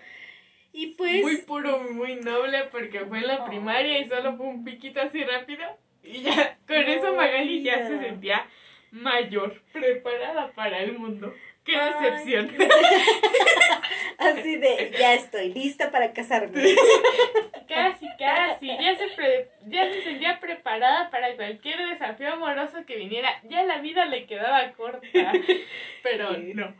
Y 0.72 0.88
pues. 0.94 1.22
Muy 1.22 1.36
puro, 1.38 1.78
muy 1.92 2.16
noble 2.16 2.64
porque 2.72 3.00
fue 3.04 3.18
en 3.18 3.26
la 3.26 3.44
Oh. 3.44 3.46
primaria 3.46 3.98
y 4.00 4.08
solo 4.08 4.36
fue 4.36 4.46
un 4.46 4.64
piquito 4.64 5.00
así 5.02 5.22
rápido. 5.22 5.64
Y 6.02 6.22
ya, 6.22 6.56
con 6.66 6.76
eso 6.76 7.14
Magali 7.14 7.62
ya 7.62 7.86
se 7.86 7.98
sentía 7.98 8.46
mayor, 8.90 9.60
preparada 9.72 10.52
para 10.52 10.78
el 10.82 10.98
mundo. 10.98 11.34
¡Qué 11.64 11.76
Ay, 11.76 11.92
decepción! 12.04 12.48
qué- 12.48 12.68
Así 14.18 14.56
de, 14.56 14.92
ya 14.98 15.14
estoy 15.14 15.52
lista 15.52 15.90
para 15.90 16.12
casarme. 16.12 16.62
Casi, 17.68 18.06
casi. 18.16 18.68
Ya 18.68 18.96
se, 18.96 19.08
pre- 19.16 19.48
ya 19.66 19.92
se 19.92 20.02
sentía 20.02 20.38
preparada 20.40 21.10
para 21.10 21.34
cualquier 21.34 21.76
desafío 21.88 22.32
amoroso 22.34 22.86
que 22.86 22.96
viniera. 22.96 23.28
Ya 23.50 23.64
la 23.64 23.80
vida 23.80 24.06
le 24.06 24.24
quedaba 24.26 24.72
corta. 24.72 25.32
Pero 26.02 26.34
Sí. 26.36 26.52
no. 26.54 26.72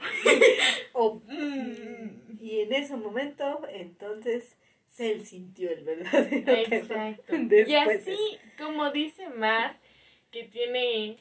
Oh, 0.92 1.20
Mm. 1.26 2.38
y 2.40 2.61
en 2.61 2.72
ese 2.72 2.96
momento, 2.96 3.61
entonces, 3.68 4.57
Cell 4.86 5.22
sintió 5.22 5.70
el 5.70 5.82
verdadero 5.84 6.52
Exacto. 6.52 7.34
Y 7.66 7.74
así, 7.74 8.16
como 8.57 8.90
dice 8.92 9.28
Mar, 9.30 9.76
que 10.30 10.44
tiene 10.44 11.16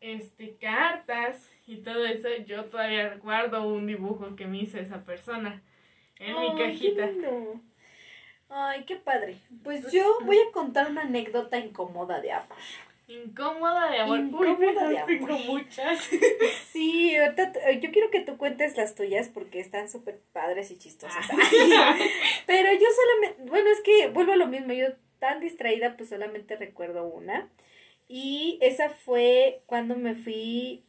este 0.00 0.56
cartas 0.56 1.50
y 1.66 1.76
todo 1.78 2.04
eso, 2.06 2.28
yo 2.46 2.64
todavía 2.66 3.16
guardo 3.22 3.66
un 3.66 3.86
dibujo 3.86 4.34
que 4.36 4.46
me 4.46 4.58
hizo 4.58 4.78
esa 4.78 5.04
persona 5.04 5.62
en 6.18 6.36
Ay, 6.36 6.50
mi 6.50 6.56
qué 6.56 6.64
cajita. 6.64 7.06
lindo. 7.06 7.60
Ay, 8.48 8.84
qué 8.84 8.96
padre. 8.96 9.38
Pues 9.62 9.92
yo 9.92 10.18
voy 10.24 10.36
a 10.38 10.52
contar 10.52 10.90
una 10.90 11.02
anécdota 11.02 11.58
incómoda 11.58 12.20
de 12.20 12.32
amor. 12.32 12.56
Incómoda 13.06 13.90
de 13.90 13.98
amor. 14.00 14.18
Uy, 14.18 14.24
Incómoda 14.26 14.88
de 14.88 14.94
esas 14.94 15.06
tengo 15.06 15.26
amor. 15.26 15.46
muchas. 15.46 16.10
Sí, 16.72 17.12
yo 17.80 17.90
quiero 17.92 18.10
que 18.10 18.20
tú 18.20 18.36
cuentes 18.36 18.76
las 18.76 18.94
tuyas 18.94 19.28
porque 19.28 19.60
están 19.60 19.90
súper 19.90 20.20
padres 20.32 20.70
y 20.70 20.78
chistosas. 20.78 21.26
Ah. 21.30 21.96
Pero 22.46 22.72
yo 22.72 22.86
solamente, 22.94 23.50
bueno, 23.50 23.68
es 23.70 23.80
que 23.80 24.08
vuelvo 24.08 24.32
a 24.32 24.36
lo 24.36 24.46
mismo, 24.46 24.72
yo 24.72 24.86
tan 25.18 25.40
distraída 25.40 25.96
pues 25.96 26.08
solamente 26.08 26.56
recuerdo 26.56 27.04
una. 27.04 27.48
Y 28.12 28.58
esa 28.60 28.90
fue 28.90 29.62
cuando 29.66 29.94
me 29.94 30.16
fui, 30.16 30.82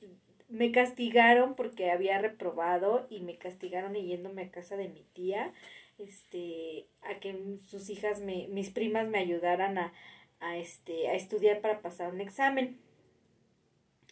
me 0.50 0.72
castigaron 0.72 1.54
porque 1.54 1.92
había 1.92 2.18
reprobado 2.18 3.06
y 3.12 3.20
me 3.20 3.38
castigaron 3.38 3.94
yéndome 3.94 4.42
a 4.42 4.50
casa 4.50 4.76
de 4.76 4.90
mi 4.90 5.04
tía, 5.14 5.54
este, 6.00 6.88
a 7.04 7.20
que 7.20 7.60
sus 7.68 7.92
hijas, 7.92 8.22
me, 8.22 8.48
mis 8.48 8.72
primas 8.72 9.08
me 9.08 9.20
ayudaran 9.20 9.78
a, 9.78 9.94
a, 10.40 10.58
este, 10.58 11.10
a 11.10 11.14
estudiar 11.14 11.62
para 11.62 11.84
pasar 11.84 12.12
un 12.12 12.22
examen. 12.22 12.80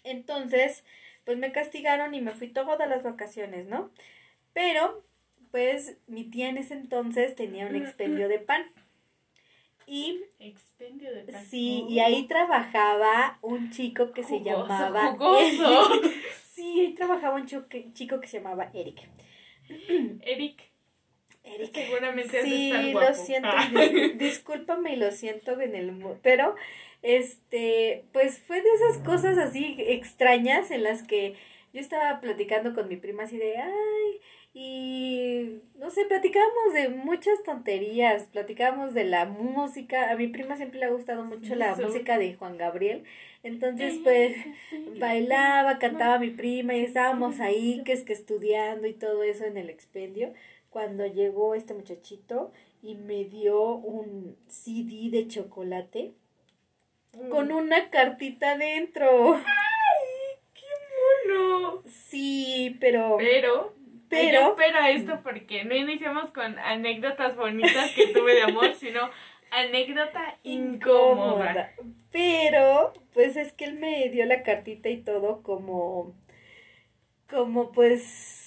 Entonces, 0.03 0.83
pues 1.25 1.35
me 1.39 1.51
castigaron 1.51 2.13
y 2.13 2.21
me 2.21 2.33
fui 2.33 2.49
todas 2.49 2.87
las 2.87 3.01
vacaciones, 3.01 3.65
¿no? 3.65 3.89
Pero, 4.53 5.03
pues 5.49 5.97
mi 6.05 6.25
tía 6.25 6.49
en 6.49 6.59
ese 6.59 6.75
entonces 6.75 7.35
tenía 7.35 7.65
un 7.65 7.75
expendio 7.75 8.29
de 8.29 8.37
pan. 8.37 8.71
Y 9.91 10.23
Expendio 10.37 11.11
de 11.11 11.23
pan. 11.23 11.43
sí, 11.45 11.83
y 11.89 11.99
ahí 11.99 12.27
trabajaba 12.27 13.39
un 13.41 13.71
chico 13.71 14.11
que 14.11 14.23
se 14.23 14.41
llamaba 14.41 15.13
jugoso. 15.13 15.93
Eric. 15.95 16.15
Sí, 16.53 16.81
ahí 16.81 16.93
trabajaba 16.93 17.35
un 17.35 17.45
chico 17.45 17.67
que, 17.69 17.91
chico 17.93 18.19
que 18.19 18.27
se 18.27 18.37
llamaba 18.37 18.69
Eric. 18.73 18.99
Eric. 20.21 20.69
Erika, 21.43 21.81
seguramente 21.81 22.43
sí, 22.43 22.93
lo 22.93 23.13
siento, 23.13 23.49
ah. 23.49 23.69
discúlpame 24.15 24.93
y 24.93 24.97
lo 24.97 25.09
siento 25.11 25.59
en 25.59 25.73
el 25.73 25.93
pero 26.21 26.55
este, 27.01 28.03
pues 28.11 28.39
fue 28.39 28.61
de 28.61 28.69
esas 28.69 28.97
cosas 29.03 29.37
así 29.37 29.75
extrañas 29.79 30.69
en 30.69 30.83
las 30.83 31.01
que 31.03 31.35
yo 31.73 31.79
estaba 31.79 32.19
platicando 32.19 32.75
con 32.75 32.87
mi 32.87 32.97
prima 32.97 33.23
así 33.23 33.37
de, 33.37 33.57
ay, 33.57 34.21
y 34.61 35.61
no 35.75 35.89
sé, 35.89 36.03
platicábamos 36.03 36.73
de 36.73 36.89
muchas 36.89 37.41
tonterías, 37.43 38.23
platicábamos 38.23 38.93
de 38.93 39.05
la 39.05 39.23
música, 39.23 40.11
a 40.11 40.17
mi 40.17 40.27
prima 40.27 40.57
siempre 40.57 40.79
le 40.79 40.85
ha 40.87 40.89
gustado 40.89 41.23
mucho 41.23 41.55
la 41.55 41.77
música 41.77 42.17
de 42.17 42.33
Juan 42.33 42.57
Gabriel, 42.57 43.05
entonces 43.41 43.99
pues 44.03 44.35
bailaba, 44.99 45.79
cantaba 45.79 46.19
mi 46.19 46.31
prima 46.31 46.75
y 46.75 46.83
estábamos 46.83 47.39
ahí, 47.39 47.83
que 47.85 47.93
es 47.93 48.03
que 48.03 48.11
estudiando 48.11 48.85
y 48.85 48.93
todo 48.93 49.23
eso 49.23 49.45
en 49.45 49.55
el 49.55 49.69
expendio, 49.69 50.33
cuando 50.69 51.05
llegó 51.05 51.55
este 51.55 51.73
muchachito 51.73 52.51
y 52.81 52.95
me 52.95 53.23
dio 53.23 53.75
un 53.75 54.35
CD 54.49 55.09
de 55.09 55.25
chocolate 55.29 56.11
con 57.29 57.47
mm. 57.47 57.55
una 57.55 57.89
cartita 57.89 58.57
dentro. 58.57 59.35
¡Ay! 59.35 59.43
¡Qué 60.53 61.31
mono! 61.33 61.81
Sí, 61.87 62.77
pero. 62.81 63.15
Pero. 63.17 63.78
Pero. 64.09 64.55
Pero 64.57 64.79
esto 64.85 65.19
porque 65.23 65.63
no 65.65 65.75
iniciamos 65.75 66.31
con 66.31 66.57
anécdotas 66.59 67.35
bonitas 67.35 67.91
que 67.95 68.07
tuve 68.07 68.35
de 68.35 68.43
amor, 68.43 68.73
sino 68.79 69.09
anécdota 69.51 70.37
incómoda. 70.43 71.73
Pero, 72.11 72.93
pues 73.13 73.37
es 73.37 73.53
que 73.53 73.65
él 73.65 73.75
me 73.75 74.09
dio 74.09 74.25
la 74.25 74.43
cartita 74.43 74.89
y 74.89 74.97
todo 74.97 75.43
como. 75.43 76.13
Como 77.29 77.71
pues. 77.71 78.45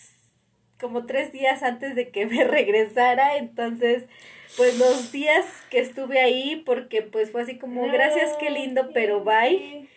Como 0.81 1.07
tres 1.07 1.31
días 1.31 1.63
antes 1.63 1.95
de 1.95 2.11
que 2.11 2.27
me 2.27 2.45
regresara. 2.45 3.37
Entonces 3.37 4.07
pues 4.57 4.79
los 4.79 5.13
días 5.13 5.47
que 5.71 5.81
estuve 5.81 6.21
ahí, 6.21 6.63
porque 6.67 7.03
pues 7.03 7.31
fue 7.31 7.43
así 7.43 7.59
como, 7.59 7.91
gracias, 7.91 8.37
qué 8.39 8.51
lindo, 8.51 8.91
pero 8.93 9.25
bye. 9.25 9.89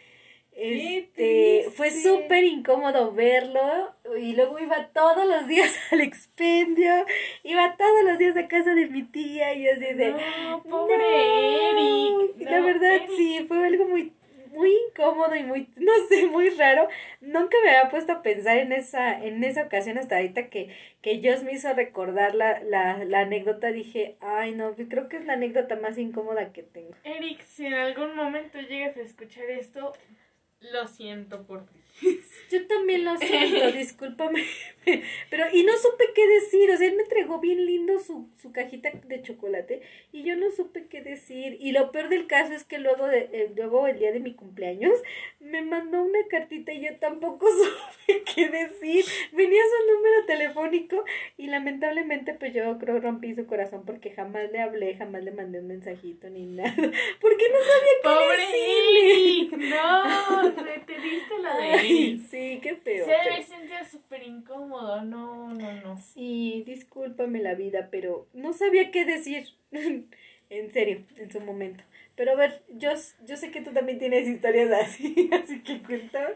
Este, 0.58 1.66
fue 1.76 1.92
súper 1.92 2.46
incómodo 2.46 3.12
verlo 3.12 3.94
y 4.18 4.34
luego 4.36 4.58
iba 4.58 4.88
todos 4.94 5.28
los 5.28 5.48
días 5.48 5.78
al 5.92 6.00
expendio, 6.00 7.06
iba 7.44 7.76
todos 7.76 8.04
los 8.06 8.18
días 8.18 8.38
a 8.38 8.48
casa 8.48 8.74
de 8.74 8.88
mi 8.88 9.04
tía 9.04 9.54
y 9.54 9.68
así 9.68 9.94
de... 9.94 10.12
No, 10.12 10.64
pobre 10.64 11.72
Eric. 11.72 12.50
la 12.50 12.62
verdad 12.62 13.02
sí, 13.18 13.44
fue 13.48 13.68
algo 13.68 13.86
muy 13.90 14.14
muy 14.56 14.72
incómodo 14.90 15.36
y 15.36 15.44
muy, 15.44 15.70
no 15.76 15.92
sé, 16.10 16.28
muy 16.28 16.50
raro. 16.50 16.88
Nunca 17.22 17.58
me 17.64 17.72
había 17.72 17.90
puesto 17.90 18.14
a 18.14 18.22
pensar 18.22 18.58
en 18.58 18.72
esa, 18.72 19.24
en 19.24 19.44
esa 19.44 19.64
ocasión 19.64 19.98
hasta 19.98 20.16
ahorita 20.16 20.50
que, 20.50 20.70
que 21.02 21.18
Dios 21.18 21.44
me 21.44 21.54
hizo 21.54 21.74
recordar 21.74 22.34
la, 22.36 22.62
la, 22.64 23.04
la 23.04 23.20
anécdota. 23.20 23.72
Dije, 23.72 24.16
ay 24.22 24.54
no, 24.54 24.74
creo 24.76 25.10
que 25.10 25.18
es 25.18 25.26
la 25.26 25.34
anécdota 25.34 25.76
más 25.76 25.98
incómoda 25.98 26.52
que 26.52 26.64
tengo. 26.64 26.96
Eric, 27.04 27.42
si 27.42 27.66
en 27.66 27.74
algún 27.74 28.16
momento 28.16 28.60
llegas 28.62 28.96
a 28.98 29.02
escuchar 29.02 29.50
esto, 29.50 29.94
lo 30.72 30.88
siento 30.88 31.44
por 31.46 31.66
ti. 31.66 31.85
Yo 32.52 32.68
también 32.68 33.06
lo 33.06 33.18
siento, 33.18 33.72
discúlpame. 33.78 34.44
Pero, 35.30 35.46
y 35.52 35.64
no 35.64 35.74
supe 35.78 36.06
qué 36.14 36.28
decir. 36.28 36.70
O 36.72 36.78
sea, 36.78 36.88
él 36.88 36.96
me 36.96 37.04
entregó 37.04 37.40
bien 37.40 37.66
lindo 37.66 38.00
su, 38.00 38.30
su 38.40 38.52
cajita 38.52 38.92
de 39.06 39.22
chocolate 39.22 39.82
y 40.12 40.24
yo 40.24 40.36
no 40.36 40.52
supe 40.52 40.88
qué 40.88 41.02
decir. 41.02 41.58
Y 41.60 41.72
lo 41.72 41.92
peor 41.92 42.10
del 42.10 42.28
caso 42.28 42.54
es 42.54 42.64
que 42.64 42.78
luego, 42.78 43.08
de, 43.08 43.30
eh, 43.32 43.52
luego 43.56 43.88
el 43.88 44.00
día 44.00 44.12
de 44.12 44.20
mi 44.20 44.36
cumpleaños, 44.36 44.94
me 45.40 45.62
mandó 45.62 46.04
una 46.04 46.20
cartita 46.30 46.72
y 46.72 46.82
yo 46.82 46.96
tampoco 46.98 47.48
supe 47.50 48.24
qué 48.36 48.50
decir. 48.50 49.06
Venía 49.32 49.62
su 49.62 49.94
número 49.94 50.26
telefónico 50.28 51.04
y 51.38 51.48
lamentablemente, 51.48 52.34
pues 52.34 52.54
yo 52.54 52.78
creo 52.78 53.00
rompí 53.00 53.34
su 53.34 53.48
corazón 53.48 53.84
porque 53.86 54.12
jamás 54.12 54.52
le 54.52 54.60
hablé, 54.60 54.96
jamás 54.96 55.24
le 55.24 55.32
mandé 55.32 55.60
un 55.60 55.68
mensajito 55.68 56.30
ni 56.30 56.46
nada. 56.46 56.76
Porque 56.76 57.46
no 57.50 57.60
sabía 57.64 57.96
qué 58.04 58.38
decir. 58.38 59.50
¡Pobre 59.50 59.68
No, 59.68 60.54
te 60.86 61.00
diste 61.00 61.40
la 61.40 61.58
de 61.58 61.85
sí, 62.30 62.60
qué 62.62 62.76
feo. 62.76 63.06
Se 63.06 63.12
debe 63.12 63.44
sentir 63.44 63.86
súper 63.90 64.24
incómodo, 64.24 65.02
no, 65.04 65.54
no, 65.54 65.74
no. 65.82 65.98
Sí, 65.98 66.64
discúlpame 66.66 67.40
la 67.40 67.54
vida, 67.56 67.90
pero 67.92 68.28
no 68.34 68.54
sabía 68.54 68.92
qué 68.92 69.06
decir. 69.06 69.48
en 70.50 70.72
serio, 70.72 71.04
en 71.18 71.32
su 71.32 71.40
momento. 71.42 71.84
Pero 72.16 72.32
a 72.32 72.36
ver, 72.36 72.64
yo, 72.70 72.92
yo 73.26 73.36
sé 73.36 73.52
que 73.52 73.62
tú 73.62 73.72
también 73.72 74.00
tienes 74.00 74.28
historias 74.28 74.72
así, 74.72 75.30
así 75.44 75.62
que 75.62 75.82
cuenta. 75.82 76.34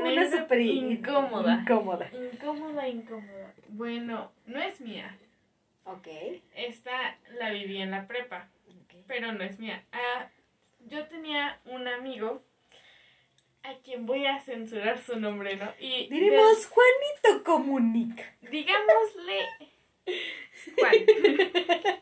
Una 0.00 0.30
súper 0.30 0.60
incómoda. 0.60 1.60
Incómoda. 1.60 2.10
Incómoda, 2.32 2.88
incómoda. 2.88 3.54
Bueno, 3.68 4.30
no 4.46 4.60
es 4.60 4.80
mía. 4.80 5.16
Ok. 5.84 6.08
Esta 6.54 7.18
la 7.38 7.50
viví 7.50 7.78
en 7.78 7.90
la 7.90 8.06
prepa, 8.06 8.48
pero 9.06 9.32
no 9.32 9.42
es 9.42 9.58
mía. 9.58 9.82
Ah, 9.92 10.28
yo 10.86 11.06
tenía 11.06 11.58
un 11.64 11.88
amigo 11.88 12.42
a 13.62 13.74
quien 13.82 14.06
voy 14.06 14.26
a 14.26 14.40
censurar 14.40 14.98
su 15.02 15.18
nombre, 15.18 15.56
¿no? 15.56 15.72
Y 15.78 16.08
Diremos 16.08 16.66
Juanito 16.66 17.44
Comunica. 17.44 18.24
Digámosle 18.42 19.46
Juan. 20.76 20.94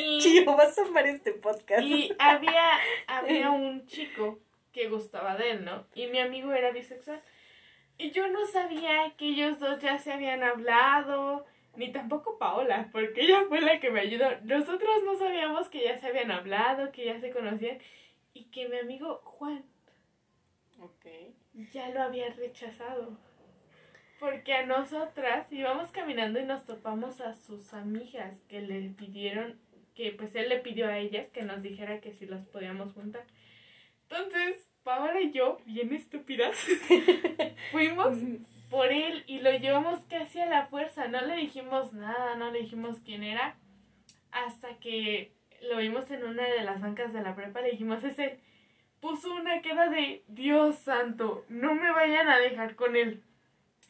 y, 0.00 0.18
Chío, 0.20 0.56
vas 0.56 0.78
a 0.78 0.82
amar 0.82 1.06
este 1.06 1.32
podcast. 1.32 1.82
Y 1.82 2.12
había, 2.18 2.78
había 3.06 3.50
un 3.50 3.86
chico 3.86 4.38
que 4.72 4.88
gustaba 4.88 5.36
de 5.36 5.52
él, 5.52 5.64
¿no? 5.64 5.86
Y 5.94 6.06
mi 6.06 6.18
amigo 6.18 6.52
era 6.52 6.70
bisexual. 6.70 7.22
Y 7.96 8.10
yo 8.12 8.28
no 8.28 8.46
sabía 8.46 9.14
que 9.16 9.26
ellos 9.26 9.58
dos 9.58 9.80
ya 9.80 9.98
se 9.98 10.12
habían 10.12 10.42
hablado, 10.44 11.46
ni 11.74 11.90
tampoco 11.90 12.38
Paola, 12.38 12.88
porque 12.92 13.22
ella 13.22 13.44
fue 13.48 13.60
la 13.60 13.80
que 13.80 13.90
me 13.90 14.00
ayudó. 14.00 14.26
Nosotros 14.44 15.02
no 15.04 15.16
sabíamos 15.16 15.68
que 15.68 15.82
ya 15.82 15.98
se 15.98 16.06
habían 16.06 16.30
hablado, 16.30 16.92
que 16.92 17.06
ya 17.06 17.20
se 17.20 17.30
conocían, 17.30 17.78
y 18.34 18.44
que 18.50 18.68
mi 18.68 18.78
amigo 18.78 19.20
Juan 19.24 19.64
ya 21.72 21.88
lo 21.90 22.02
había 22.02 22.30
rechazado. 22.30 23.18
Porque 24.20 24.52
a 24.54 24.66
nosotras 24.66 25.46
íbamos 25.52 25.90
caminando 25.92 26.40
y 26.40 26.44
nos 26.44 26.64
topamos 26.64 27.20
a 27.20 27.34
sus 27.34 27.72
amigas 27.72 28.40
que 28.48 28.60
le 28.60 28.90
pidieron, 28.90 29.60
que 29.94 30.10
pues 30.12 30.34
él 30.34 30.48
le 30.48 30.58
pidió 30.58 30.88
a 30.88 30.98
ellas 30.98 31.28
que 31.32 31.42
nos 31.42 31.62
dijera 31.62 32.00
que 32.00 32.12
si 32.12 32.26
las 32.26 32.44
podíamos 32.46 32.92
juntar. 32.94 33.24
Entonces, 34.02 34.68
Paola 34.82 35.20
y 35.20 35.30
yo, 35.32 35.58
bien 35.66 35.92
estúpidas, 35.92 36.56
fuimos 37.70 38.18
por 38.70 38.90
él 38.90 39.22
y 39.26 39.40
lo 39.40 39.56
llevamos 39.56 40.00
casi 40.06 40.40
a 40.40 40.46
la 40.46 40.66
fuerza. 40.66 41.06
No 41.08 41.20
le 41.20 41.36
dijimos 41.36 41.92
nada, 41.92 42.34
no 42.34 42.50
le 42.50 42.60
dijimos 42.60 42.96
quién 43.04 43.22
era. 43.22 43.56
Hasta 44.32 44.78
que 44.78 45.32
lo 45.62 45.78
vimos 45.78 46.10
en 46.10 46.24
una 46.24 46.42
de 46.48 46.64
las 46.64 46.80
bancas 46.80 47.12
de 47.12 47.22
la 47.22 47.34
prepa, 47.34 47.60
le 47.60 47.70
dijimos, 47.70 48.02
ese 48.04 48.40
puso 49.00 49.32
una 49.32 49.62
cara 49.62 49.88
de 49.88 50.22
Dios 50.28 50.76
santo, 50.76 51.44
no 51.48 51.74
me 51.74 51.90
vayan 51.90 52.28
a 52.28 52.38
dejar 52.38 52.74
con 52.76 52.96
él. 52.96 53.22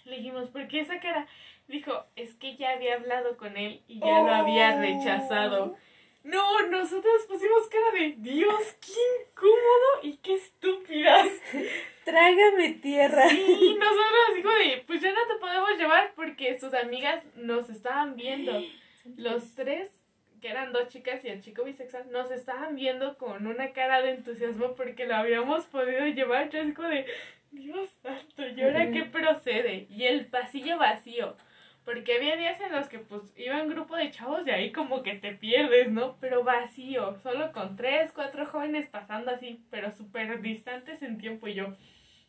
Le 0.04 0.16
dijimos, 0.16 0.48
¿por 0.50 0.68
qué 0.68 0.80
esa 0.80 1.00
cara? 1.00 1.26
Dijo, 1.66 2.04
es 2.16 2.34
que 2.34 2.56
ya 2.56 2.72
había 2.72 2.94
hablado 2.94 3.36
con 3.36 3.56
él 3.56 3.82
y 3.88 4.00
ya 4.00 4.22
lo 4.22 4.32
había 4.32 4.76
oh. 4.76 4.80
rechazado. 4.80 5.76
No, 6.24 6.66
nosotros 6.68 7.24
pusimos 7.26 7.68
cara 7.68 7.90
de 7.92 8.14
Dios, 8.18 8.76
qué 8.80 8.92
incómodo 9.30 10.02
y 10.02 10.16
qué 10.18 10.34
estúpidas. 10.34 11.28
Trágame 12.04 12.70
tierra. 12.82 13.28
Sí, 13.28 13.76
nosotros 13.78 14.34
dijo 14.36 14.50
de, 14.50 14.84
pues 14.86 15.00
ya 15.00 15.12
no 15.12 15.26
te 15.26 15.34
podemos 15.40 15.70
llevar 15.78 16.12
porque 16.14 16.58
sus 16.58 16.74
amigas 16.74 17.22
nos 17.34 17.70
estaban 17.70 18.16
viendo. 18.16 18.52
Los 19.16 19.54
tres 19.54 19.97
que 20.40 20.48
eran 20.48 20.72
dos 20.72 20.88
chicas 20.88 21.24
y 21.24 21.28
el 21.28 21.42
chico 21.42 21.64
bisexual, 21.64 22.10
nos 22.10 22.30
estaban 22.30 22.76
viendo 22.76 23.16
con 23.18 23.46
una 23.46 23.72
cara 23.72 24.02
de 24.02 24.12
entusiasmo 24.12 24.74
porque 24.74 25.06
lo 25.06 25.16
habíamos 25.16 25.66
podido 25.66 26.06
llevar. 26.06 26.50
Yo 26.50 26.74
como 26.74 26.88
de, 26.88 27.06
Dios 27.50 27.88
santo, 28.02 28.46
¿y 28.46 28.60
ahora 28.62 28.90
qué 28.90 29.04
procede? 29.04 29.86
Y 29.90 30.04
el 30.04 30.26
pasillo 30.26 30.78
vacío. 30.78 31.36
Porque 31.84 32.16
había 32.16 32.36
días 32.36 32.60
en 32.60 32.72
los 32.72 32.88
que 32.88 32.98
pues 32.98 33.32
iba 33.36 33.62
un 33.62 33.70
grupo 33.70 33.96
de 33.96 34.10
chavos 34.10 34.46
y 34.46 34.50
ahí 34.50 34.72
como 34.72 35.02
que 35.02 35.14
te 35.14 35.32
pierdes, 35.32 35.90
¿no? 35.90 36.18
Pero 36.20 36.44
vacío, 36.44 37.18
solo 37.22 37.50
con 37.52 37.76
tres, 37.76 38.12
cuatro 38.12 38.44
jóvenes 38.44 38.88
pasando 38.88 39.30
así, 39.30 39.64
pero 39.70 39.90
súper 39.90 40.42
distantes 40.42 41.00
en 41.02 41.16
tiempo 41.16 41.48
y 41.48 41.54
yo, 41.54 41.74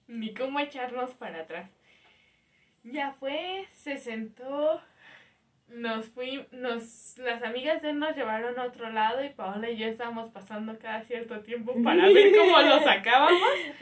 ni 0.08 0.34
cómo 0.34 0.62
echarnos 0.62 1.14
para 1.14 1.42
atrás. 1.42 1.70
Ya 2.84 3.12
fue, 3.20 3.68
se 3.74 3.98
sentó, 3.98 4.82
nos 5.72 6.08
fuimos, 6.08 6.52
nos, 6.52 7.18
las 7.18 7.44
amigas 7.44 7.82
de 7.82 7.92
él 7.92 8.00
nos 8.00 8.16
llevaron 8.16 8.58
a 8.60 8.66
otro 8.66 8.90
lado 8.90 9.24
y 9.24 9.30
Paola 9.30 9.70
y 9.70 9.78
yo 9.78 9.88
estábamos 9.88 10.32
pasando 10.32 10.78
cada 10.80 11.02
cierto 11.04 11.42
tiempo 11.42 11.74
para 11.84 12.08
ver 12.08 12.36
cómo 12.36 12.60
lo 12.60 12.80
sacábamos. 12.84 13.42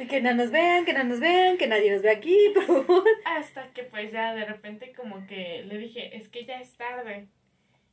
Que 0.10 0.22
no 0.22 0.34
nos 0.34 0.52
vean, 0.52 0.86
que 0.86 0.94
no 0.94 1.04
nos 1.04 1.20
vean, 1.20 1.58
que 1.58 1.68
nadie 1.68 1.92
nos 1.92 2.02
ve 2.02 2.12
aquí, 2.12 2.38
por 2.54 2.66
favor. 2.66 3.08
Hasta 3.26 3.72
que 3.74 3.84
pues 3.84 4.12
ya 4.12 4.34
de 4.36 4.46
repente 4.46 4.94
como 4.94 5.26
que 5.28 5.64
le 5.66 5.78
dije, 5.78 6.16
es 6.18 6.28
que 6.30 6.46
ya 6.46 6.60
es 6.60 6.76
tarde. 6.76 7.28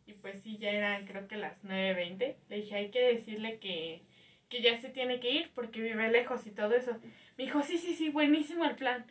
Y 0.07 0.13
pues 0.13 0.43
sí, 0.43 0.59
ya 0.59 0.71
eran 0.71 1.07
creo 1.07 1.27
que 1.29 1.37
las 1.37 1.63
9.20. 1.65 2.35
Le 2.49 2.57
dije, 2.57 2.75
hay 2.75 2.91
que 2.91 3.01
decirle 3.01 3.59
que, 3.59 4.03
que 4.49 4.61
ya 4.61 4.77
se 4.77 4.91
tiene 4.91 5.21
que 5.21 5.31
ir 5.31 5.51
porque 5.55 5.81
vive 5.81 6.11
lejos 6.11 6.47
y 6.47 6.51
todo 6.51 6.75
eso. 6.75 6.99
Me 7.39 7.45
dijo, 7.45 7.63
sí, 7.63 7.79
sí, 7.79 7.95
sí, 7.95 8.11
buenísimo 8.11 8.65
el 8.65 8.75
plan. 8.75 9.07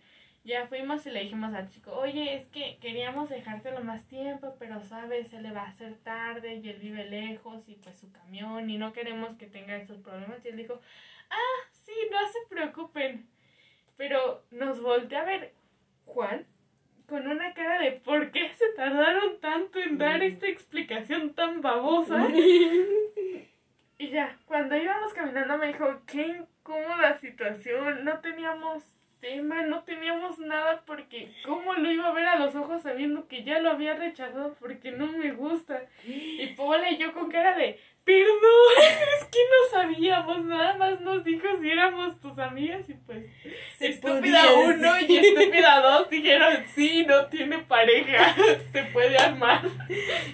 Ya 0.46 0.68
fuimos 0.68 1.06
y 1.06 1.10
le 1.10 1.22
dijimos 1.22 1.54
al 1.54 1.70
chico, 1.70 1.94
oye, 1.94 2.36
es 2.36 2.48
que 2.48 2.78
queríamos 2.82 3.30
dejártelo 3.30 3.82
más 3.82 4.06
tiempo, 4.08 4.56
pero 4.60 4.82
sabes, 4.82 5.30
se 5.30 5.41
le 5.41 5.54
va 5.54 5.62
a 5.62 5.70
hacer 5.70 5.96
tarde 6.04 6.56
y 6.56 6.70
él 6.70 6.80
vive 6.80 7.06
lejos 7.06 7.68
y 7.70 7.76
pues 7.76 7.98
su 7.98 8.12
camión 8.12 8.70
y 8.70 8.78
no 8.78 8.91
queremos 8.91 9.36
que 9.36 9.48
tenga 9.48 9.78
esos 9.78 10.00
problemas. 10.00 10.44
Y 10.44 10.50
él 10.50 10.58
dijo, 10.58 10.82
ah, 11.30 11.70
sí, 11.72 11.94
no 12.12 12.18
se 12.28 12.39
preocupen. 12.50 13.26
Pero 13.96 14.44
nos 14.52 14.82
volteó 14.82 15.20
a 15.20 15.24
ver 15.24 15.54
Juan 16.06 16.46
con 17.08 17.28
una 17.28 17.54
cara 17.54 17.80
de 17.80 17.91
¿por 17.91 18.32
qué 18.32 18.50
se 18.54 18.68
tardaron 18.76 19.39
tanto 19.39 19.80
en 19.80 19.98
dar 19.98 20.20
mm. 20.20 20.24
esta 20.24 20.48
explicación 20.48 21.34
tan 21.34 21.62
babosa? 21.62 22.28
y 23.98 24.10
ya, 24.10 24.38
cuando 24.46 24.76
íbamos 24.76 25.14
caminando 25.14 25.58
me 25.58 25.68
dijo, 25.68 26.02
qué 26.06 26.28
incómoda 26.28 27.18
situación, 27.20 28.04
no 28.04 28.20
teníamos 28.20 28.84
tema, 29.24 29.61
no 29.61 29.84
teníamos 29.84 30.38
nada 30.38 30.84
porque 30.86 31.32
¿cómo 31.45 31.74
lo 31.76 31.89
iba 31.89 32.09
a 32.09 32.13
ver 32.13 32.26
a 32.26 32.38
los 32.38 32.53
ojos 32.55 32.82
sabiendo 32.82 33.26
que 33.30 33.45
ya 33.45 33.59
lo 33.59 33.71
había 33.71 33.93
rechazado 33.93 34.53
porque 34.59 34.91
no 34.91 35.07
me 35.07 35.32
gusta? 35.32 35.82
Y 36.05 36.47
Paula 36.57 36.91
y 36.91 36.97
yo 36.97 37.13
con 37.13 37.32
cara 37.32 37.57
de, 37.57 37.80
perdón, 38.06 38.74
es 39.18 39.26
que 39.26 39.39
no 39.39 39.72
sabíamos, 39.72 40.45
nada 40.45 40.76
más 40.76 41.01
nos 41.01 41.24
dijo 41.24 41.47
si 41.62 41.72
éramos 41.72 42.20
tus 42.20 42.38
amigas 42.38 42.89
y 42.89 42.93
pues 42.93 43.26
estúpida 43.80 44.43
uno 44.66 44.99
y 45.08 45.18
estúpida 45.18 45.82
dos 45.82 46.10
dijeron 46.10 46.64
sí, 46.76 47.06
no 47.06 47.28
tiene 47.28 47.60
pareja, 47.60 48.36
se 48.72 48.84
puede 48.86 49.18
armar. 49.18 49.62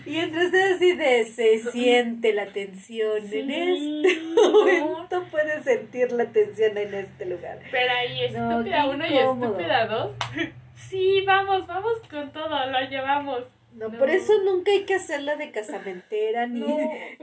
Y 0.06 0.18
entonces 0.18 0.76
así 0.76 0.96
de 0.96 1.26
se 1.26 1.60
siente 1.72 2.34
la 2.34 2.48
tensión 2.48 3.22
en 3.32 3.52
este 3.52 4.20
momento, 4.22 5.26
puedes 5.30 5.64
sentir 5.64 6.12
la 6.12 6.26
tensión 6.26 6.78
en 6.78 6.94
este 6.94 7.26
lugar. 7.26 7.60
Pero 7.70 7.94
ahí 7.94 8.24
estúpida 8.26 8.86
uno 8.88 9.06
y 9.06 9.18
estúpida 9.18 9.86
dos, 9.88 10.12
sí, 10.76 11.22
vamos, 11.26 11.68
vamos 11.68 11.94
con 12.10 12.32
todo, 12.32 12.66
lo 12.66 12.82
llevamos. 12.90 13.44
No, 13.74 13.92
por 13.92 14.10
eso 14.10 14.34
nunca 14.44 14.72
hay 14.72 14.86
que 14.86 14.96
hacerla 14.96 15.36
de 15.36 15.52
casamentera 15.52 16.48
ni, 16.48 16.66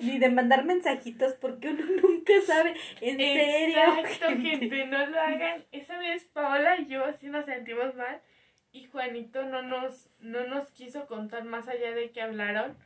ni 0.00 0.18
de 0.18 0.28
mandar 0.30 0.64
mensajitos 0.64 1.34
porque 1.34 1.68
uno 1.70 1.84
nunca 2.02 2.32
sabe. 2.46 2.74
En 3.00 3.16
serio. 3.16 3.78
Exacto, 4.00 4.26
gente. 4.40 4.86
no 4.86 5.06
lo 5.06 5.20
hagan. 5.20 5.64
Esa 5.72 5.98
vez 5.98 6.24
Paola 6.32 6.80
y 6.80 6.86
yo 6.86 7.02
sí 7.20 7.28
nos 7.28 7.46
sentimos 7.46 7.94
mal 7.94 8.20
y 8.72 8.84
Juanito 8.86 9.42
no 9.44 9.62
nos, 9.62 10.08
no 10.20 10.46
nos 10.46 10.70
quiso 10.70 11.06
contar 11.06 11.44
más 11.44 11.66
allá 11.68 11.92
de 11.92 12.10
que 12.10 12.22
hablaron. 12.22 12.76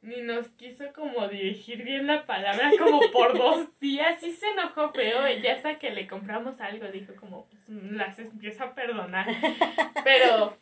Ni 0.00 0.20
nos 0.22 0.48
quiso 0.50 0.92
como 0.92 1.26
dirigir 1.26 1.82
bien 1.82 2.06
la 2.06 2.24
palabra 2.24 2.70
como 2.78 3.00
por 3.10 3.36
dos 3.38 3.78
días. 3.80 4.20
Sí 4.20 4.32
se 4.32 4.48
enojó 4.50 4.92
feo 4.92 5.28
ya 5.42 5.54
hasta 5.54 5.78
que 5.78 5.90
le 5.90 6.06
compramos 6.06 6.60
algo 6.60 6.86
dijo 6.88 7.16
como, 7.16 7.46
pues, 7.48 7.68
las 7.68 8.18
empiezo 8.18 8.64
a 8.64 8.74
perdonar. 8.74 9.26
Pero 10.04 10.56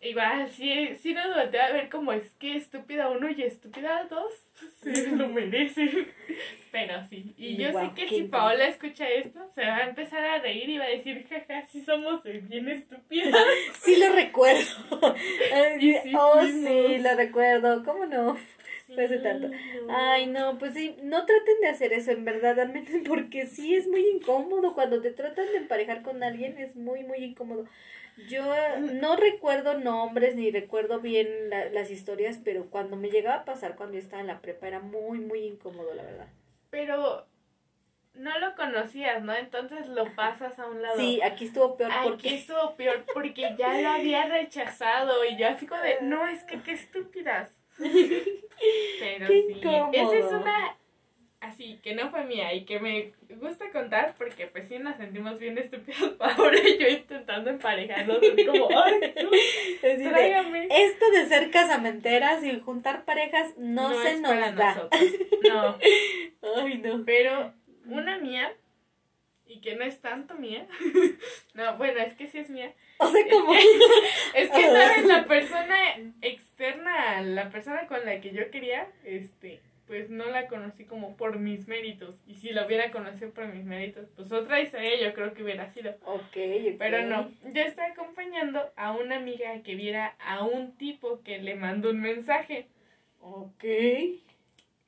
Igual, 0.00 0.50
sí, 0.50 0.94
sí 1.00 1.14
nos 1.14 1.34
voltea 1.34 1.66
a 1.66 1.72
ver 1.72 1.88
como 1.88 2.12
es 2.12 2.30
que 2.34 2.56
estúpida 2.56 3.08
uno 3.08 3.30
y 3.30 3.42
estúpida 3.42 4.06
dos 4.10 4.32
se 4.82 5.08
lo 5.08 5.28
merecen. 5.28 6.08
Pero 6.70 7.02
sí, 7.08 7.34
y 7.38 7.56
yo 7.56 7.72
sé 7.72 7.92
que 7.94 8.08
si 8.08 8.22
Paola 8.24 8.66
escucha 8.66 9.08
esto, 9.08 9.40
se 9.54 9.64
va 9.64 9.76
a 9.76 9.88
empezar 9.88 10.22
a 10.22 10.38
reír 10.40 10.68
y 10.68 10.78
va 10.78 10.84
a 10.84 10.88
decir, 10.88 11.26
jaja, 11.26 11.66
sí 11.66 11.82
somos 11.82 12.22
bien 12.22 12.68
estúpidas. 12.68 13.34
sí 13.80 13.96
lo 13.96 14.12
recuerdo. 14.12 14.66
oh, 16.18 16.42
sí, 16.44 16.98
lo 16.98 17.14
recuerdo, 17.16 17.82
¿cómo 17.82 18.04
no? 18.04 18.36
Sí, 18.86 18.94
tanto. 19.22 19.50
Ay, 19.88 20.26
no, 20.26 20.58
pues 20.58 20.74
sí, 20.74 20.96
no 21.02 21.26
traten 21.26 21.60
de 21.60 21.68
hacer 21.68 21.92
eso 21.92 22.12
en 22.12 22.24
verdad, 22.24 22.56
porque 23.08 23.46
sí 23.46 23.74
es 23.74 23.88
muy 23.88 24.06
incómodo 24.08 24.74
cuando 24.74 25.00
te 25.00 25.10
tratan 25.10 25.46
de 25.46 25.56
emparejar 25.56 26.02
con 26.02 26.22
alguien, 26.22 26.56
es 26.58 26.76
muy, 26.76 27.02
muy 27.02 27.18
incómodo. 27.18 27.66
Yo 28.28 28.44
no 28.78 29.16
recuerdo 29.16 29.78
nombres 29.78 30.36
ni 30.36 30.50
recuerdo 30.50 31.00
bien 31.00 31.28
las 31.50 31.90
historias, 31.90 32.40
pero 32.42 32.70
cuando 32.70 32.96
me 32.96 33.10
llegaba 33.10 33.42
a 33.42 33.44
pasar 33.44 33.76
cuando 33.76 33.94
yo 33.94 34.00
estaba 34.00 34.22
en 34.22 34.28
la 34.28 34.40
prepa 34.40 34.68
era 34.68 34.80
muy, 34.80 35.18
muy 35.18 35.40
incómodo, 35.40 35.92
la 35.92 36.02
verdad. 36.02 36.28
Pero 36.70 37.26
no 38.14 38.38
lo 38.38 38.54
conocías, 38.54 39.22
¿no? 39.22 39.34
Entonces 39.34 39.88
lo 39.88 40.14
pasas 40.14 40.58
a 40.58 40.66
un 40.66 40.80
lado. 40.80 40.96
Sí, 40.96 41.20
aquí 41.22 41.46
estuvo 41.46 41.76
peor 41.76 41.92
porque... 42.02 42.28
Aquí 42.28 42.36
estuvo 42.36 42.74
peor 42.76 43.04
porque 43.12 43.54
ya 43.58 43.80
lo 43.80 43.88
había 43.90 44.26
rechazado 44.26 45.24
y 45.24 45.36
ya 45.36 45.56
fico 45.56 45.76
de, 45.76 45.98
no, 46.02 46.26
es 46.26 46.42
que 46.44 46.62
qué 46.62 46.72
estúpidas. 46.72 47.55
Pero 47.78 49.26
sí, 49.26 49.60
esa 49.92 50.16
es 50.16 50.32
una 50.32 50.76
así, 51.46 51.78
que 51.82 51.94
no 51.94 52.10
fue 52.10 52.24
mía 52.24 52.52
y 52.54 52.64
que 52.64 52.80
me 52.80 53.12
gusta 53.40 53.70
contar 53.70 54.14
porque 54.18 54.46
pues 54.46 54.68
sí 54.68 54.78
nos 54.78 54.96
sentimos 54.96 55.38
bien 55.38 55.56
estúpidos 55.58 56.16
ahora 56.20 56.58
yo 56.78 56.88
intentando 56.88 57.50
emparejarnos, 57.50 58.18
como, 58.18 58.68
ay, 58.84 59.14
tráigame. 59.80 60.68
Esto 60.70 61.10
de 61.12 61.26
ser 61.26 61.50
casamenteras 61.50 62.42
y 62.44 62.58
juntar 62.60 63.04
parejas 63.04 63.54
no, 63.56 64.02
se 64.02 64.20
nos 64.20 64.54
da. 64.54 64.88
No. 65.48 65.78
ay, 66.56 66.78
no. 66.78 67.04
Pero 67.04 67.52
una 67.86 68.18
mía 68.18 68.52
y 69.46 69.60
que 69.60 69.76
no 69.76 69.84
es 69.84 70.00
tanto 70.00 70.34
mía. 70.34 70.66
no, 71.54 71.76
bueno, 71.76 72.00
es 72.00 72.14
que 72.14 72.26
sí 72.26 72.38
es 72.38 72.50
mía. 72.50 72.72
O 72.98 73.08
sea, 73.08 73.22
como. 73.30 73.54
es 74.34 74.50
que, 74.50 74.62
¿sabes? 74.62 75.04
La 75.04 75.24
persona 75.26 75.76
externa, 76.22 77.22
la 77.22 77.50
persona 77.50 77.86
con 77.86 78.04
la 78.04 78.20
que 78.20 78.32
yo 78.32 78.50
quería, 78.50 78.88
este, 79.04 79.60
pues 79.86 80.10
no 80.10 80.26
la 80.26 80.48
conocí 80.48 80.84
como 80.84 81.16
por 81.16 81.38
mis 81.38 81.68
méritos. 81.68 82.16
Y 82.26 82.34
si 82.34 82.50
la 82.50 82.66
hubiera 82.66 82.90
conocido 82.90 83.30
por 83.30 83.46
mis 83.46 83.64
méritos, 83.64 84.08
pues 84.16 84.32
otra 84.32 84.60
historia 84.60 85.00
yo 85.00 85.14
creo 85.14 85.32
que 85.32 85.42
hubiera 85.42 85.72
sido. 85.72 85.94
Ok, 86.04 86.36
Pero 86.78 87.02
no, 87.02 87.30
yo 87.52 87.62
estaba 87.62 87.88
acompañando 87.88 88.60
a 88.76 88.92
una 88.92 89.16
amiga 89.16 89.62
que 89.62 89.76
viera 89.76 90.16
a 90.18 90.44
un 90.44 90.76
tipo 90.76 91.22
que 91.22 91.38
le 91.38 91.54
mandó 91.54 91.90
un 91.90 92.00
mensaje. 92.00 92.66
Ok. 93.20 93.64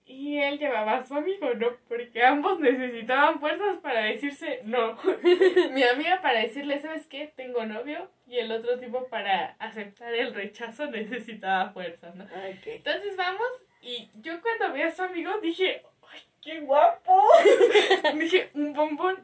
Y 0.08 0.38
él 0.38 0.58
llevaba 0.58 0.96
a 0.96 1.06
su 1.06 1.14
amigo, 1.14 1.52
¿no? 1.54 1.68
Porque 1.86 2.24
ambos 2.24 2.58
necesitaban 2.60 3.38
fuerzas 3.40 3.76
para 3.76 4.04
decirse 4.04 4.62
no. 4.64 4.98
Mi 5.72 5.82
amiga 5.82 6.22
para 6.22 6.40
decirle, 6.40 6.80
¿sabes 6.80 7.06
qué? 7.06 7.30
Tengo 7.36 7.66
novio. 7.66 8.10
Y 8.26 8.38
el 8.38 8.50
otro 8.50 8.78
tipo 8.78 9.06
para 9.08 9.54
aceptar 9.58 10.14
el 10.14 10.34
rechazo 10.34 10.86
necesitaba 10.86 11.70
fuerzas, 11.72 12.14
¿no? 12.14 12.24
Okay. 12.24 12.76
Entonces 12.76 13.16
vamos 13.16 13.46
y 13.82 14.10
yo 14.14 14.40
cuando 14.40 14.72
vi 14.72 14.82
a 14.82 14.90
su 14.90 15.02
amigo 15.02 15.30
dije, 15.40 15.82
¡ay, 16.10 16.20
qué 16.42 16.60
guapo! 16.60 17.22
dije, 18.14 18.50
un 18.54 18.72
bombón. 18.72 19.16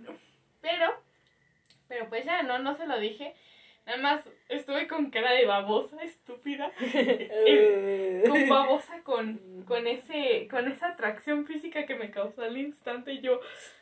Pero, 0.61 1.03
pero 1.89 2.09
pues 2.09 2.25
ya 2.25 2.43
no, 2.43 2.59
no 2.59 2.77
se 2.77 2.87
lo 2.87 2.99
dije. 2.99 3.35
Nada 3.87 3.99
más 3.99 4.25
estuve 4.49 4.89
con 4.89 5.11
cara 5.11 5.33
de 5.33 5.45
babosa, 5.45 6.03
estúpida. 6.03 6.73
con 8.29 8.49
babosa, 8.49 9.03
con, 9.03 9.65
con, 9.67 9.87
ese, 9.87 10.49
con 10.51 10.69
esa 10.69 10.89
atracción 10.89 11.45
física 11.45 11.85
que 11.85 11.95
me 11.95 12.11
causó 12.11 12.43
al 12.43 12.57
instante. 12.57 13.13
Y 13.13 13.21
yo, 13.21 13.41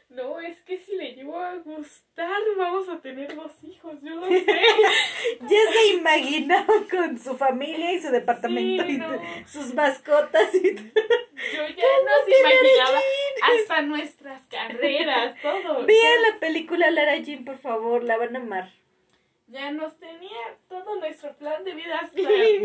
no, 0.08 0.40
es 0.40 0.60
que 0.62 0.78
si 0.78 0.96
le 0.96 1.14
llevo 1.14 1.38
a 1.38 1.54
gustar, 1.54 2.40
vamos 2.58 2.88
a 2.88 3.00
tener 3.00 3.32
dos 3.36 3.52
hijos, 3.62 3.94
yo 4.02 4.16
lo 4.16 4.26
sé. 4.26 4.44
ya 5.40 5.72
se 5.72 5.86
imaginó 5.94 6.66
con 6.90 7.16
su 7.20 7.36
familia 7.36 7.92
y 7.92 8.00
su 8.00 8.10
departamento 8.10 8.84
y 8.84 9.00
sus 9.46 9.72
mascotas 9.72 10.52
y 10.52 10.74
Yo 10.74 11.62
ya 11.68 11.92
nos 12.04 12.40
imaginaba 12.40 13.00
hasta 13.40 13.82
nuestras 13.82 14.42
carreras, 14.48 15.40
todo. 15.40 15.86
Vean 15.86 16.22
la 16.28 16.40
película 16.40 16.90
Lara 16.90 17.18
Jean, 17.18 17.44
por 17.44 17.58
favor, 17.58 18.02
la 18.02 18.16
van 18.16 18.34
a 18.34 18.40
amar 18.40 18.81
ya 19.52 19.70
nos 19.70 19.96
tenía 19.98 20.56
todo 20.68 20.96
nuestro 20.96 21.34
plan 21.36 21.62
de 21.62 21.74
vida 21.74 21.98
hasta 22.00 22.22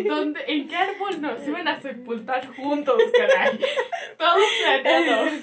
donde, 0.08 0.40
en 0.48 0.68
qué 0.70 0.76
árbol 0.76 1.22
nos 1.22 1.46
iban 1.46 1.68
a 1.68 1.82
sepultar 1.82 2.48
juntos, 2.56 2.96
caray. 3.12 3.60
Todo 4.18 4.38
planeado. 4.62 5.28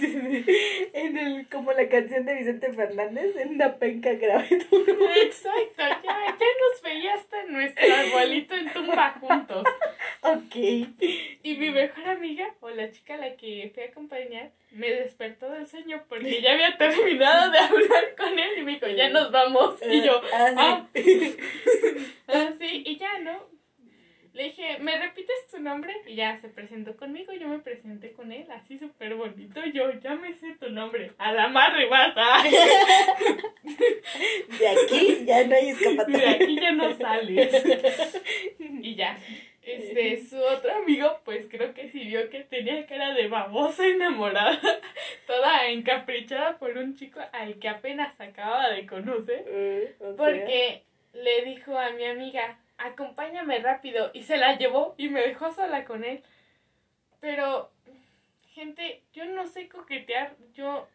En 0.95 1.19
el, 1.19 1.49
como 1.49 1.73
la 1.73 1.89
canción 1.89 2.25
de 2.25 2.35
Vicente 2.35 2.73
Fernández, 2.73 3.37
en 3.37 3.51
una 3.51 3.75
penca 3.77 4.13
grave. 4.15 4.47
Exacto, 4.51 5.77
ya, 5.77 5.99
ya 6.03 6.47
nos 6.61 6.83
veía 6.83 7.15
hasta 7.15 7.43
nuestro 7.45 7.95
arbolito 7.95 8.55
en 8.55 8.73
tumba 8.73 9.11
juntos. 9.21 9.65
Ok. 10.23 10.57
Y 10.57 11.57
mi 11.59 11.71
mejor 11.71 12.09
amiga, 12.09 12.55
o 12.61 12.71
la 12.71 12.91
chica 12.91 13.15
a 13.15 13.19
la 13.19 13.37
que 13.37 13.71
fui 13.75 13.83
a 13.83 13.87
acompañar, 13.87 14.51
me 14.75 14.91
despertó 14.91 15.51
del 15.51 15.67
sueño 15.67 16.05
porque 16.09 16.43
ya 16.43 16.53
había 16.53 16.77
terminado 16.77 17.51
de 17.51 17.59
hablar 17.59 18.15
con 18.17 18.39
él 18.39 18.59
y 18.59 18.63
me 18.63 18.73
dijo, 18.73 18.89
ya 18.89 19.09
nos 19.09 19.31
vamos. 19.31 19.77
Y 19.89 20.03
yo, 20.03 20.21
ah, 20.33 20.87
ah, 22.29 22.51
sí, 22.59 22.83
y 22.87 22.99
ya, 22.99 23.19
¿no? 23.21 23.55
Le 24.35 24.45
dije, 24.45 24.79
¿me 24.81 24.99
repites 24.99 25.47
tu 25.49 25.61
nombre? 25.61 25.95
Y 26.09 26.17
ya 26.17 26.37
se 26.39 26.49
presentó 26.49 26.97
conmigo, 26.97 27.33
yo 27.35 27.47
me 27.47 27.61
presenté 27.61 28.11
con 28.13 28.33
él, 28.33 28.51
así 28.51 28.77
súper 28.77 29.15
bonito. 29.15 29.65
Yo, 29.73 29.93
ya 30.01 30.17
me 30.17 30.35
sé 30.35 30.57
tu 30.59 30.71
nombre, 30.71 31.13
a 31.19 31.31
la 31.31 31.47
madre 31.47 31.87
bata. 31.87 32.43
De 34.59 34.69
aquí 34.69 35.25
ya 35.25 35.47
no 35.47 35.55
hay 35.55 35.69
escapatoria. 35.69 36.19
De 36.19 36.45
aquí 36.45 36.57
ya 36.57 36.73
no 36.73 36.93
sales. 36.97 37.65
Y 38.83 38.97
ya, 38.97 39.17
este, 39.67 40.25
su 40.25 40.39
otro 40.39 40.75
amigo, 40.75 41.21
pues 41.25 41.47
creo 41.51 41.73
que 41.73 41.89
sí 41.91 42.05
vio 42.05 42.29
que 42.31 42.45
tenía 42.45 42.87
cara 42.87 43.15
de 43.15 43.29
babosa 43.29 43.87
enamorada, 43.87 44.61
toda 45.27 45.69
encaprichada 45.69 46.59
por 46.59 46.77
un 46.77 46.95
chico 46.97 47.21
al 47.33 47.59
que 47.59 47.69
apenas 47.69 48.19
acababa 48.21 48.71
de 48.71 48.87
conocer. 48.87 49.45
Eh, 49.47 49.97
porque 50.17 50.83
le 51.15 51.45
dijo 51.45 51.79
a 51.79 51.91
mi 51.91 52.05
amiga, 52.05 52.59
acompáñame 52.79 53.59
rápido, 53.61 54.11
y 54.13 54.23
se 54.25 54.37
la 54.37 54.57
llevó 54.57 54.95
y 54.99 55.09
me 55.09 55.21
dejó 55.21 55.53
sola 55.53 55.85
con 55.85 56.05
él. 56.05 56.23
Pero, 57.21 57.71
gente, 58.53 59.03
yo 59.15 59.25
no 59.25 59.47
sé 59.47 59.69
coquetear, 59.69 60.37
yo 60.53 60.87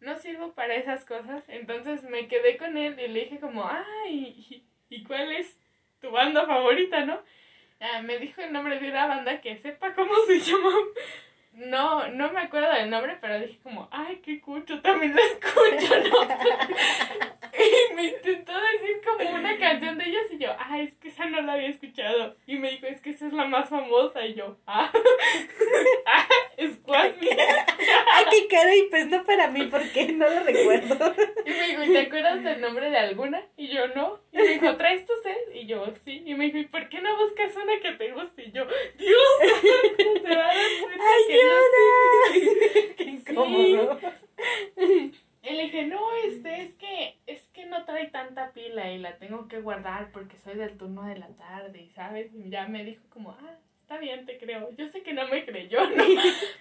no 0.00 0.16
sirvo 0.16 0.52
para 0.52 0.74
esas 0.74 1.04
cosas, 1.04 1.44
entonces 1.48 2.02
me 2.02 2.28
quedé 2.28 2.58
con 2.58 2.76
él 2.76 2.98
y 3.00 3.08
le 3.08 3.20
dije 3.20 3.40
como, 3.40 3.66
ay, 3.66 4.64
¿y 4.90 5.04
cuál 5.04 5.32
es 5.32 5.56
tu 6.00 6.10
banda 6.10 6.44
favorita, 6.44 7.06
no? 7.06 7.22
Ah, 7.84 8.00
me 8.00 8.16
dijo 8.18 8.40
el 8.40 8.52
nombre 8.52 8.78
de 8.78 8.90
una 8.90 9.08
banda 9.08 9.40
que 9.40 9.58
sepa 9.58 9.92
cómo 9.92 10.14
se 10.28 10.38
llama. 10.38 10.70
No, 11.54 12.08
no 12.08 12.32
me 12.32 12.40
acuerdo 12.40 12.72
del 12.72 12.88
nombre, 12.88 13.18
pero 13.20 13.40
dije 13.40 13.58
como, 13.62 13.88
ay, 13.90 14.20
qué 14.24 14.40
cucho, 14.40 14.80
también 14.80 15.14
la 15.14 15.20
escucho, 15.20 15.98
¿no? 16.08 16.22
y 17.90 17.94
me 17.94 18.04
intentó 18.04 18.52
decir 18.52 19.00
como 19.04 19.34
una 19.34 19.58
canción 19.58 19.98
de 19.98 20.08
ellos 20.08 20.24
y 20.30 20.38
yo, 20.38 20.50
ah, 20.58 20.80
es 20.80 20.94
que 20.94 21.08
esa 21.08 21.26
no 21.26 21.42
la 21.42 21.54
había 21.54 21.68
escuchado. 21.68 22.36
Y 22.46 22.56
me 22.56 22.70
dijo, 22.70 22.86
es 22.86 23.00
que 23.00 23.10
esa 23.10 23.26
es 23.26 23.32
la 23.32 23.46
más 23.46 23.68
famosa. 23.68 24.24
Y 24.24 24.34
yo, 24.34 24.56
ah, 24.66 24.90
Squad 26.74 27.12
ah, 27.12 28.24
qué 28.30 28.48
cara, 28.48 28.74
y 28.74 28.82
pues 28.88 29.06
no 29.08 29.24
para 29.24 29.48
mí, 29.48 29.66
porque 29.70 30.12
no 30.12 30.28
lo 30.28 30.44
recuerdo. 30.44 31.14
Y 31.44 31.50
me 31.50 31.68
dijo, 31.68 31.82
¿y 31.84 31.92
te 31.92 32.00
acuerdas 32.00 32.42
del 32.42 32.60
nombre 32.60 32.90
de 32.90 32.96
alguna? 32.96 33.42
Y 33.56 33.68
yo, 33.68 33.88
no. 33.88 34.20
Y 34.32 34.36
me 34.36 34.48
dijo, 34.48 34.76
¿traes 34.76 35.04
tu 35.04 35.12
sed? 35.22 35.54
Y 35.54 35.66
yo, 35.66 35.84
sí. 36.04 36.22
Y 36.24 36.34
me 36.34 36.46
dijo, 36.46 36.58
¿y 36.58 36.66
por 36.66 36.88
qué 36.88 37.00
no 37.00 37.16
buscas 37.16 37.54
una 37.56 37.80
que 37.80 37.92
te 37.92 38.12
guste? 38.12 38.44
Y 38.44 38.52
yo, 38.52 38.64
Dios, 38.98 40.22
te 40.22 40.36
va 40.36 40.44
a 40.44 40.54
dar 40.54 40.66
cuenta 40.80 41.04
¡Ayuda! 41.28 42.94
¡Qué 42.96 43.04
incómodo! 43.04 44.00
Y 45.44 45.50
le 45.54 45.64
dije, 45.64 45.86
no, 45.86 46.00
este, 46.24 46.62
es 46.62 46.74
que, 46.74 47.18
es 47.26 47.42
que 47.52 47.66
no 47.66 47.84
trae 47.84 48.06
tanta 48.08 48.52
pila 48.52 48.92
y 48.92 48.98
la 48.98 49.18
tengo 49.18 49.48
que 49.48 49.60
guardar 49.60 50.12
porque 50.12 50.36
soy 50.38 50.54
del 50.54 50.78
turno 50.78 51.02
de 51.02 51.18
la 51.18 51.28
tarde, 51.34 51.90
¿sabes? 52.02 52.34
Y 52.34 52.50
ya 52.50 52.66
me 52.66 52.84
dijo 52.84 53.02
como, 53.10 53.30
ah, 53.30 53.56
está 53.82 53.98
bien, 53.98 54.26
te 54.26 54.38
creo. 54.38 54.70
Yo 54.76 54.88
sé 54.88 55.02
que 55.02 55.12
no 55.12 55.28
me 55.28 55.44
creyó, 55.44 55.88
¿no? 55.96 56.04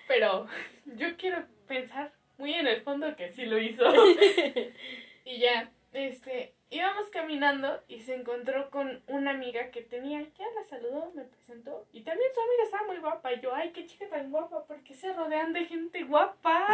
Pero 0.07 0.47
yo 0.85 1.17
quiero 1.17 1.45
pensar 1.67 2.11
muy 2.37 2.53
en 2.53 2.67
el 2.67 2.81
fondo 2.81 3.15
que 3.15 3.31
sí 3.31 3.45
lo 3.45 3.57
hizo. 3.59 3.83
y 5.25 5.39
ya, 5.39 5.71
este, 5.93 6.53
íbamos 6.69 7.09
caminando 7.09 7.81
y 7.87 8.01
se 8.01 8.15
encontró 8.15 8.69
con 8.69 9.01
una 9.07 9.31
amiga 9.31 9.71
que 9.71 9.81
tenía, 9.81 10.21
ya 10.21 10.45
la 10.55 10.63
saludó, 10.63 11.11
me 11.15 11.23
presentó. 11.23 11.87
Y 11.91 12.01
también 12.01 12.29
su 12.33 12.41
amiga 12.41 12.63
estaba 12.63 12.87
muy 12.87 12.97
guapa. 12.97 13.33
Y 13.33 13.41
yo, 13.41 13.55
ay, 13.55 13.71
qué 13.71 13.85
chica 13.85 14.07
tan 14.09 14.29
guapa, 14.29 14.65
porque 14.67 14.93
se 14.93 15.11
rodean 15.13 15.53
de 15.53 15.65
gente 15.65 16.03
guapa? 16.03 16.67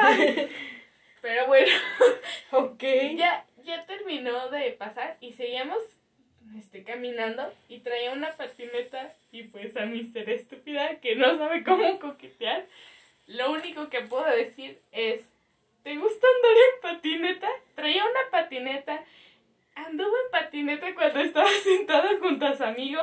Pero 1.21 1.47
bueno, 1.47 1.71
ok. 2.51 2.83
Ya, 3.15 3.45
ya 3.63 3.85
terminó 3.85 4.49
de 4.49 4.71
pasar 4.73 5.17
y 5.19 5.33
seguíamos 5.33 5.96
este, 6.57 6.83
caminando 6.83 7.53
y 7.69 7.79
traía 7.79 8.11
una 8.11 8.31
patineta 8.31 9.13
y 9.31 9.43
pues 9.43 9.75
a 9.77 9.85
mi 9.85 10.05
ser 10.05 10.29
estúpida 10.29 10.99
que 10.99 11.15
no 11.15 11.37
sabe 11.37 11.63
cómo 11.63 11.99
coquetear, 11.99 12.65
lo 13.27 13.51
único 13.51 13.89
que 13.89 14.01
puedo 14.01 14.25
decir 14.25 14.79
es, 14.91 15.21
¿te 15.83 15.97
gusta 15.97 16.27
andar 16.35 16.51
en 16.51 16.81
patineta? 16.81 17.49
Traía 17.75 18.03
una 18.03 18.31
patineta, 18.31 19.03
anduvo 19.75 20.15
en 20.25 20.31
patineta 20.31 20.95
cuando 20.95 21.19
estaba 21.19 21.49
sentado 21.63 22.19
junto 22.19 22.45
a 22.45 22.55
su 22.55 22.63
amigo 22.63 23.01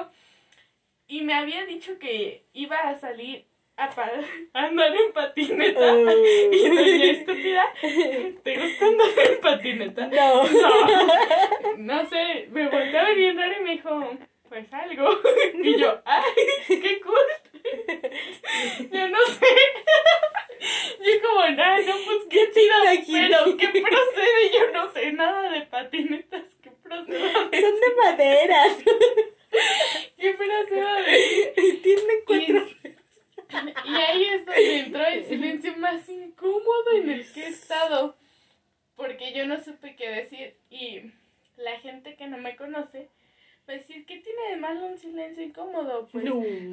y 1.06 1.22
me 1.22 1.34
había 1.34 1.64
dicho 1.66 1.98
que 1.98 2.44
iba 2.54 2.76
a 2.88 2.98
salir 2.98 3.44
a 3.76 3.90
andar 4.52 4.94
en 4.94 5.12
patineta. 5.12 5.80
Y 6.52 6.68
doña 6.68 7.04
estúpida, 7.10 7.64
¿te 8.42 8.58
gusta 8.58 8.86
andar 8.86 9.08
en 9.16 9.40
patineta? 9.40 10.06
No. 10.14 10.44
No, 10.44 11.76
no 11.76 12.08
sé, 12.08 12.48
me 12.50 12.68
volteó 12.68 13.00
a 13.00 13.04
ver 13.04 13.16
bien 13.16 13.36
raro 13.36 13.54
y 13.58 13.64
me 13.64 13.70
dijo, 13.72 14.18
pues 14.48 14.72
algo. 14.72 15.08
Y 15.62 15.78
yo, 15.78 16.00
¡ay, 16.04 16.22
qué 16.68 17.00
cool! 17.00 18.90
Yo 18.90 19.08
no 19.08 19.18
sé. 19.26 19.46
Yo 21.00 21.28
como, 21.28 21.48
nada, 21.48 21.78
no, 21.80 21.94
pues 22.04 22.18
qué 22.30 22.46
tira, 22.48 22.76
pero 23.06 23.56
¿qué 23.56 23.68
procede? 23.68 24.50
Yo 24.52 24.70
no 24.72 24.92
sé 24.92 25.12
nada 25.12 25.50
de 25.50 25.62
patinetas, 25.62 26.44
¿qué 26.62 26.70
procede? 26.82 27.32
Son 27.32 27.80
de 27.80 27.94
madera. 28.02 28.64
¿Qué 30.16 30.34
procede? 30.34 31.54
Tienen 31.82 32.16
cuatro... 32.26 32.74
Y 33.84 33.94
ahí 33.94 34.24
es 34.24 34.46
donde 34.46 34.78
entró 34.78 35.06
el 35.06 35.24
silencio 35.24 35.76
más 35.76 36.08
incómodo 36.08 36.92
en 36.96 37.10
el 37.10 37.32
que 37.32 37.44
he 37.44 37.48
estado. 37.48 38.16
Porque 38.96 39.32
yo 39.32 39.46
no 39.46 39.62
supe 39.62 39.96
qué 39.96 40.08
decir. 40.08 40.56
Y 40.70 41.12
la 41.56 41.78
gente 41.80 42.16
que 42.16 42.26
no 42.26 42.38
me 42.38 42.56
conoce 42.56 43.10
va 43.68 43.74
a 43.74 43.76
decir, 43.76 44.04
¿qué 44.06 44.18
tiene 44.18 44.50
de 44.50 44.56
malo 44.56 44.86
un 44.86 44.98
silencio 44.98 45.42
incómodo? 45.42 46.08
Pues 46.10 46.24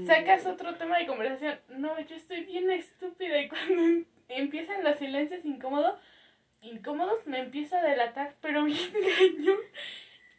sacas 0.05 0.45
otro 0.45 0.75
tema 0.75 0.97
de 0.97 1.07
conversación. 1.07 1.59
No, 1.69 1.90
yo 2.07 2.15
estoy 2.15 2.41
bien 2.45 2.69
estúpida 2.71 3.41
y 3.41 3.47
cuando 3.47 3.73
em-, 3.73 4.05
empiezan 4.29 4.83
los 4.83 4.97
silencios 4.97 5.43
incómodos, 5.45 5.99
incómodos 6.61 7.25
me 7.25 7.39
empiezo 7.39 7.77
a 7.77 7.83
delatar, 7.83 8.35
pero 8.41 8.63
bien 8.65 8.91
cañón. 8.91 9.59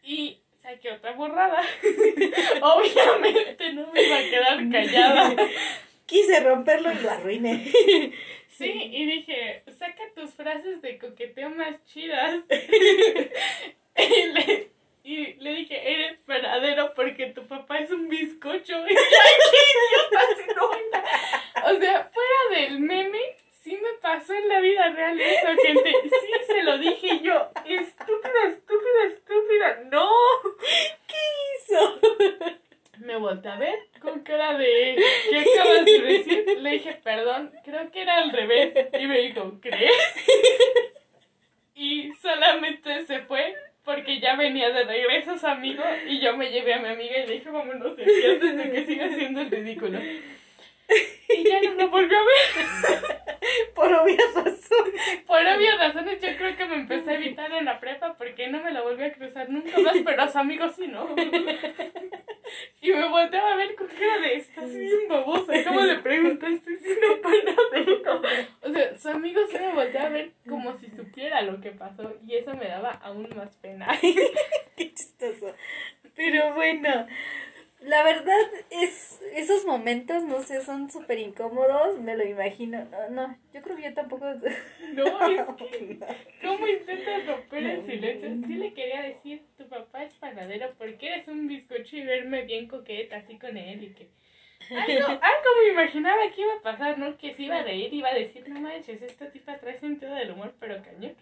Y 0.02 0.40
saqué 0.58 0.92
otra 0.92 1.12
borrada. 1.12 1.62
Obviamente 2.62 3.72
no 3.72 3.92
me 3.92 4.02
iba 4.02 4.18
a 4.18 4.22
quedar 4.22 4.70
callada 4.70 5.36
quise 6.12 6.40
romperlo 6.40 6.92
y 6.92 6.96
lo 6.96 7.10
arruiné. 7.10 7.72
Sí, 8.48 8.70
y 8.70 9.06
dije, 9.06 9.62
saca 9.78 10.02
tus 10.14 10.34
frases 10.34 10.82
de 10.82 10.98
coqueteo 10.98 11.48
más 11.50 11.82
chidas. 11.86 12.44
y, 13.96 14.26
le, 14.26 14.70
y 15.04 15.34
le 15.34 15.54
dije, 15.54 15.92
eres 15.92 16.24
verdadero 16.26 16.92
porque 16.94 17.26
tu 17.26 17.46
papá 17.46 17.78
es 17.78 17.90
un 17.90 18.08
bizcocho. 18.08 18.86
Y 18.86 18.94
yo, 18.94 20.54
no, 20.54 20.70
o 21.70 21.80
sea, 21.80 22.10
fuera 22.12 22.60
del 22.60 22.80
meme, 22.80 23.36
sí 23.62 23.76
me 23.76 23.98
pasó 24.00 24.34
en 24.34 24.48
la 24.48 24.60
vida 24.60 24.88
real 24.90 25.20
eso, 25.20 25.48
gente. 25.62 25.94
Sí, 26.02 26.32
se 26.46 26.62
lo 26.62 26.78
dije 26.78 27.20
yo. 27.22 27.50
Estúpida, 27.64 28.48
estúpida, 28.48 29.04
estúpida. 29.06 29.82
No. 29.90 30.10
¿Qué 31.06 31.16
hizo? 31.56 32.00
me 32.98 33.16
volteé 33.16 33.50
a 33.50 33.56
ver 33.56 33.74
con 34.00 34.20
cara 34.20 34.56
de 34.56 34.96
¿qué 35.28 35.38
acabas 35.38 35.84
de 35.84 35.98
decir? 36.00 36.58
Le 36.60 36.70
dije, 36.70 37.00
perdón, 37.02 37.52
creo 37.64 37.90
que 37.90 38.02
era 38.02 38.18
al 38.18 38.30
revés. 38.30 38.88
Y 38.98 39.06
me 39.06 39.20
dijo, 39.20 39.58
¿crees? 39.60 39.92
Y 41.74 42.12
solamente 42.20 43.04
se 43.06 43.20
fue 43.22 43.56
porque 43.84 44.20
ya 44.20 44.36
venía 44.36 44.70
de 44.70 44.84
regreso 44.84 45.36
su 45.36 45.46
amigo 45.46 45.82
y 46.08 46.20
yo 46.20 46.36
me 46.36 46.50
llevé 46.50 46.74
a 46.74 46.80
mi 46.80 46.88
amiga 46.88 47.18
y 47.18 47.26
le 47.26 47.34
dije, 47.34 47.50
vámonos 47.50 47.96
de 47.96 48.04
aquí 48.04 48.24
antes 48.30 48.56
de 48.56 48.70
que 48.70 48.86
siga 48.86 49.06
haciendo 49.06 49.40
el 49.40 49.50
ridículo. 49.50 49.98
Y 51.28 51.44
ya 51.48 51.62
no 51.62 51.74
me 51.74 51.86
volvió 51.86 52.18
a 52.18 52.22
ver. 52.22 53.22
Por 53.74 53.92
obvias 53.92 54.34
razones. 54.34 55.22
Por 55.26 55.40
obvias 55.40 55.78
razones, 55.78 56.20
yo 56.20 56.36
creo 56.36 56.56
que 56.56 56.64
me 56.66 56.76
empecé 56.76 57.10
a 57.10 57.14
evitar 57.14 57.52
en 57.52 57.64
la 57.64 57.80
prepa 57.80 58.14
porque 58.14 58.48
no 58.48 58.62
me 58.62 58.72
la 58.72 58.82
volví 58.82 59.02
a 59.02 59.12
cruzar 59.12 59.48
nunca 59.48 59.78
más, 59.78 59.96
pero 60.04 60.22
a 60.22 60.28
su 60.28 60.38
amigo 60.38 60.68
sí, 60.68 60.86
¿no? 60.88 61.08
Y 62.80 62.92
me 62.92 63.08
volteaba 63.08 63.52
a 63.52 63.56
ver 63.56 63.74
con 63.76 63.86
cara 63.86 64.18
de, 64.20 64.36
estás 64.36 64.74
bien 64.74 65.08
babosa, 65.08 65.52
¿cómo 65.64 65.80
le 65.80 65.96
preguntaste 65.98 66.76
si 66.76 66.88
no 66.88 67.22
para 67.22 68.20
O 68.60 68.72
sea, 68.72 68.98
su 68.98 69.08
amigo 69.08 69.40
sí 69.50 69.56
me 69.58 69.72
volteaba 69.72 70.08
a 70.08 70.10
ver 70.10 70.32
como 70.48 70.76
si 70.76 70.90
supiera 70.90 71.42
lo 71.42 71.60
que 71.60 71.70
pasó 71.70 72.12
y 72.26 72.36
eso 72.36 72.54
me 72.54 72.66
daba 72.66 72.90
aún 73.02 73.28
más 73.36 73.56
pena. 73.56 73.88
Qué 74.76 74.92
chistoso. 74.92 75.54
Pero 76.14 76.54
bueno, 76.54 77.06
la 77.84 78.02
verdad 78.02 78.38
es, 78.70 79.20
esos 79.34 79.64
momentos, 79.64 80.22
no 80.24 80.42
sé, 80.42 80.62
son 80.62 80.90
súper 80.90 81.18
incómodos, 81.18 81.98
me 82.00 82.16
lo 82.16 82.24
imagino. 82.24 82.84
No, 82.84 83.10
no, 83.10 83.38
yo 83.52 83.62
creo 83.62 83.76
que 83.76 83.82
yo 83.82 83.94
tampoco... 83.94 84.26
No, 84.92 85.04
es 85.26 85.40
que, 85.56 85.98
¿cómo 86.42 86.66
intentas 86.66 87.26
romper 87.26 87.64
el 87.64 87.84
silencio? 87.84 88.28
Sí 88.46 88.54
le 88.54 88.74
quería 88.74 89.02
decir, 89.02 89.42
tu 89.56 89.66
papá 89.68 90.04
es 90.04 90.14
panadero, 90.14 90.70
porque 90.76 91.08
eres 91.08 91.28
un 91.28 91.48
bizcocho 91.48 91.96
y 91.96 92.02
verme 92.02 92.42
bien 92.42 92.68
coqueta 92.68 93.16
así 93.16 93.38
con 93.38 93.56
él 93.56 93.84
y 93.84 93.94
que... 93.94 94.08
Algo, 94.70 95.08
algo 95.08 95.48
me 95.64 95.72
imaginaba 95.72 96.30
que 96.34 96.42
iba 96.42 96.54
a 96.54 96.62
pasar, 96.62 96.98
¿no? 96.98 97.16
Que 97.18 97.34
se 97.34 97.42
iba 97.42 97.58
a 97.58 97.62
reír, 97.62 97.92
iba 97.92 98.08
a 98.08 98.14
decir, 98.14 98.48
no 98.48 98.60
manches, 98.60 99.02
esta 99.02 99.30
tipa 99.30 99.58
trae 99.58 99.78
sentido 99.78 100.14
del 100.14 100.30
humor, 100.30 100.54
pero 100.60 100.80
cañón. 100.82 101.14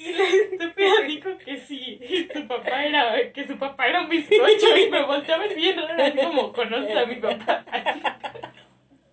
Y 0.00 0.12
la 0.14 0.24
estúpida 0.24 0.92
dijo 1.06 1.36
que 1.44 1.58
sí, 1.58 2.00
su 2.32 2.48
papá 2.48 2.86
era, 2.86 3.32
que 3.32 3.46
su 3.46 3.58
papá 3.58 3.86
era 3.86 4.00
un 4.00 4.08
bizcocho 4.08 4.76
y 4.76 4.88
me 4.88 5.04
volteó 5.04 5.34
a 5.34 5.38
ver 5.38 5.54
bien 5.54 5.76
raro, 5.76 6.14
como 6.16 6.52
conoce 6.54 6.92
a 6.98 7.04
mi 7.04 7.16
papá. 7.16 7.64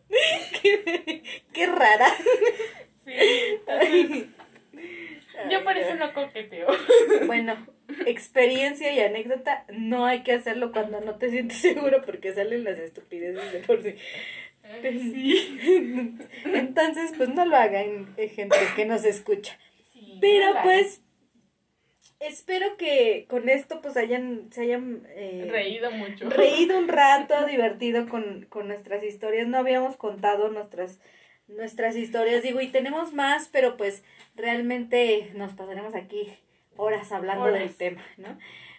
qué, 0.62 1.24
qué 1.52 1.66
rara. 1.66 2.08
Sí, 3.04 4.32
yo 5.52 5.64
por 5.66 5.78
eso 5.78 5.96
no 5.96 6.14
coqueteo. 6.14 6.68
Bueno, 7.26 7.68
experiencia 8.06 8.92
y 8.94 9.02
anécdota, 9.02 9.66
no 9.70 10.06
hay 10.06 10.24
que 10.24 10.32
hacerlo 10.32 10.72
cuando 10.72 11.02
no 11.02 11.18
te 11.18 11.30
sientes 11.30 11.58
seguro 11.58 12.02
porque 12.06 12.34
salen 12.34 12.64
las 12.64 12.80
estupideces 12.80 13.52
de 13.52 13.60
por 13.60 13.84
sí. 13.84 13.96
Sí. 14.82 16.18
Entonces, 16.46 17.12
pues 17.18 17.28
no 17.30 17.46
lo 17.46 17.58
hagan, 17.58 18.14
eh, 18.16 18.30
gente 18.30 18.58
que 18.76 18.86
nos 18.86 19.04
escucha. 19.04 19.58
Pero 20.20 20.54
pues, 20.64 21.02
espero 22.20 22.78
que 22.78 23.26
con 23.30 23.50
esto 23.50 23.82
pues 23.82 23.98
hayan, 23.98 24.52
se 24.52 24.62
hayan 24.62 25.08
eh, 25.10 25.48
reído 25.50 25.92
mucho. 25.92 26.30
Reído 26.30 26.78
un 26.78 26.88
rato, 26.88 27.46
divertido 27.48 28.08
con, 28.08 28.46
con 28.50 28.68
nuestras 28.68 29.04
historias. 29.04 29.48
No 29.48 29.58
habíamos 29.58 29.98
contado 29.98 30.50
nuestras, 30.50 31.00
nuestras 31.48 31.96
historias, 31.96 32.44
digo, 32.44 32.62
y 32.62 32.68
tenemos 32.68 33.14
más, 33.14 33.50
pero 33.52 33.78
pues 33.78 34.04
realmente 34.36 35.32
nos 35.36 35.54
pasaremos 35.54 35.96
aquí 35.96 36.28
horas 36.76 37.12
hablando 37.12 37.46
del 37.48 37.76
tema, 37.76 38.04
¿no? 38.18 38.38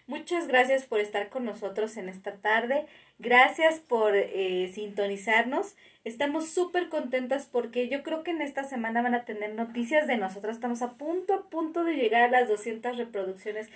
Muchas 0.09 0.49
gracias 0.49 0.87
por 0.87 1.01
estar 1.01 1.29
con 1.29 1.45
nosotros 1.45 1.99
en 1.99 2.09
esta 2.09 2.37
tarde. 2.37 2.87
Gracias 3.19 3.79
por 3.79 4.17
eh, 4.17 4.71
sintonizarnos. 4.73 5.77
Estamos 6.03 6.49
súper 6.49 6.89
contentas 6.89 7.47
porque 7.47 7.91
yo 7.91 8.03
creo 8.03 8.23
que 8.23 8.31
en 8.31 8.41
esta 8.41 8.65
semana 8.65 9.03
van 9.03 9.15
a 9.15 9.27
tener 9.27 9.55
noticias 9.55 10.07
de 10.07 10.17
nosotros. 10.17 10.57
Estamos 10.57 10.81
a 10.81 10.95
punto, 10.95 11.35
a 11.35 11.51
punto 11.51 11.85
de 11.85 11.97
llegar 11.97 12.23
a 12.23 12.31
las 12.31 12.49
200 12.49 12.97
reproducciones. 12.97 13.69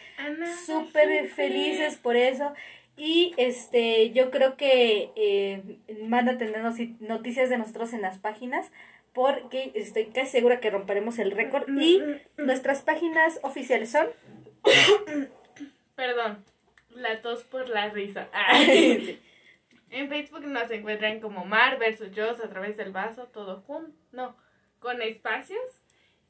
Súper 0.65 1.29
felices 1.29 1.97
por 1.97 2.17
eso. 2.17 2.55
Y 2.97 3.35
este, 3.37 4.11
yo 4.13 4.31
creo 4.31 4.57
que 4.57 5.11
eh, 5.15 5.63
van 6.05 6.31
a 6.31 6.39
tener 6.39 6.63
noticias 7.01 7.51
de 7.51 7.59
nosotros 7.59 7.93
en 7.93 8.01
las 8.01 8.17
páginas 8.17 8.73
porque 9.13 9.73
estoy 9.75 10.07
casi 10.07 10.31
segura 10.31 10.61
que 10.61 10.71
romperemos 10.71 11.19
el 11.19 11.33
récord. 11.33 11.69
Y 11.79 12.01
nuestras 12.39 12.81
páginas 12.81 13.39
oficiales 13.43 13.91
son... 13.91 14.07
Perdón, 15.95 16.45
la 16.91 17.21
tos 17.23 17.45
por 17.45 17.69
la 17.69 17.91
risa. 17.91 18.29
En 19.93 20.09
Facebook 20.09 20.47
nos 20.47 20.71
encuentran 20.71 21.21
como 21.21 21.45
Mar 21.45 21.79
versus 21.79 22.13
Yo 22.13 22.31
a 22.31 22.49
través 22.49 22.79
del 22.79 22.93
vaso, 22.93 23.27
todo 23.27 23.61
junto, 23.61 23.95
no, 24.11 24.35
con 24.79 25.03
espacios. 25.03 25.61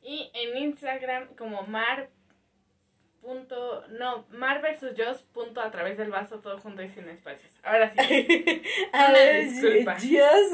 Y 0.02 0.32
en 0.34 0.58
Instagram 0.58 1.36
como 1.36 1.62
Mar 1.62 2.10
punto, 3.22 3.84
no, 3.88 4.26
Mar 4.30 4.60
versus 4.60 4.94
yo 4.96 5.04
punto 5.32 5.60
a 5.60 5.70
través 5.70 5.96
del 5.96 6.10
vaso, 6.10 6.40
todo 6.40 6.58
junto 6.58 6.82
y 6.82 6.90
sin 6.90 7.08
espacios. 7.08 7.50
Ahora 7.62 7.90
sí. 7.90 8.62
a 8.92 9.12
ver, 9.12 9.48
Dios 10.00 10.50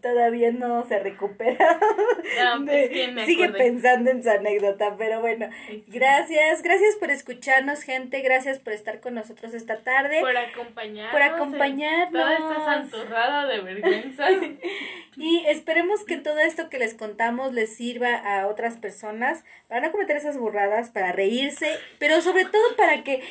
todavía 0.00 0.50
no 0.50 0.84
se 0.86 0.98
recupera. 0.98 1.78
No, 2.36 2.64
pues, 2.64 2.90
sigue 3.24 3.48
pensando 3.50 4.10
en 4.10 4.22
su 4.22 4.28
anécdota, 4.28 4.96
pero 4.98 5.20
bueno, 5.20 5.48
gracias, 5.86 6.62
gracias 6.62 6.96
por 6.96 7.10
escucharnos, 7.10 7.82
gente, 7.82 8.20
gracias 8.20 8.58
por 8.58 8.72
estar 8.72 9.00
con 9.00 9.14
nosotros 9.14 9.54
esta 9.54 9.78
tarde. 9.78 10.20
Por 10.20 10.36
acompañarnos. 10.36 11.12
Por 11.12 11.22
acompañarnos. 11.22 12.12
Toda 12.12 12.34
esta 12.34 12.64
santurrada 12.64 13.46
de 13.46 13.60
vergüenza. 13.60 14.26
y 15.16 15.44
esperemos 15.46 16.04
que 16.04 16.16
todo 16.16 16.38
esto 16.38 16.68
que 16.68 16.78
les 16.78 16.94
contamos 16.94 17.54
les 17.54 17.74
sirva 17.74 18.16
a 18.16 18.48
otras 18.48 18.76
personas 18.76 19.44
para 19.68 19.80
no 19.80 19.92
cometer 19.92 20.16
esas 20.16 20.36
burradas, 20.36 20.90
para 20.90 21.12
reírse, 21.12 21.78
pero 21.98 22.05
sobre 22.22 22.44
todo 22.44 22.76
para 22.76 23.04
que 23.04 23.22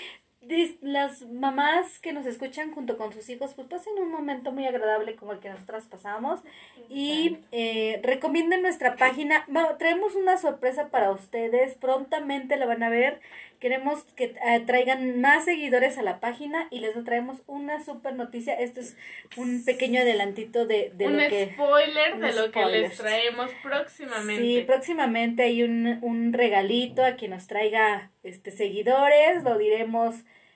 las 0.82 1.24
mamás 1.24 2.00
que 2.00 2.14
nos 2.14 2.26
escuchan 2.26 2.72
junto 2.72 2.98
con 2.98 3.12
sus 3.12 3.28
hijos 3.30 3.54
pues 3.56 3.68
pasen 3.68 3.94
un 4.00 4.12
momento 4.12 4.52
muy 4.52 4.68
agradable 4.68 5.16
como 5.16 5.32
el 5.32 5.40
que 5.40 5.50
nosotras 5.50 5.86
pasamos. 5.86 6.42
Y 6.90 7.40
eh, 7.52 8.00
recomienden 8.04 8.62
nuestra 8.62 8.96
página. 8.96 9.46
Traemos 9.80 10.16
una 10.16 10.38
sorpresa 10.38 10.90
para 10.90 11.12
ustedes. 11.12 11.76
Prontamente 11.76 12.58
la 12.58 12.68
van 12.68 12.84
a 12.84 12.90
ver 12.90 13.22
queremos 13.60 14.04
que 14.16 14.36
eh, 14.46 14.64
traigan 14.66 15.22
más 15.22 15.46
seguidores 15.46 15.98
a 15.98 16.04
la 16.04 16.20
página 16.20 16.68
y 16.72 16.80
les 16.80 17.02
traemos 17.04 17.42
una 17.48 17.84
super 17.84 18.14
noticia. 18.16 18.54
Esto 18.54 18.80
es 18.80 18.98
un 19.38 19.64
pequeño 19.66 20.02
adelantito 20.02 20.66
de, 20.66 20.92
de 20.96 21.08
un 21.08 21.18
lo 21.18 21.30
que 21.30 21.52
spoiler 21.54 22.18
de 22.20 22.34
lo 22.34 22.52
que 22.52 22.66
les 22.66 22.98
traemos 22.98 23.52
próximamente. 23.64 24.42
Sí 24.42 24.64
próximamente 24.66 25.44
hay 25.44 25.64
un, 25.64 26.00
un 26.02 26.34
regalito 26.34 27.04
a 27.04 27.16
quien 27.16 27.32
nos 27.32 27.48
traiga 27.48 28.12
este 28.24 28.52
seguidores 28.52 29.44
lo 29.44 29.58
diremos 29.58 30.16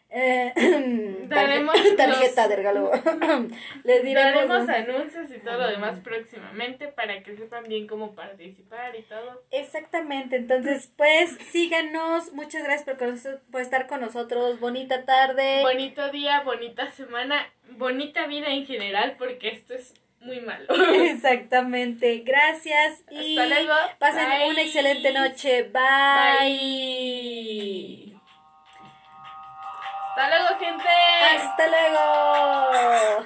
eh, 0.10 0.54
tarjeta 1.98 2.48
de 2.48 2.56
regalo. 2.56 2.92
Les 3.84 4.04
diremos 4.04 4.48
Daremos 4.48 4.70
anuncios 4.70 5.30
y 5.32 5.40
todo 5.40 5.58
lo 5.58 5.68
demás 5.68 6.00
próximamente 6.00 6.88
para 6.88 7.22
que 7.22 7.36
sepan 7.36 7.66
bien 7.66 7.88
cómo 7.88 8.16
participar 8.16 8.96
y 8.96 9.04
todo. 9.04 9.44
Exactamente, 9.52 10.38
entonces 10.38 10.92
pues 10.96 11.38
síganos, 11.52 12.34
muchas 12.34 12.64
gracias 12.64 12.98
por, 12.98 12.98
por 13.52 13.62
estar 13.62 13.88
con 13.88 14.02
nosotros, 14.02 14.60
bonita 14.60 15.06
tarde. 15.06 15.62
Bonito 15.62 16.10
día, 16.10 16.42
bonita 16.42 16.90
semana, 16.92 17.48
bonita 17.72 18.26
vida 18.28 18.48
en 18.48 18.66
general 18.66 19.16
porque 19.18 19.50
esto 19.50 19.76
es 19.76 19.94
muy 20.22 20.42
malo. 20.42 20.66
Exactamente, 20.94 22.24
gracias 22.26 23.04
y 23.12 23.38
pasen 24.00 24.50
una 24.50 24.62
excelente 24.62 25.14
noche, 25.14 25.70
bye. 25.72 27.00
Hasta 30.20 30.38
luego, 30.38 30.60
gente. 30.60 30.90
Hasta 31.38 31.68
luego. 31.68 33.26